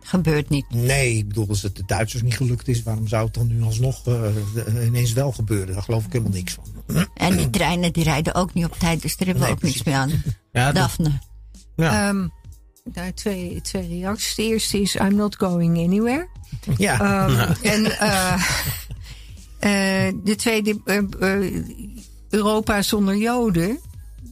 [0.00, 0.64] Gebeurt niet.
[0.70, 3.62] nee, ik bedoel, als het de Duitsers niet gelukt is, waarom zou het dan nu
[3.62, 5.74] alsnog eh, ineens wel gebeuren?
[5.74, 6.64] Daar geloof ik helemaal niks van.
[7.14, 9.62] En die treinen die rijden ook niet op tijd, dus daar hebben we Nee, ook
[9.62, 10.22] niets meer aan.
[10.52, 11.10] Ja, Daphne.
[11.76, 12.08] ja.
[12.08, 12.28] Ehm,
[12.84, 14.34] daar twee, twee reacties.
[14.34, 16.28] De eerste is: I'm not going anywhere.
[16.76, 18.32] Ja, Ehm, En eh,
[20.08, 21.62] eh, de tweede, eh,
[22.28, 23.78] Europa zonder Joden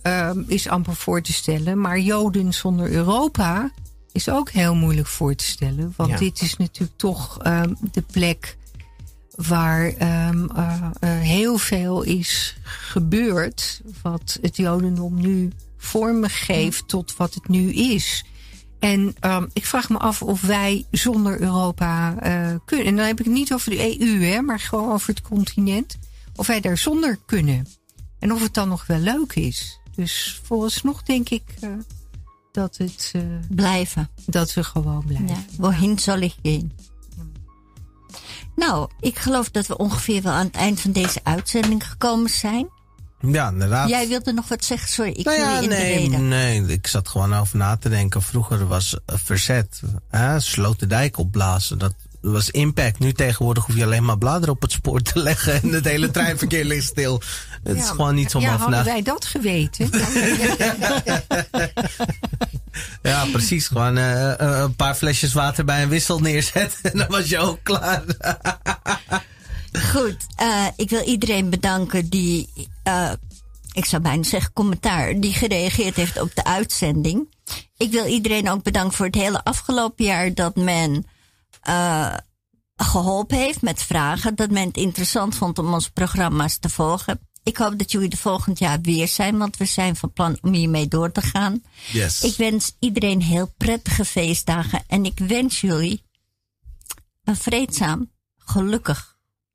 [0.03, 1.81] ehm, is amper voor te stellen.
[1.81, 3.71] Maar Joden zonder Europa
[4.13, 5.93] is ook heel moeilijk voor te stellen.
[5.97, 6.17] Want Ja.
[6.17, 8.57] dit is natuurlijk toch ehm, de plek
[9.35, 9.93] waar
[11.05, 13.81] heel veel is gebeurd.
[14.03, 18.25] Wat het Jodendom nu vormen geeft tot wat het nu is.
[18.81, 22.87] En ehm, ik vraag me af of wij zonder Europa eh, kunnen.
[22.87, 25.99] En dan heb ik het niet over de EU, hè, maar gewoon over het continent.
[26.37, 27.67] Of wij daar zonder kunnen.
[28.19, 29.81] En of het dan nog wel leuk is.
[29.95, 31.71] Dus vooralsnog denk ik eh,
[32.53, 34.11] dat, het, eh, Blijven.
[34.27, 35.29] dat we gewoon blijven.
[35.29, 36.73] Ja, wohin zal ik gaan?
[38.57, 42.69] Nou, ik geloof dat we ongeveer wel aan het eind van deze uitzending gekomen zijn.
[43.21, 43.89] Ja, inderdaad.
[43.89, 47.57] Jij wilde nog wat zeggen, sorry, ik Nou ja, nee, nee, ik zat gewoon over
[47.57, 48.23] na te denken.
[48.23, 49.81] Vroeger was eh, verzet,
[50.11, 51.79] hè, Sloterdijk opblazen.
[51.79, 52.99] Dat was impact.
[52.99, 56.11] Nu tegenwoordig hoef je alleen maar bladeren op het spoor te leggen en het hele
[56.11, 57.23] treinverkeer ligt stil.
[57.63, 59.91] Het is gewoon niet zo Ja, hadden wij dat geweten.
[63.03, 63.67] Ja, precies.
[63.67, 67.39] Gewoon eh, eh, een paar flesjes water bij een wissel neerzetten en dan was je
[67.39, 68.03] ook klaar.
[69.73, 72.49] Goed, eh, ik wil iedereen bedanken die,
[72.83, 73.13] eh,
[73.73, 77.35] ik zou bijna zeggen commentaar, die gereageerd heeft op de uitzending.
[77.77, 81.07] Ik wil iedereen ook bedanken voor het hele afgelopen jaar dat men
[81.61, 82.15] eh,
[82.77, 84.35] geholpen heeft met vragen.
[84.35, 87.29] Dat men het interessant vond om onze programma's te volgen.
[87.43, 90.53] Ik hoop dat jullie er volgend jaar weer zijn, want we zijn van plan om
[90.53, 91.63] hiermee door te gaan.
[91.93, 92.23] Yes.
[92.23, 96.05] Ik wens iedereen heel prettige feestdagen en ik wens jullie
[97.25, 99.10] een vreedzaam, gelukkig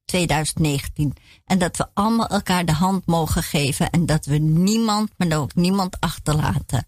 [0.05, 1.13] 2019.
[1.45, 5.55] En dat we allemaal elkaar de hand mogen geven en dat we niemand, maar ook
[5.55, 6.87] niemand achterlaten.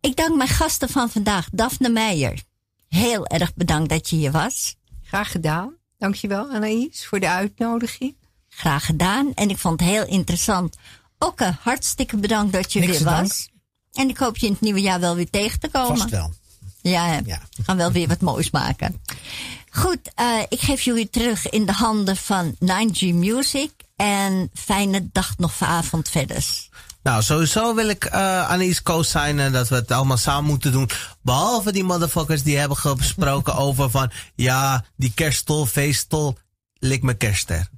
[0.00, 2.42] Ik dank mijn gasten van vandaag, Daphne Meijer.
[2.88, 4.76] Heel erg bedankt dat je hier was.
[5.02, 5.74] Graag gedaan.
[5.98, 8.14] Dankjewel, Anaïs, voor de uitnodiging.
[8.48, 9.34] Graag gedaan.
[9.34, 10.76] En ik vond het heel interessant.
[11.18, 13.26] Ook hartstikke bedankt dat je Niks weer dank.
[13.28, 13.48] was.
[13.92, 15.96] En ik hoop je in het nieuwe jaar wel weer tegen te komen.
[15.96, 16.32] vast wel.
[16.82, 17.20] Ja.
[17.24, 17.40] Ja.
[17.56, 19.02] we gaan wel weer wat moois maken.
[19.76, 23.70] Goed, eh, ik geef jullie terug in de handen van 9G Music.
[23.96, 26.44] En fijne dag nog vanavond verder.
[27.02, 30.72] Nou, sowieso wil ik eh aan East Coast zijn dat we het allemaal samen moeten
[30.72, 30.90] doen.
[31.22, 34.10] Behalve die motherfuckers die hebben gesproken over van...
[34.34, 36.38] Ja, die kerststol, feeststol,
[36.78, 37.68] lik me kerstster.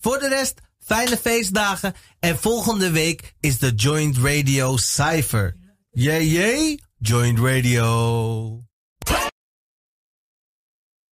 [0.00, 0.54] Voor de rest,
[0.84, 1.94] fijne feestdagen.
[2.20, 5.56] En volgende week is de Joint Radio Cypher.
[5.90, 8.65] Jee, jee, Joint Radio.